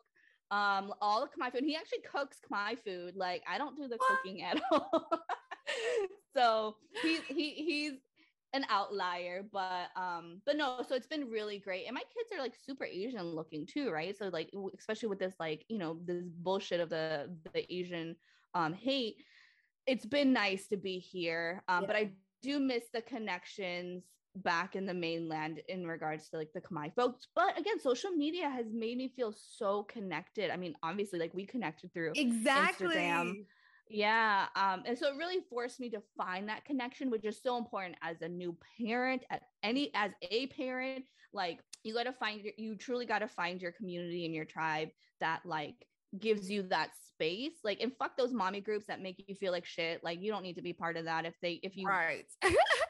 um, 0.51 0.93
all 1.01 1.21
the 1.21 1.27
Khmer 1.27 1.51
food. 1.51 1.63
He 1.63 1.75
actually 1.75 2.03
cooks 2.11 2.37
Khmer 2.49 2.77
food. 2.85 3.15
Like 3.15 3.43
I 3.49 3.57
don't 3.57 3.75
do 3.75 3.87
the 3.87 3.97
cooking 3.97 4.43
at 4.43 4.61
all. 4.71 5.09
so 6.35 6.75
he's 7.01 7.21
he 7.27 7.51
he's 7.51 7.93
an 8.53 8.65
outlier, 8.69 9.43
but 9.51 9.89
um, 9.95 10.41
but 10.45 10.57
no, 10.57 10.83
so 10.87 10.95
it's 10.95 11.07
been 11.07 11.29
really 11.29 11.59
great. 11.59 11.85
And 11.85 11.95
my 11.95 12.01
kids 12.01 12.29
are 12.33 12.41
like 12.41 12.55
super 12.65 12.85
Asian 12.85 13.23
looking 13.23 13.65
too, 13.65 13.91
right? 13.91 14.17
So 14.17 14.29
like 14.29 14.49
especially 14.77 15.09
with 15.09 15.19
this 15.19 15.35
like, 15.39 15.65
you 15.69 15.77
know, 15.77 15.99
this 16.05 16.23
bullshit 16.23 16.79
of 16.79 16.89
the 16.89 17.29
the 17.53 17.73
Asian 17.73 18.15
um 18.53 18.73
hate, 18.73 19.23
it's 19.85 20.05
been 20.05 20.33
nice 20.33 20.67
to 20.67 20.77
be 20.77 20.99
here. 20.99 21.63
Um, 21.67 21.83
yeah. 21.83 21.87
but 21.87 21.95
I 21.95 22.11
do 22.41 22.59
miss 22.59 22.83
the 22.93 23.01
connections 23.01 24.03
back 24.43 24.75
in 24.75 24.85
the 24.85 24.93
mainland 24.93 25.61
in 25.67 25.85
regards 25.85 26.29
to 26.29 26.37
like 26.37 26.51
the 26.53 26.61
Khmer 26.61 26.93
folks. 26.95 27.27
But 27.35 27.57
again, 27.59 27.79
social 27.79 28.11
media 28.11 28.49
has 28.49 28.65
made 28.71 28.97
me 28.97 29.11
feel 29.15 29.33
so 29.33 29.83
connected. 29.83 30.51
I 30.51 30.57
mean, 30.57 30.75
obviously, 30.83 31.19
like 31.19 31.33
we 31.33 31.45
connected 31.45 31.93
through 31.93 32.13
exactly. 32.15 32.95
Instagram. 32.95 33.45
Yeah. 33.89 34.47
Um, 34.55 34.83
and 34.85 34.97
so 34.97 35.07
it 35.07 35.17
really 35.17 35.43
forced 35.49 35.79
me 35.79 35.89
to 35.91 36.01
find 36.17 36.49
that 36.49 36.65
connection, 36.65 37.09
which 37.09 37.25
is 37.25 37.41
so 37.41 37.57
important 37.57 37.95
as 38.01 38.21
a 38.21 38.27
new 38.27 38.55
parent, 38.79 39.23
at 39.29 39.43
any 39.63 39.91
as 39.93 40.11
a 40.29 40.47
parent. 40.47 41.05
Like 41.33 41.59
you 41.83 41.93
gotta 41.93 42.13
find 42.13 42.41
your 42.41 42.53
you 42.57 42.75
truly 42.75 43.05
gotta 43.05 43.27
find 43.27 43.61
your 43.61 43.71
community 43.71 44.25
and 44.25 44.33
your 44.33 44.45
tribe 44.45 44.89
that 45.19 45.41
like 45.45 45.75
gives 46.19 46.49
you 46.49 46.63
that 46.63 46.89
space. 47.13 47.53
Like 47.63 47.79
and 47.81 47.91
fuck 47.97 48.17
those 48.17 48.33
mommy 48.33 48.61
groups 48.61 48.85
that 48.87 49.01
make 49.01 49.23
you 49.27 49.35
feel 49.35 49.51
like 49.51 49.65
shit. 49.65 50.03
Like 50.03 50.21
you 50.21 50.31
don't 50.31 50.43
need 50.43 50.55
to 50.55 50.61
be 50.61 50.73
part 50.73 50.97
of 50.97 51.05
that 51.05 51.25
if 51.25 51.35
they 51.41 51.59
if 51.63 51.77
you 51.77 51.87
right. 51.87 52.25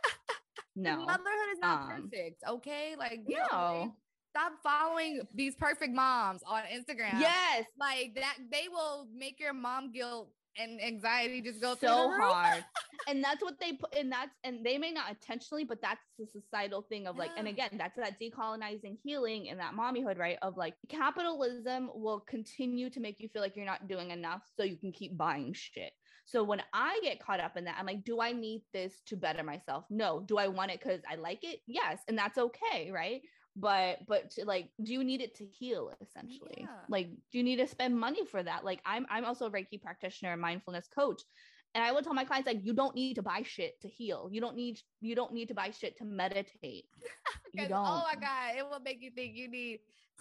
no. 0.78 0.98
motherhood 0.98 1.50
is 1.54 1.60
not 1.60 1.82
um, 1.82 1.90
perfect 1.90 2.44
okay? 2.48 2.96
Like 2.98 3.22
no 3.28 3.38
know, 3.52 3.96
stop 4.30 4.54
following 4.64 5.22
these 5.34 5.56
perfect 5.56 5.94
moms 5.94 6.42
on 6.46 6.62
instagram. 6.64 7.20
Yes. 7.20 7.66
Like 7.80 8.14
that 8.16 8.38
they 8.52 8.68
will 8.72 9.08
make 9.16 9.40
your 9.40 9.54
mom 9.54 9.92
guilt 9.92 10.30
and 10.60 10.82
anxiety 10.82 11.42
just 11.42 11.62
go 11.62 11.76
so 11.80 12.12
hard. 12.12 12.64
And 13.08 13.24
that's 13.24 13.42
what 13.42 13.58
they 13.62 13.74
put 13.74 13.96
and 13.96 14.12
that's 14.12 14.32
and 14.44 14.66
they 14.66 14.78
may 14.78 14.92
not 14.92 15.10
intentionally 15.10 15.64
but 15.64 15.82
that's 15.82 16.02
the 16.20 16.26
societal 16.26 16.82
thing 16.82 17.08
of 17.08 17.16
like 17.16 17.30
yeah. 17.36 17.40
and 17.40 17.48
again 17.48 17.70
that's 17.74 17.96
that 17.96 18.20
decolonizing 18.20 18.98
healing 19.02 19.48
and 19.50 19.58
that 19.60 19.74
mommyhood 19.76 20.18
right? 20.18 20.38
Of 20.42 20.58
like 20.58 20.74
capitalism 20.90 21.90
will 21.94 22.20
continue 22.20 22.90
to 22.90 23.00
make 23.00 23.18
you 23.20 23.30
feel 23.30 23.42
like 23.42 23.56
you're 23.56 23.66
not 23.66 23.88
doing 23.88 24.12
enough 24.12 24.42
so 24.58 24.64
you 24.64 24.76
can 24.76 24.92
keep 24.92 25.16
buying 25.18 25.54
shit 25.54 25.94
so 26.28 26.44
when 26.44 26.62
I 26.74 27.00
get 27.02 27.24
caught 27.24 27.40
up 27.40 27.56
in 27.56 27.64
that, 27.64 27.78
I'm 27.80 27.86
like, 27.86 28.04
do 28.04 28.20
I 28.20 28.34
need 28.34 28.62
this 28.74 29.02
to 29.06 29.16
better 29.16 29.44
myself? 29.44 29.86
No. 29.90 30.20
Do 30.20 30.38
I 30.38 30.50
want 30.50 30.72
it 30.72 30.82
because 30.84 31.00
I 31.10 31.16
like 31.16 31.40
it? 31.44 31.62
Yes. 31.68 32.02
And 32.10 32.18
that's 32.18 32.38
okay. 32.38 32.92
Right. 32.92 33.22
But, 33.56 34.00
but 34.10 34.30
to 34.32 34.44
like, 34.44 34.70
do 34.84 34.92
you 34.92 35.06
need 35.06 35.22
it 35.22 35.36
to 35.36 35.46
heal 35.46 35.94
essentially? 36.02 36.58
Yeah. 36.60 36.68
Like, 36.90 37.08
do 37.32 37.38
you 37.38 37.46
need 37.46 37.56
to 37.56 37.68
spend 37.68 37.98
money 37.98 38.26
for 38.26 38.44
that? 38.44 38.66
Like, 38.66 38.82
I'm, 38.86 39.08
I'm 39.10 39.24
also 39.24 39.46
a 39.46 39.50
Reiki 39.50 39.82
practitioner 39.82 40.34
and 40.34 40.42
mindfulness 40.42 40.90
coach. 40.94 41.22
And 41.74 41.84
I 41.84 41.94
will 41.94 42.02
tell 42.02 42.14
my 42.14 42.26
clients 42.26 42.48
like 42.48 42.60
you 42.62 42.74
don't 42.74 42.94
need 42.94 43.14
to 43.16 43.22
buy 43.22 43.44
shit 43.46 43.80
to 43.82 43.88
heal. 43.88 44.30
You 44.32 44.42
don't 44.42 44.56
need 44.56 44.80
you 45.00 45.16
don't 45.16 45.34
need 45.34 45.48
to 45.50 45.54
buy 45.54 45.70
shit 45.70 45.98
to 45.98 46.06
meditate. 46.06 46.86
you 47.54 47.66
oh 47.66 47.68
don't. 47.68 47.88
Oh 47.88 48.04
my 48.12 48.16
god, 48.20 48.58
it 48.58 48.68
will 48.68 48.80
make 48.80 49.02
you 49.02 49.12
think 49.12 49.36
you 49.36 49.48
need 49.48 49.80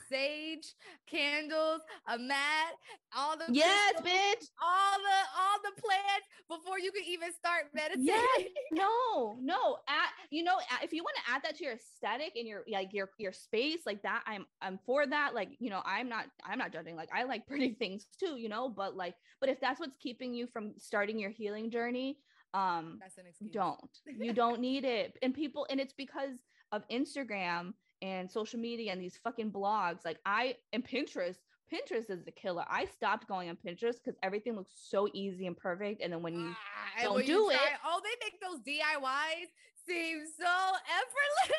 sage, 0.08 0.74
candles, 1.06 1.80
a 2.08 2.18
mat, 2.18 2.74
all 3.16 3.36
the 3.36 3.44
yes, 3.50 3.94
bitch, 4.00 4.48
all 4.62 4.98
the 4.98 5.20
all 5.38 5.58
the 5.64 5.80
plants 5.80 6.26
before 6.48 6.78
you 6.78 6.92
can 6.92 7.04
even 7.06 7.32
start 7.32 7.66
meditating. 7.74 8.06
Yes. 8.06 8.46
No, 8.72 9.38
no. 9.40 9.78
At 9.88 10.10
you 10.30 10.42
know, 10.44 10.56
if 10.82 10.92
you 10.92 11.02
want 11.02 11.16
to 11.16 11.32
add 11.32 11.42
that 11.44 11.56
to 11.58 11.64
your 11.64 11.74
aesthetic 11.74 12.32
and 12.36 12.46
your 12.46 12.62
like 12.70 12.92
your 12.92 13.10
your 13.18 13.32
space 13.32 13.80
like 13.86 14.02
that, 14.02 14.22
I'm 14.26 14.44
I'm 14.60 14.78
for 14.84 15.06
that. 15.06 15.34
Like 15.34 15.50
you 15.58 15.70
know, 15.70 15.82
I'm 15.84 16.08
not 16.08 16.26
I'm 16.44 16.58
not 16.58 16.72
judging. 16.72 16.96
Like 16.96 17.08
I 17.14 17.24
like 17.24 17.46
pretty 17.46 17.70
things 17.78 18.06
too, 18.18 18.36
you 18.36 18.48
know. 18.48 18.68
But 18.68 18.96
like, 18.96 19.14
but 19.40 19.48
if 19.48 19.60
that's 19.60 19.80
what's 19.80 19.96
keeping 19.96 20.34
you 20.34 20.46
from 20.46 20.74
starting 20.76 21.18
your 21.18 21.30
healing 21.30 21.70
journey, 21.70 22.18
um, 22.54 22.98
don't 23.52 23.90
you 24.06 24.32
don't 24.34 24.60
need 24.60 24.84
it. 24.84 25.16
And 25.22 25.34
people, 25.34 25.66
and 25.70 25.80
it's 25.80 25.94
because 25.94 26.38
of 26.72 26.86
Instagram 26.88 27.72
and 28.02 28.30
social 28.30 28.58
media 28.58 28.92
and 28.92 29.00
these 29.00 29.18
fucking 29.22 29.50
blogs. 29.50 30.04
Like 30.04 30.18
I 30.24 30.56
and 30.72 30.84
Pinterest, 30.84 31.36
Pinterest 31.72 32.10
is 32.10 32.24
the 32.24 32.30
killer. 32.30 32.64
I 32.68 32.86
stopped 32.86 33.28
going 33.28 33.48
on 33.48 33.56
Pinterest 33.56 33.96
because 34.02 34.16
everything 34.22 34.54
looks 34.54 34.72
so 34.88 35.08
easy 35.12 35.46
and 35.46 35.56
perfect. 35.56 36.02
And 36.02 36.12
then 36.12 36.22
when 36.22 36.34
you 36.34 36.50
ah, 36.50 37.02
don't 37.02 37.14
when 37.16 37.26
do 37.26 37.32
you 37.32 37.50
try, 37.50 37.54
it, 37.54 37.78
oh, 37.84 38.00
they 38.02 38.26
make 38.26 38.40
those 38.40 38.60
DIYs 38.60 39.48
seem 39.86 40.24
so 40.38 40.46
effortless. 40.46 41.58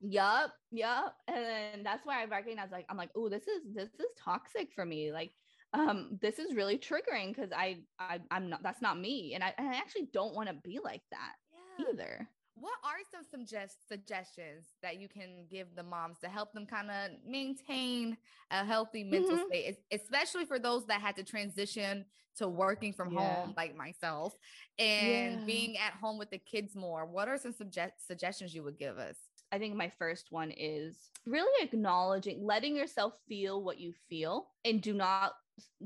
yup, 0.00 0.52
yup. 0.70 1.16
And 1.28 1.36
then 1.36 1.82
that's 1.82 2.04
why 2.04 2.22
I 2.22 2.26
recognize 2.26 2.70
like 2.70 2.86
I'm 2.88 2.96
like, 2.96 3.10
oh, 3.16 3.28
this 3.28 3.46
is 3.46 3.62
this 3.74 3.88
is 3.88 4.06
toxic 4.18 4.72
for 4.74 4.84
me. 4.84 5.12
Like 5.12 5.32
um 5.74 6.18
this 6.20 6.38
is 6.38 6.54
really 6.54 6.76
triggering 6.78 7.34
because 7.34 7.50
I, 7.50 7.78
I 7.98 8.20
i'm 8.30 8.50
not 8.50 8.62
that's 8.62 8.82
not 8.82 8.98
me 8.98 9.32
and 9.34 9.42
i, 9.42 9.54
and 9.56 9.68
I 9.68 9.76
actually 9.76 10.08
don't 10.12 10.34
want 10.34 10.48
to 10.48 10.54
be 10.54 10.80
like 10.82 11.02
that 11.10 11.32
yeah. 11.78 11.86
either 11.92 12.28
what 12.54 12.74
are 12.84 12.98
some 13.10 13.24
suggest 13.24 13.88
suggestions 13.88 14.66
that 14.82 15.00
you 15.00 15.08
can 15.08 15.46
give 15.50 15.74
the 15.74 15.82
moms 15.82 16.18
to 16.20 16.28
help 16.28 16.52
them 16.52 16.66
kind 16.66 16.90
of 16.90 17.10
maintain 17.26 18.16
a 18.50 18.64
healthy 18.64 19.04
mental 19.04 19.36
mm-hmm. 19.36 19.46
state, 19.48 19.78
especially 19.90 20.44
for 20.44 20.58
those 20.58 20.86
that 20.86 21.00
had 21.00 21.16
to 21.16 21.24
transition 21.24 22.04
to 22.36 22.48
working 22.48 22.92
from 22.92 23.12
yeah. 23.12 23.20
home, 23.20 23.54
like 23.56 23.76
myself, 23.76 24.34
and 24.78 25.40
yeah. 25.40 25.46
being 25.46 25.76
at 25.78 25.92
home 25.94 26.18
with 26.18 26.30
the 26.30 26.38
kids 26.38 26.74
more? 26.74 27.06
What 27.06 27.28
are 27.28 27.38
some 27.38 27.52
suggest- 27.52 28.06
suggestions 28.06 28.54
you 28.54 28.62
would 28.62 28.78
give 28.78 28.98
us? 28.98 29.16
I 29.50 29.58
think 29.58 29.74
my 29.74 29.90
first 29.98 30.28
one 30.30 30.50
is 30.50 30.96
really 31.26 31.64
acknowledging, 31.64 32.44
letting 32.44 32.74
yourself 32.74 33.14
feel 33.28 33.62
what 33.62 33.78
you 33.78 33.92
feel, 34.08 34.48
and 34.64 34.80
do 34.80 34.92
not 34.92 35.32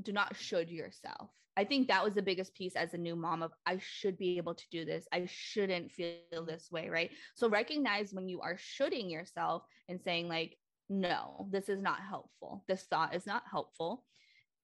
do 0.01 0.13
not 0.13 0.35
should 0.35 0.69
yourself 0.69 1.29
I 1.57 1.63
think 1.63 1.87
that 1.87 2.03
was 2.03 2.13
the 2.13 2.21
biggest 2.21 2.53
piece 2.53 2.75
as 2.75 2.93
a 2.93 2.97
new 2.97 3.15
mom 3.15 3.41
of 3.41 3.51
I 3.65 3.79
should 3.79 4.17
be 4.17 4.37
able 4.37 4.53
to 4.53 4.63
do 4.71 4.85
this. 4.85 5.07
I 5.11 5.27
shouldn't 5.27 5.91
feel 5.91 6.45
this 6.45 6.69
way, 6.71 6.87
right? 6.87 7.09
So 7.33 7.49
recognize 7.49 8.13
when 8.13 8.29
you 8.29 8.41
are 8.41 8.57
shoulding 8.57 9.09
yourself 9.09 9.63
and 9.89 9.99
saying 9.99 10.27
like 10.29 10.55
no, 10.89 11.47
this 11.51 11.67
is 11.67 11.81
not 11.81 11.99
helpful. 11.99 12.63
This 12.67 12.83
thought 12.83 13.13
is 13.13 13.25
not 13.25 13.43
helpful. 13.49 14.05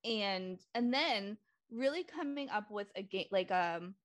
And 0.05 0.59
and 0.75 0.93
then 0.93 1.37
really 1.71 2.03
coming 2.03 2.49
up 2.49 2.69
with 2.69 2.87
a 2.95 3.01
game 3.01 3.25
like 3.31 3.51
um 3.51 3.95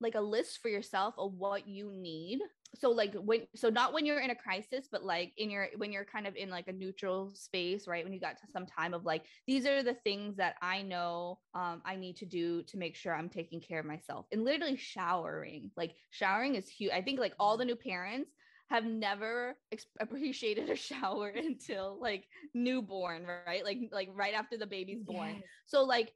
like 0.00 0.14
a 0.14 0.20
list 0.20 0.58
for 0.60 0.68
yourself 0.68 1.14
of 1.16 1.32
what 1.32 1.66
you 1.66 1.90
need 1.90 2.40
so 2.74 2.90
like 2.90 3.14
when 3.14 3.42
so 3.54 3.68
not 3.68 3.92
when 3.92 4.04
you're 4.04 4.20
in 4.20 4.30
a 4.30 4.34
crisis 4.34 4.88
but 4.90 5.04
like 5.04 5.32
in 5.36 5.50
your 5.50 5.68
when 5.76 5.92
you're 5.92 6.04
kind 6.04 6.26
of 6.26 6.34
in 6.36 6.50
like 6.50 6.68
a 6.68 6.72
neutral 6.72 7.32
space 7.34 7.86
right? 7.86 8.04
When 8.04 8.12
you 8.12 8.20
got 8.20 8.36
to 8.38 8.46
some 8.52 8.66
time 8.66 8.94
of 8.94 9.04
like 9.04 9.24
these 9.46 9.66
are 9.66 9.82
the 9.82 9.94
things 9.94 10.36
that 10.36 10.56
i 10.62 10.82
know 10.82 11.38
um, 11.54 11.82
i 11.84 11.96
need 11.96 12.16
to 12.16 12.26
do 12.26 12.62
to 12.64 12.76
make 12.76 12.96
sure 12.96 13.14
i'm 13.14 13.28
taking 13.28 13.60
care 13.60 13.80
of 13.80 13.86
myself. 13.86 14.26
And 14.32 14.44
literally 14.44 14.76
showering 14.76 15.70
like 15.76 15.94
showering 16.10 16.54
is 16.54 16.68
huge 16.68 16.92
i 16.92 17.02
think 17.02 17.18
like 17.18 17.34
all 17.38 17.56
the 17.56 17.64
new 17.64 17.76
parents 17.76 18.30
have 18.70 18.84
never 18.84 19.56
ex- 19.72 19.86
appreciated 20.00 20.70
a 20.70 20.76
shower 20.88 21.28
until 21.28 21.98
like 22.00 22.26
newborn 22.54 23.26
right? 23.46 23.64
Like 23.64 23.78
like 23.92 24.08
right 24.14 24.34
after 24.34 24.56
the 24.56 24.66
baby's 24.66 25.02
born. 25.02 25.34
Yes. 25.34 25.42
so 25.66 25.84
like 25.84 26.12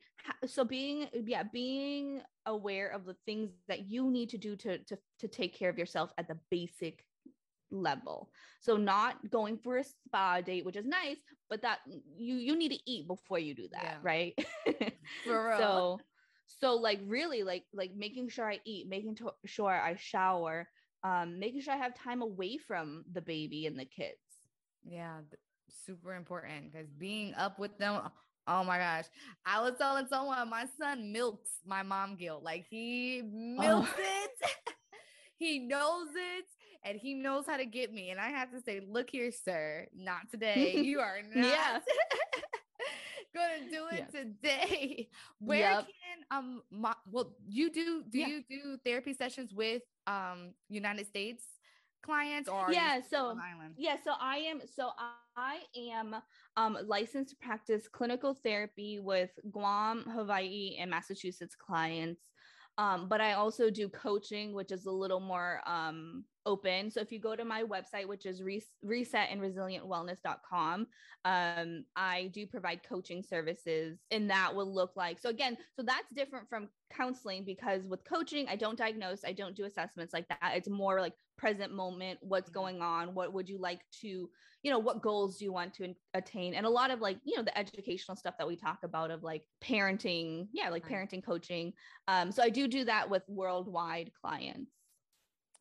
so 0.47 0.65
being 0.65 1.09
yeah 1.27 1.45
being 1.53 2.21
aware 2.49 2.89
of 2.89 3.05
the 3.05 3.17
things 3.25 3.51
that 3.69 3.89
you 3.89 4.11
need 4.11 4.29
to 4.31 4.39
do 4.39 4.57
to 4.57 4.79
to 4.79 4.99
to 5.19 5.29
take 5.29 5.55
care 5.55 5.71
of 5.71 5.79
yourself 5.79 6.11
at 6.19 6.29
the 6.29 6.39
basic 6.51 7.05
level 7.71 8.31
so 8.61 8.77
not 8.77 9.17
going 9.31 9.59
for 9.59 9.77
a 9.77 9.85
spa 9.85 10.41
date 10.41 10.65
which 10.65 10.77
is 10.77 10.87
nice 10.87 11.19
but 11.51 11.61
that 11.61 11.81
you 12.17 12.37
you 12.37 12.57
need 12.57 12.71
to 12.71 12.79
eat 12.91 13.07
before 13.07 13.39
you 13.39 13.55
do 13.55 13.69
that 13.71 13.85
yeah. 13.85 13.97
right 14.03 14.35
for 15.25 15.49
real. 15.49 15.59
so 15.59 16.01
so 16.47 16.75
like 16.75 16.99
really 17.07 17.43
like 17.43 17.65
like 17.75 17.93
making 17.95 18.27
sure 18.27 18.51
i 18.51 18.59
eat 18.65 18.89
making 18.89 19.15
to- 19.15 19.35
sure 19.45 19.71
i 19.71 19.95
shower 19.97 20.67
um, 21.05 21.39
making 21.39 21.61
sure 21.61 21.75
I 21.75 21.79
have 21.79 21.95
time 21.95 22.23
away 22.23 22.57
from 22.57 23.05
the 23.13 23.21
baby 23.21 23.67
and 23.67 23.79
the 23.79 23.85
kids. 23.85 24.17
Yeah, 24.85 25.19
super 25.69 26.15
important 26.15 26.73
because 26.73 26.89
being 26.91 27.35
up 27.35 27.59
with 27.59 27.77
them. 27.79 28.03
Oh 28.49 28.65
my 28.65 28.79
gosh. 28.79 29.05
I 29.45 29.61
was 29.61 29.75
telling 29.79 30.07
someone 30.09 30.49
my 30.49 30.65
son 30.81 31.13
milks 31.13 31.51
my 31.67 31.83
mom 31.83 32.17
guilt. 32.17 32.43
Like 32.43 32.65
he 32.69 33.23
milks 33.23 33.91
oh. 33.95 34.01
it. 34.01 34.51
he 35.37 35.59
knows 35.59 36.09
it 36.15 36.47
and 36.83 36.99
he 36.99 37.13
knows 37.13 37.45
how 37.47 37.59
to 37.59 37.67
get 37.67 37.93
me. 37.93 38.09
And 38.11 38.19
I 38.19 38.31
have 38.31 38.51
to 38.53 38.61
say, 38.63 38.81
look 38.89 39.11
here, 39.11 39.31
sir, 39.31 39.87
not 39.95 40.31
today. 40.31 40.77
You 40.89 41.01
are 41.01 41.19
not. 41.35 41.45
yeah. 41.45 41.79
gonna 43.35 43.71
do 43.71 43.85
it 43.93 44.07
yes. 44.11 44.13
today. 44.13 45.09
Where 45.39 45.59
yep. 45.59 45.85
can 45.85 46.39
um 46.39 46.63
my, 46.71 46.95
well 47.11 47.35
you 47.47 47.71
do 47.71 48.03
do 48.09 48.19
yeah. 48.19 48.27
you 48.27 48.43
do 48.49 48.79
therapy 48.85 49.13
sessions 49.13 49.53
with 49.53 49.83
um 50.07 50.53
United 50.71 51.07
States 51.07 51.45
clients 52.03 52.49
or 52.49 52.73
yeah 52.73 53.01
so 53.01 53.37
yeah 53.77 53.97
so 54.03 54.13
i 54.21 54.37
am 54.39 54.61
so 54.67 54.91
i 55.37 55.59
am 55.77 56.17
um 56.57 56.79
licensed 56.87 57.31
to 57.31 57.37
practice 57.37 57.89
clinical 57.89 58.35
therapy 58.35 58.99
with 58.99 59.31
guam 59.51 60.05
hawaii 60.15 60.77
and 60.79 60.91
massachusetts 60.91 61.55
clients. 61.55 62.31
Um, 62.79 63.09
but 63.09 63.21
I 63.21 63.33
also 63.33 63.71
do 63.71 63.89
coaching, 63.89 64.55
which 64.55 64.71
is 64.71 64.87
a 64.87 64.91
little 64.91 65.19
more 65.19 65.61
um, 65.67 66.25
open. 66.47 66.91
So 66.91 67.01
if 67.01 67.13
you 67.13 67.21
go 67.21 67.37
to 67.37 67.45
my 67.45 67.63
website, 67.63 68.07
which 68.07 68.27
is 68.27 68.43
re- 68.43 68.63
reset 68.83 69.29
and 69.31 69.41
resilientwellness.com, 69.41 70.87
um, 71.25 71.85
I 71.97 72.31
do 72.33 72.47
provide 72.47 72.81
coaching 72.89 73.23
services, 73.23 73.99
and 74.11 74.31
that 74.31 74.55
will 74.55 74.73
look 74.73 74.93
like 74.97 75.19
so 75.19 75.29
again, 75.29 75.57
so 75.77 75.83
that's 75.83 76.11
different 76.15 76.49
from 76.49 76.69
counseling 76.91 77.45
because 77.45 77.87
with 77.87 78.05
coaching, 78.05 78.47
I 78.49 78.57
don't 78.57 78.79
diagnose, 78.79 79.25
I 79.25 79.33
don't 79.33 79.57
do 79.57 79.65
assessments 79.65 80.13
like 80.13 80.29
that. 80.29 80.53
It's 80.55 80.69
more 80.69 81.01
like 81.01 81.15
present 81.37 81.73
moment, 81.73 82.19
what's 82.23 82.51
mm-hmm. 82.51 82.59
going 82.59 82.83
on, 82.83 83.15
what 83.15 83.33
would 83.33 83.49
you 83.49 83.59
like 83.59 83.81
to, 84.03 84.29
you 84.63 84.71
know, 84.71 84.79
what 84.79 85.03
goals 85.03 85.39
do 85.39 85.45
you 85.45 85.53
want 85.53 85.73
to 85.75 85.95
attain? 86.15 86.55
And 86.55 86.67
a 86.67 86.71
lot 86.71 86.91
of 86.91 87.01
like, 87.01 87.19
you 87.25 87.37
know, 87.37 87.43
the 87.43 87.57
educational 87.57 88.17
stuff 88.17 88.35
that 88.39 88.47
we 88.47 88.57
talk 88.57 88.79
about 88.83 89.11
of 89.11 89.23
like 89.23 89.43
parenting, 89.63 90.49
yeah, 90.53 90.69
like 90.69 90.87
parenting 90.87 91.25
coaching. 91.25 91.73
Um, 92.09 92.33
so 92.33 92.43
I 92.43 92.51
do 92.51 92.69
do 92.69 92.85
that 92.85 93.09
with 93.09 93.23
worldwide 93.29 94.11
clients. 94.21 94.73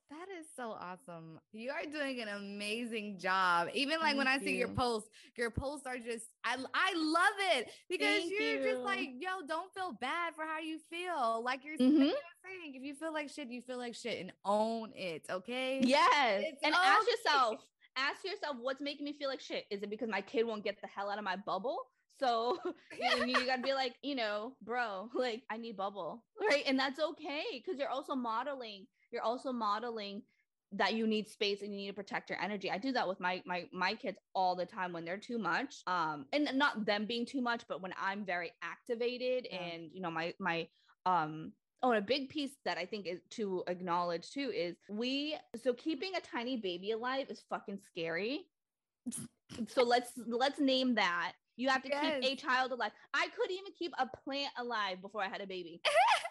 That 0.10 0.28
is 0.40 0.46
so 0.56 0.72
awesome. 0.72 1.40
You 1.52 1.72
are 1.72 1.84
doing 1.92 2.22
an 2.22 2.30
amazing 2.30 3.20
job. 3.20 3.68
Even 3.74 4.00
like 4.00 4.16
Thank 4.16 4.18
when 4.20 4.28
I 4.28 4.38
see 4.40 4.56
your 4.56 4.70
posts, 4.70 5.10
your 5.36 5.52
posts 5.52 5.86
are 5.86 5.98
just 5.98 6.28
I 6.46 6.56
I 6.74 6.94
love 6.96 7.38
it 7.58 7.70
because 7.90 8.08
Thank 8.08 8.32
you're 8.32 8.64
you. 8.64 8.72
just 8.72 8.84
like, 8.84 9.10
yo, 9.20 9.46
don't 9.46 9.72
feel 9.74 9.98
bad 10.00 10.34
for 10.34 10.46
how 10.46 10.60
you 10.60 10.80
feel. 10.90 11.44
Like 11.44 11.66
you're, 11.66 11.78
mm-hmm. 11.78 12.06
like 12.06 12.14
saying, 12.46 12.76
if 12.76 12.84
you 12.84 12.96
feel 12.96 13.12
like 13.12 13.30
shit, 13.30 13.50
you 13.50 13.62
feel 13.62 13.78
like 13.78 13.96
shit 13.96 14.22
and 14.22 14.32
own 14.46 14.92
it. 14.96 15.26
Okay. 15.30 15.82
Yes. 15.84 16.44
It's 16.46 16.64
and 16.64 16.74
okay. 16.74 16.84
ask 16.86 17.06
yourself, 17.08 17.56
ask 17.98 18.24
yourself 18.24 18.56
what's 18.62 18.80
making 18.80 19.04
me 19.04 19.14
feel 19.14 19.30
like 19.30 19.42
shit. 19.42 19.66
Is 19.70 19.84
it 19.84 19.90
because 19.90 20.10
my 20.10 20.22
kid 20.22 20.44
won't 20.44 20.64
get 20.64 20.80
the 20.82 20.88
hell 20.88 21.10
out 21.10 21.18
of 21.18 21.26
my 21.26 21.36
bubble? 21.36 21.80
So 22.18 22.58
you, 23.20 23.26
you 23.26 23.46
gotta 23.46 23.62
be 23.62 23.74
like, 23.74 23.96
you 24.04 24.16
know, 24.16 24.54
bro, 24.64 25.10
like 25.14 25.44
I 25.50 25.58
need 25.58 25.76
bubble, 25.76 26.24
right? 26.40 26.64
And 26.66 26.80
that's 26.80 27.00
okay 27.00 27.44
because 27.54 27.78
you're 27.78 27.90
also 27.90 28.16
modeling 28.16 28.88
you're 29.12 29.24
also 29.24 29.52
modeling 29.52 30.22
that 30.74 30.94
you 30.94 31.08
need 31.08 31.30
space 31.30 31.62
and 31.62 31.72
you 31.72 31.78
need 31.78 31.88
to 31.88 31.94
protect 31.94 32.30
your 32.30 32.42
energy. 32.42 32.70
I 32.70 32.78
do 32.78 32.92
that 32.92 33.08
with 33.08 33.20
my 33.20 33.42
my 33.46 33.68
my 33.72 33.94
kids 33.94 34.18
all 34.36 34.56
the 34.56 34.66
time 34.66 34.92
when 34.92 35.06
they're 35.06 35.18
too 35.18 35.38
much. 35.38 35.76
Um 35.88 36.26
and 36.34 36.50
not 36.56 36.86
them 36.86 37.06
being 37.06 37.26
too 37.26 37.42
much, 37.42 37.64
but 37.70 37.82
when 37.82 37.94
I'm 38.02 38.26
very 38.26 38.52
activated 38.62 39.48
yeah. 39.50 39.60
and 39.60 39.90
you 39.94 40.02
know 40.02 40.12
my 40.12 40.34
my 40.40 40.68
um 41.06 41.54
Oh, 41.84 41.92
and 41.92 42.00
a 42.00 42.06
big 42.06 42.30
piece 42.30 42.58
that 42.66 42.80
I 42.80 42.86
think 42.86 43.06
is 43.06 43.20
to 43.32 43.64
acknowledge 43.68 44.32
too 44.32 44.52
is 44.54 44.78
we 44.90 45.38
so 45.64 45.74
keeping 45.74 46.12
a 46.16 46.22
tiny 46.22 46.58
baby 46.58 46.92
alive 46.92 47.28
is 47.30 47.44
fucking 47.50 47.80
scary. 47.86 48.48
so 49.68 49.84
let's 49.84 50.12
let's 50.26 50.60
name 50.60 50.96
that. 50.96 51.34
You 51.56 51.70
have 51.70 51.84
to 51.84 51.90
yes. 51.90 52.20
keep 52.22 52.34
a 52.34 52.36
child 52.36 52.72
alive. 52.72 52.92
I 53.14 53.28
couldn't 53.36 53.56
even 53.56 53.72
keep 53.78 53.92
a 54.00 54.08
plant 54.24 54.52
alive 54.58 55.02
before 55.02 55.24
I 55.24 55.28
had 55.28 55.42
a 55.42 55.48
baby. 55.48 55.82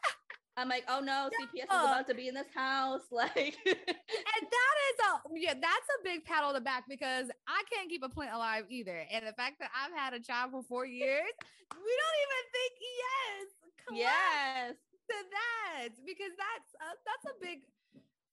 I'm 0.57 0.69
like, 0.69 0.85
oh 0.89 1.01
no, 1.01 1.29
CPS 1.37 1.65
is 1.65 1.69
about 1.69 2.07
to 2.09 2.15
be 2.15 2.29
in 2.29 2.35
this 2.35 2.49
house. 2.55 3.03
Like, 3.17 3.57
and 3.65 3.77
that 3.77 4.77
is 4.89 4.97
a 5.01 5.11
yeah, 5.35 5.55
that's 5.55 5.89
a 6.01 6.05
big 6.05 6.25
pat 6.25 6.45
on 6.45 6.55
the 6.55 6.61
back 6.61 6.85
because 6.89 7.29
I 7.49 7.63
can't 7.73 7.89
keep 7.89 8.03
a 8.03 8.09
plant 8.09 8.35
alive 8.35 8.65
either. 8.69 9.05
And 9.11 9.27
the 9.27 9.33
fact 9.33 9.57
that 9.61 9.71
I've 9.73 9.97
had 9.97 10.13
a 10.13 10.21
child 10.21 10.51
for 10.53 10.63
four 10.63 10.85
years, 10.85 11.33
we 11.73 11.93
don't 11.93 12.19
even 12.25 12.43
think 12.53 12.73
yes, 13.01 13.47
yes 13.93 14.75
to 15.09 15.17
that 15.33 15.89
because 16.05 16.33
that's 16.37 16.71
a, 16.77 16.89
that's 17.05 17.37
a 17.37 17.41
big. 17.41 17.61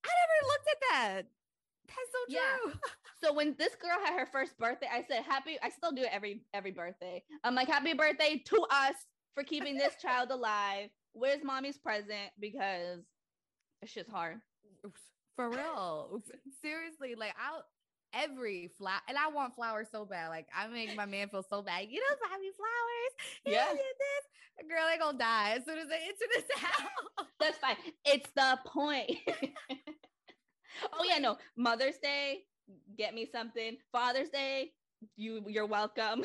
I 0.04 0.12
never 0.12 0.38
looked 0.48 0.68
at 0.68 0.82
that. 0.92 1.22
That's 1.88 2.12
so 2.12 2.22
true. 2.28 2.74
Yeah. 2.74 2.90
so 3.24 3.34
when 3.34 3.56
this 3.58 3.76
girl 3.76 3.98
had 4.04 4.20
her 4.20 4.26
first 4.26 4.58
birthday, 4.58 4.88
I 4.92 5.06
said 5.10 5.24
happy. 5.24 5.58
I 5.62 5.70
still 5.70 5.92
do 5.92 6.02
it 6.04 6.10
every 6.12 6.42
every 6.54 6.72
birthday. 6.72 7.24
I'm 7.44 7.56
like 7.56 7.68
happy 7.68 7.94
birthday 7.94 8.42
to 8.46 8.66
us 8.70 8.96
for 9.34 9.44
keeping 9.44 9.78
this 9.78 9.96
child 10.02 10.32
alive 10.32 10.90
where's 11.14 11.44
mommy's 11.44 11.78
present? 11.78 12.32
Because 12.40 13.00
it's 13.82 13.94
just 13.94 14.10
hard. 14.10 14.38
For 15.36 15.50
real. 15.50 16.22
Seriously, 16.62 17.16
like 17.18 17.34
I'll 17.40 17.64
every 18.14 18.70
flower 18.78 19.00
and 19.08 19.18
I 19.18 19.30
want 19.30 19.56
flowers 19.56 19.88
so 19.92 20.06
bad. 20.06 20.30
Like 20.30 20.48
I 20.56 20.68
make 20.68 20.96
my 20.96 21.06
man 21.06 21.30
feel 21.30 21.44
so 21.50 21.62
bad. 21.62 21.88
You 21.90 22.00
know, 22.00 22.16
buy 22.22 22.38
me 22.40 22.52
flowers. 22.56 23.56
Yeah. 23.56 23.74
This. 23.74 24.70
Girl, 24.70 24.86
they 24.90 25.00
gonna 25.00 25.18
die 25.18 25.56
as 25.58 25.66
soon 25.66 25.80
as 25.80 25.88
they 25.88 25.96
enter 25.96 26.28
this 26.36 26.44
house. 26.62 27.28
That's 27.40 27.58
fine. 27.58 27.76
It's 28.06 28.30
the 28.36 28.60
point. 28.66 29.12
oh 30.94 31.04
yeah, 31.08 31.18
no. 31.18 31.38
Mother's 31.58 31.98
Day, 31.98 32.44
get 32.98 33.16
me 33.16 33.28
something. 33.32 33.78
Father's 33.92 34.30
Day, 34.30 34.72
you 35.16 35.44
you're 35.48 35.66
welcome. 35.66 36.24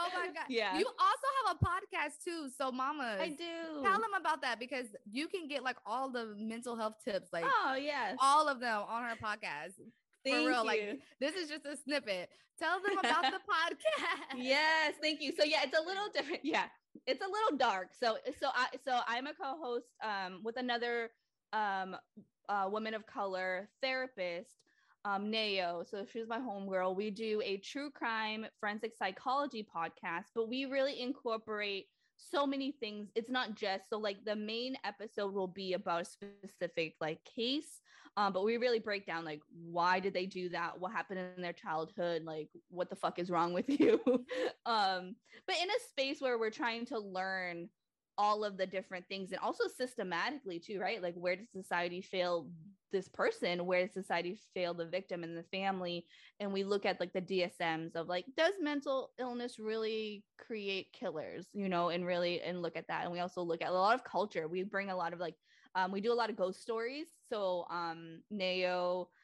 Oh 0.00 0.08
my 0.14 0.26
god. 0.26 0.44
Yeah. 0.48 0.78
You 0.78 0.86
also 0.86 1.26
have 1.46 1.56
a 1.56 1.64
podcast 1.64 2.24
too. 2.24 2.48
So 2.56 2.72
mama. 2.72 3.16
I 3.20 3.28
do. 3.28 3.82
Tell 3.82 4.00
them 4.00 4.14
about 4.18 4.42
that 4.42 4.58
because 4.58 4.86
you 5.10 5.28
can 5.28 5.48
get 5.48 5.62
like 5.62 5.76
all 5.84 6.10
the 6.10 6.34
mental 6.38 6.76
health 6.76 6.96
tips, 7.04 7.28
like 7.32 7.44
oh 7.46 7.74
yes, 7.74 8.16
all 8.20 8.48
of 8.48 8.60
them 8.60 8.82
on 8.88 9.04
her 9.04 9.16
podcast. 9.16 9.74
Thank 10.24 10.44
For 10.44 10.48
real. 10.48 10.62
You. 10.62 10.66
Like 10.66 11.00
this 11.20 11.34
is 11.34 11.48
just 11.48 11.66
a 11.66 11.76
snippet. 11.76 12.30
Tell 12.58 12.80
them 12.80 12.98
about 12.98 13.22
the 13.22 13.38
podcast. 13.52 14.36
Yes, 14.36 14.94
thank 15.00 15.20
you. 15.20 15.32
So 15.38 15.44
yeah, 15.44 15.62
it's 15.64 15.78
a 15.78 15.82
little 15.82 16.08
different. 16.14 16.40
Yeah. 16.44 16.64
It's 17.06 17.22
a 17.24 17.28
little 17.28 17.56
dark. 17.56 17.88
So 17.98 18.18
so 18.40 18.48
I 18.54 18.66
so 18.84 19.00
I'm 19.06 19.26
a 19.26 19.34
co-host 19.34 19.86
um 20.02 20.40
with 20.44 20.56
another 20.56 21.10
um 21.52 21.96
uh, 22.48 22.68
woman 22.68 22.94
of 22.94 23.06
color 23.06 23.68
therapist 23.80 24.50
um, 25.04 25.30
Nao. 25.30 25.82
So 25.88 26.04
she's 26.10 26.28
my 26.28 26.38
homegirl. 26.38 26.96
We 26.96 27.10
do 27.10 27.40
a 27.44 27.56
true 27.58 27.90
crime 27.90 28.46
forensic 28.58 28.92
psychology 28.96 29.66
podcast, 29.74 30.26
but 30.34 30.48
we 30.48 30.66
really 30.66 31.00
incorporate 31.00 31.86
so 32.16 32.46
many 32.46 32.72
things. 32.72 33.08
It's 33.14 33.30
not 33.30 33.54
just 33.54 33.88
so 33.88 33.98
like 33.98 34.24
the 34.24 34.36
main 34.36 34.76
episode 34.84 35.32
will 35.32 35.48
be 35.48 35.72
about 35.72 36.02
a 36.02 36.04
specific 36.04 36.94
like 37.00 37.18
case, 37.24 37.80
um, 38.16 38.32
but 38.32 38.44
we 38.44 38.56
really 38.58 38.78
break 38.78 39.06
down 39.06 39.24
like 39.24 39.40
why 39.70 40.00
did 40.00 40.12
they 40.12 40.26
do 40.26 40.50
that, 40.50 40.78
what 40.78 40.92
happened 40.92 41.20
in 41.36 41.42
their 41.42 41.52
childhood, 41.54 42.24
like 42.24 42.48
what 42.68 42.90
the 42.90 42.96
fuck 42.96 43.18
is 43.18 43.30
wrong 43.30 43.52
with 43.54 43.68
you, 43.80 44.00
um, 44.66 45.16
but 45.46 45.56
in 45.62 45.70
a 45.70 45.88
space 45.88 46.20
where 46.20 46.38
we're 46.38 46.50
trying 46.50 46.84
to 46.86 46.98
learn 46.98 47.68
all 48.20 48.44
of 48.44 48.58
the 48.58 48.66
different 48.66 49.08
things 49.08 49.32
and 49.32 49.40
also 49.40 49.64
systematically 49.66 50.60
too 50.60 50.78
right? 50.78 51.02
Like 51.02 51.14
where 51.14 51.36
does 51.36 51.50
society 51.50 52.02
fail 52.02 52.50
this 52.92 53.08
person? 53.08 53.64
Where 53.64 53.86
does 53.86 53.94
society 53.94 54.38
fail 54.52 54.74
the 54.74 54.84
victim 54.84 55.24
and 55.24 55.34
the 55.36 55.42
family? 55.44 56.04
And 56.38 56.52
we 56.52 56.62
look 56.62 56.84
at 56.84 57.00
like 57.00 57.14
the 57.14 57.22
dsms 57.22 57.96
of 57.96 58.08
like 58.08 58.26
does 58.36 58.54
mental 58.60 59.12
illness 59.18 59.58
really 59.58 60.22
create 60.38 60.92
killers 60.92 61.46
you 61.54 61.68
know 61.68 61.88
and 61.88 62.04
really 62.04 62.42
and 62.42 62.60
look 62.60 62.76
at 62.76 62.88
that. 62.88 63.04
And 63.04 63.12
we 63.12 63.20
also 63.20 63.40
look 63.42 63.62
at 63.62 63.70
a 63.70 63.72
lot 63.72 63.94
of 63.94 64.04
culture. 64.04 64.46
We 64.48 64.64
bring 64.64 64.90
a 64.90 64.96
lot 64.96 65.14
of 65.14 65.18
like 65.18 65.36
um, 65.74 65.90
we 65.90 66.00
do 66.02 66.12
a 66.12 66.20
lot 66.20 66.30
of 66.30 66.36
ghost 66.36 66.60
stories. 66.60 67.06
So 67.30 67.64
um 67.70 68.20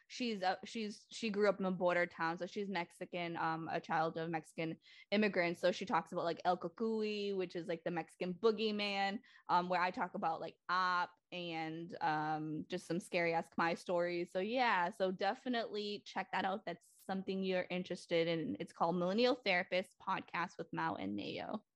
she's 0.09 0.43
uh, 0.43 0.55
she's 0.65 1.07
she 1.11 1.31
grew 1.31 1.49
up 1.49 1.59
in 1.59 1.67
a 1.67 1.71
border 1.71 2.07
town 2.07 2.39
so 2.39 2.47
she's 2.47 2.69
mexican 2.69 3.37
um 3.37 3.69
a 3.73 3.81
child 3.81 4.17
of 4.17 4.31
mexican 4.31 4.77
immigrants. 5.11 5.61
So 5.61 5.73
she 5.73 5.85
talks 5.85 6.13
about 6.13 6.25
like 6.25 6.41
el 6.45 6.57
cucuy 6.57 7.37
which 7.37 7.57
is 7.57 7.67
like 7.67 7.83
the 7.85 7.91
mexican 7.91 8.35
boogeyman 8.43 9.19
um 9.49 9.69
where 9.69 9.81
i 9.81 9.91
talk 9.91 10.15
about 10.15 10.41
like 10.41 10.55
op 10.69 11.11
and 11.33 11.97
um 12.01 12.65
just 12.71 12.87
some 12.87 13.01
scary 13.01 13.35
ass 13.35 13.47
khmer 13.59 13.77
stories. 13.79 14.29
So 14.33 14.41
yeah 14.41 14.91
so 14.97 15.11
definitely 15.11 16.03
check 16.07 16.29
that 16.33 16.45
out. 16.45 16.61
That's 16.67 16.83
something 17.07 17.43
you're 17.43 17.67
interested 17.71 18.29
in. 18.29 18.57
It's 18.61 18.73
called 18.73 18.97
millennial 18.97 19.39
therapist 19.45 19.91
podcast 20.07 20.59
with 20.59 20.67
mao 20.73 20.95
and 20.95 21.17
nao. 21.17 21.61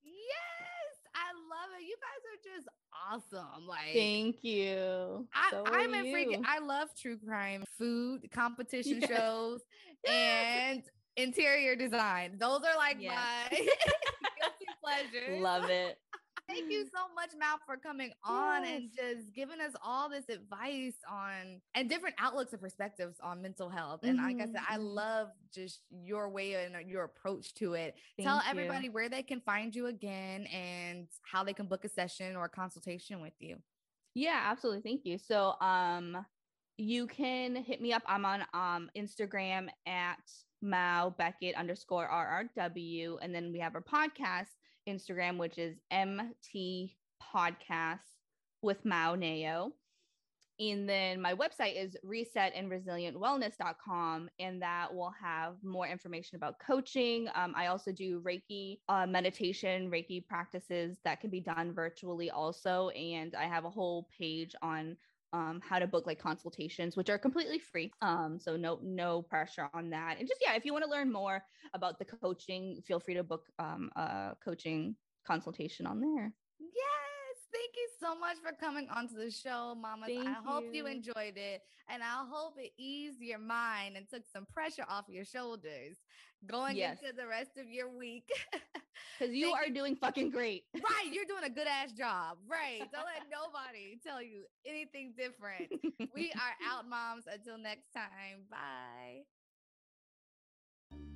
guys 2.01 2.23
are 2.27 2.55
just 2.55 2.67
awesome. 2.93 3.67
Like, 3.67 3.93
thank 3.93 4.43
you. 4.43 5.27
I, 5.33 5.51
so 5.51 5.63
I'm 5.65 5.93
a 5.93 6.03
freaking. 6.03 6.43
I 6.45 6.59
love 6.59 6.89
true 6.99 7.17
crime, 7.17 7.63
food, 7.77 8.29
competition 8.31 9.01
yes. 9.01 9.09
shows, 9.09 9.61
and 10.09 10.83
interior 11.17 11.75
design. 11.75 12.37
Those 12.37 12.61
are 12.61 12.77
like 12.77 12.97
yes. 12.99 13.13
my 13.51 13.57
guilty 13.57 14.65
pleasures. 14.83 15.41
Love 15.41 15.69
it. 15.69 15.97
Thank 16.51 16.71
you 16.71 16.85
so 16.85 17.13
much, 17.15 17.31
Mao, 17.39 17.57
for 17.65 17.77
coming 17.77 18.11
on 18.23 18.63
yes. 18.63 18.73
and 18.75 18.89
just 18.91 19.33
giving 19.33 19.61
us 19.61 19.73
all 19.83 20.09
this 20.09 20.29
advice 20.29 20.95
on 21.09 21.61
and 21.75 21.89
different 21.89 22.15
outlooks 22.19 22.51
and 22.51 22.61
perspectives 22.61 23.17
on 23.23 23.41
mental 23.41 23.69
health. 23.69 24.01
And 24.03 24.19
mm-hmm. 24.19 24.39
like 24.39 24.49
I 24.49 24.51
said, 24.51 24.61
I 24.69 24.75
mm-hmm. 24.75 24.85
love 24.85 25.27
just 25.53 25.81
your 25.89 26.29
way 26.29 26.53
and 26.53 26.89
your 26.89 27.03
approach 27.03 27.53
to 27.55 27.73
it. 27.73 27.95
Thank 28.17 28.27
Tell 28.27 28.37
you. 28.37 28.43
everybody 28.49 28.89
where 28.89 29.09
they 29.09 29.23
can 29.23 29.41
find 29.41 29.73
you 29.73 29.87
again 29.87 30.45
and 30.47 31.07
how 31.23 31.43
they 31.43 31.53
can 31.53 31.67
book 31.67 31.85
a 31.85 31.89
session 31.89 32.35
or 32.35 32.45
a 32.45 32.49
consultation 32.49 33.21
with 33.21 33.33
you. 33.39 33.57
Yeah, 34.13 34.41
absolutely. 34.45 34.81
Thank 34.81 35.05
you. 35.05 35.17
So, 35.17 35.53
um, 35.61 36.25
you 36.77 37.05
can 37.05 37.55
hit 37.55 37.79
me 37.79 37.93
up. 37.93 38.01
I'm 38.07 38.25
on 38.25 38.43
um 38.53 38.89
Instagram 38.97 39.67
at 39.85 40.17
Mao 40.61 41.13
Beckett 41.17 41.55
underscore 41.55 42.07
RRW. 42.07 43.17
And 43.21 43.33
then 43.33 43.51
we 43.51 43.59
have 43.59 43.75
our 43.75 43.81
podcast 43.81 44.47
Instagram, 44.87 45.37
which 45.37 45.57
is 45.57 45.77
MT 45.91 46.95
Podcast 47.33 47.99
with 48.61 48.83
Mao 48.85 49.15
Neo. 49.15 49.71
And 50.59 50.87
then 50.87 51.19
my 51.19 51.33
website 51.33 51.81
is 51.81 51.97
reset 52.03 52.53
and 52.55 52.69
resilient 52.69 53.17
wellness.com. 53.17 54.29
And 54.39 54.61
that 54.61 54.93
will 54.93 55.11
have 55.19 55.55
more 55.63 55.87
information 55.87 56.35
about 56.35 56.59
coaching. 56.59 57.27
Um, 57.33 57.53
I 57.57 57.67
also 57.67 57.91
do 57.91 58.21
Reiki 58.21 58.77
uh, 58.87 59.07
meditation, 59.07 59.89
Reiki 59.89 60.23
practices 60.23 60.99
that 61.03 61.19
can 61.19 61.31
be 61.31 61.39
done 61.39 61.73
virtually 61.73 62.29
also. 62.29 62.89
And 62.89 63.33
I 63.33 63.45
have 63.45 63.65
a 63.65 63.71
whole 63.71 64.07
page 64.15 64.53
on 64.61 64.97
um, 65.33 65.61
how 65.67 65.79
to 65.79 65.87
book 65.87 66.05
like 66.05 66.19
consultations, 66.19 66.95
which 66.95 67.09
are 67.09 67.17
completely 67.17 67.59
free. 67.59 67.91
Um, 68.01 68.39
so 68.39 68.55
no 68.55 68.79
no 68.81 69.21
pressure 69.21 69.69
on 69.73 69.89
that. 69.91 70.17
And 70.19 70.27
just 70.27 70.41
yeah, 70.41 70.55
if 70.55 70.65
you 70.65 70.73
want 70.73 70.85
to 70.85 70.91
learn 70.91 71.11
more 71.11 71.43
about 71.73 71.99
the 71.99 72.05
coaching, 72.05 72.81
feel 72.85 72.99
free 72.99 73.15
to 73.15 73.23
book 73.23 73.45
um, 73.59 73.89
a 73.95 74.35
coaching 74.43 74.95
consultation 75.25 75.85
on 75.85 76.01
there. 76.01 76.33
Yes, 76.59 77.10
thank 77.53 77.75
you 77.75 77.87
so 77.99 78.17
much 78.17 78.37
for 78.43 78.55
coming 78.55 78.87
onto 78.93 79.15
the 79.15 79.31
show, 79.31 79.75
Mama. 79.79 80.05
I 80.07 80.09
you. 80.09 80.35
hope 80.45 80.65
you 80.71 80.87
enjoyed 80.87 81.35
it, 81.35 81.61
and 81.89 82.01
I 82.01 82.25
hope 82.29 82.53
it 82.57 82.71
eased 82.77 83.21
your 83.21 83.39
mind 83.39 83.97
and 83.97 84.09
took 84.09 84.23
some 84.31 84.45
pressure 84.53 84.85
off 84.89 85.05
your 85.07 85.25
shoulders 85.25 85.97
going 86.47 86.77
yes. 86.77 86.97
into 87.01 87.15
the 87.15 87.27
rest 87.27 87.51
of 87.57 87.69
your 87.69 87.89
week. 87.89 88.29
Because 89.19 89.35
you 89.35 89.51
are 89.51 89.69
doing 89.69 89.95
fucking 89.95 90.31
great. 90.31 90.63
right. 90.73 91.11
You're 91.11 91.25
doing 91.25 91.43
a 91.43 91.49
good 91.49 91.67
ass 91.67 91.91
job. 91.91 92.37
Right. 92.47 92.79
Don't 92.91 93.05
let 93.05 93.27
nobody 93.31 93.99
tell 94.03 94.21
you 94.21 94.45
anything 94.65 95.13
different. 95.15 95.71
we 96.15 96.31
are 96.35 96.55
out, 96.71 96.89
moms. 96.89 97.25
Until 97.31 97.57
next 97.57 97.91
time. 97.93 98.45
Bye. 98.49 99.25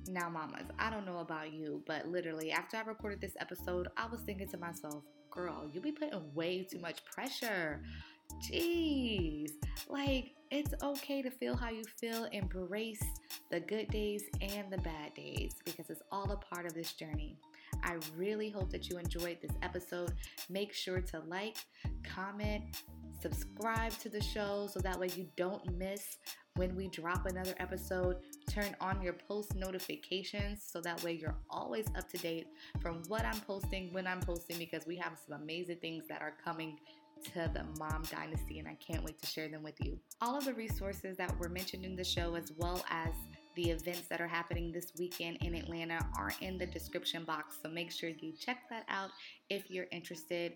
Now, 0.08 0.28
mamas, 0.28 0.66
I 0.78 0.90
don't 0.90 1.04
know 1.04 1.18
about 1.18 1.52
you, 1.52 1.82
but 1.86 2.06
literally, 2.06 2.52
after 2.52 2.76
I 2.76 2.82
recorded 2.82 3.20
this 3.20 3.34
episode, 3.40 3.88
I 3.96 4.06
was 4.06 4.20
thinking 4.20 4.48
to 4.50 4.56
myself, 4.56 5.02
girl, 5.36 5.68
you 5.72 5.80
be 5.80 5.92
putting 5.92 6.18
way 6.34 6.66
too 6.68 6.78
much 6.78 7.04
pressure. 7.04 7.80
Mm-hmm. 7.82 8.52
Jeez. 8.52 9.50
Like, 9.88 10.32
it's 10.50 10.74
okay 10.82 11.22
to 11.22 11.30
feel 11.30 11.56
how 11.56 11.70
you 11.70 11.84
feel. 12.00 12.24
Embrace 12.32 13.02
the 13.50 13.60
good 13.60 13.88
days 13.88 14.24
and 14.40 14.70
the 14.70 14.78
bad 14.78 15.14
days 15.14 15.52
because 15.64 15.90
it's 15.90 16.02
all 16.10 16.30
a 16.32 16.36
part 16.36 16.66
of 16.66 16.74
this 16.74 16.92
journey. 16.92 17.36
I 17.82 17.96
really 18.16 18.50
hope 18.50 18.70
that 18.70 18.88
you 18.88 18.98
enjoyed 18.98 19.38
this 19.42 19.56
episode. 19.62 20.14
Make 20.48 20.72
sure 20.72 21.00
to 21.00 21.22
like, 21.28 21.56
comment, 22.02 22.82
subscribe 23.20 23.92
to 23.98 24.08
the 24.08 24.22
show 24.22 24.68
so 24.72 24.80
that 24.80 24.98
way 24.98 25.10
you 25.14 25.28
don't 25.36 25.76
miss 25.76 26.16
when 26.56 26.74
we 26.74 26.88
drop 26.88 27.26
another 27.26 27.54
episode. 27.58 28.16
Turn 28.48 28.74
on 28.80 29.00
your 29.00 29.12
post 29.12 29.54
notifications 29.54 30.62
so 30.66 30.80
that 30.80 31.02
way 31.02 31.12
you're 31.12 31.36
always 31.48 31.86
up 31.96 32.08
to 32.10 32.18
date 32.18 32.48
from 32.80 33.02
what 33.08 33.24
I'm 33.24 33.40
posting, 33.40 33.92
when 33.92 34.06
I'm 34.06 34.20
posting, 34.20 34.58
because 34.58 34.86
we 34.86 34.96
have 34.96 35.12
some 35.26 35.40
amazing 35.40 35.76
things 35.76 36.04
that 36.08 36.22
are 36.22 36.34
coming 36.44 36.78
to 37.24 37.50
the 37.54 37.64
Mom 37.78 38.02
Dynasty, 38.10 38.58
and 38.58 38.68
I 38.68 38.74
can't 38.74 39.02
wait 39.02 39.20
to 39.22 39.26
share 39.26 39.48
them 39.48 39.62
with 39.62 39.74
you. 39.82 39.98
All 40.20 40.36
of 40.36 40.44
the 40.44 40.54
resources 40.54 41.16
that 41.16 41.36
were 41.38 41.48
mentioned 41.48 41.84
in 41.84 41.96
the 41.96 42.04
show, 42.04 42.34
as 42.34 42.52
well 42.56 42.84
as 42.90 43.10
the 43.54 43.70
events 43.70 44.02
that 44.08 44.20
are 44.20 44.28
happening 44.28 44.70
this 44.70 44.92
weekend 44.98 45.38
in 45.40 45.54
Atlanta, 45.54 46.06
are 46.16 46.32
in 46.42 46.58
the 46.58 46.66
description 46.66 47.24
box. 47.24 47.56
So 47.62 47.70
make 47.70 47.90
sure 47.90 48.10
you 48.10 48.32
check 48.38 48.68
that 48.68 48.84
out 48.88 49.10
if 49.48 49.70
you're 49.70 49.86
interested. 49.90 50.52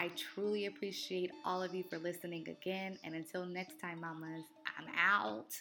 I 0.00 0.10
truly 0.16 0.64
appreciate 0.64 1.30
all 1.44 1.62
of 1.62 1.74
you 1.74 1.84
for 1.84 1.98
listening 1.98 2.48
again. 2.48 2.98
And 3.04 3.14
until 3.14 3.44
next 3.44 3.78
time, 3.78 4.00
mamas, 4.00 4.44
I'm 4.78 4.86
out. 4.98 5.52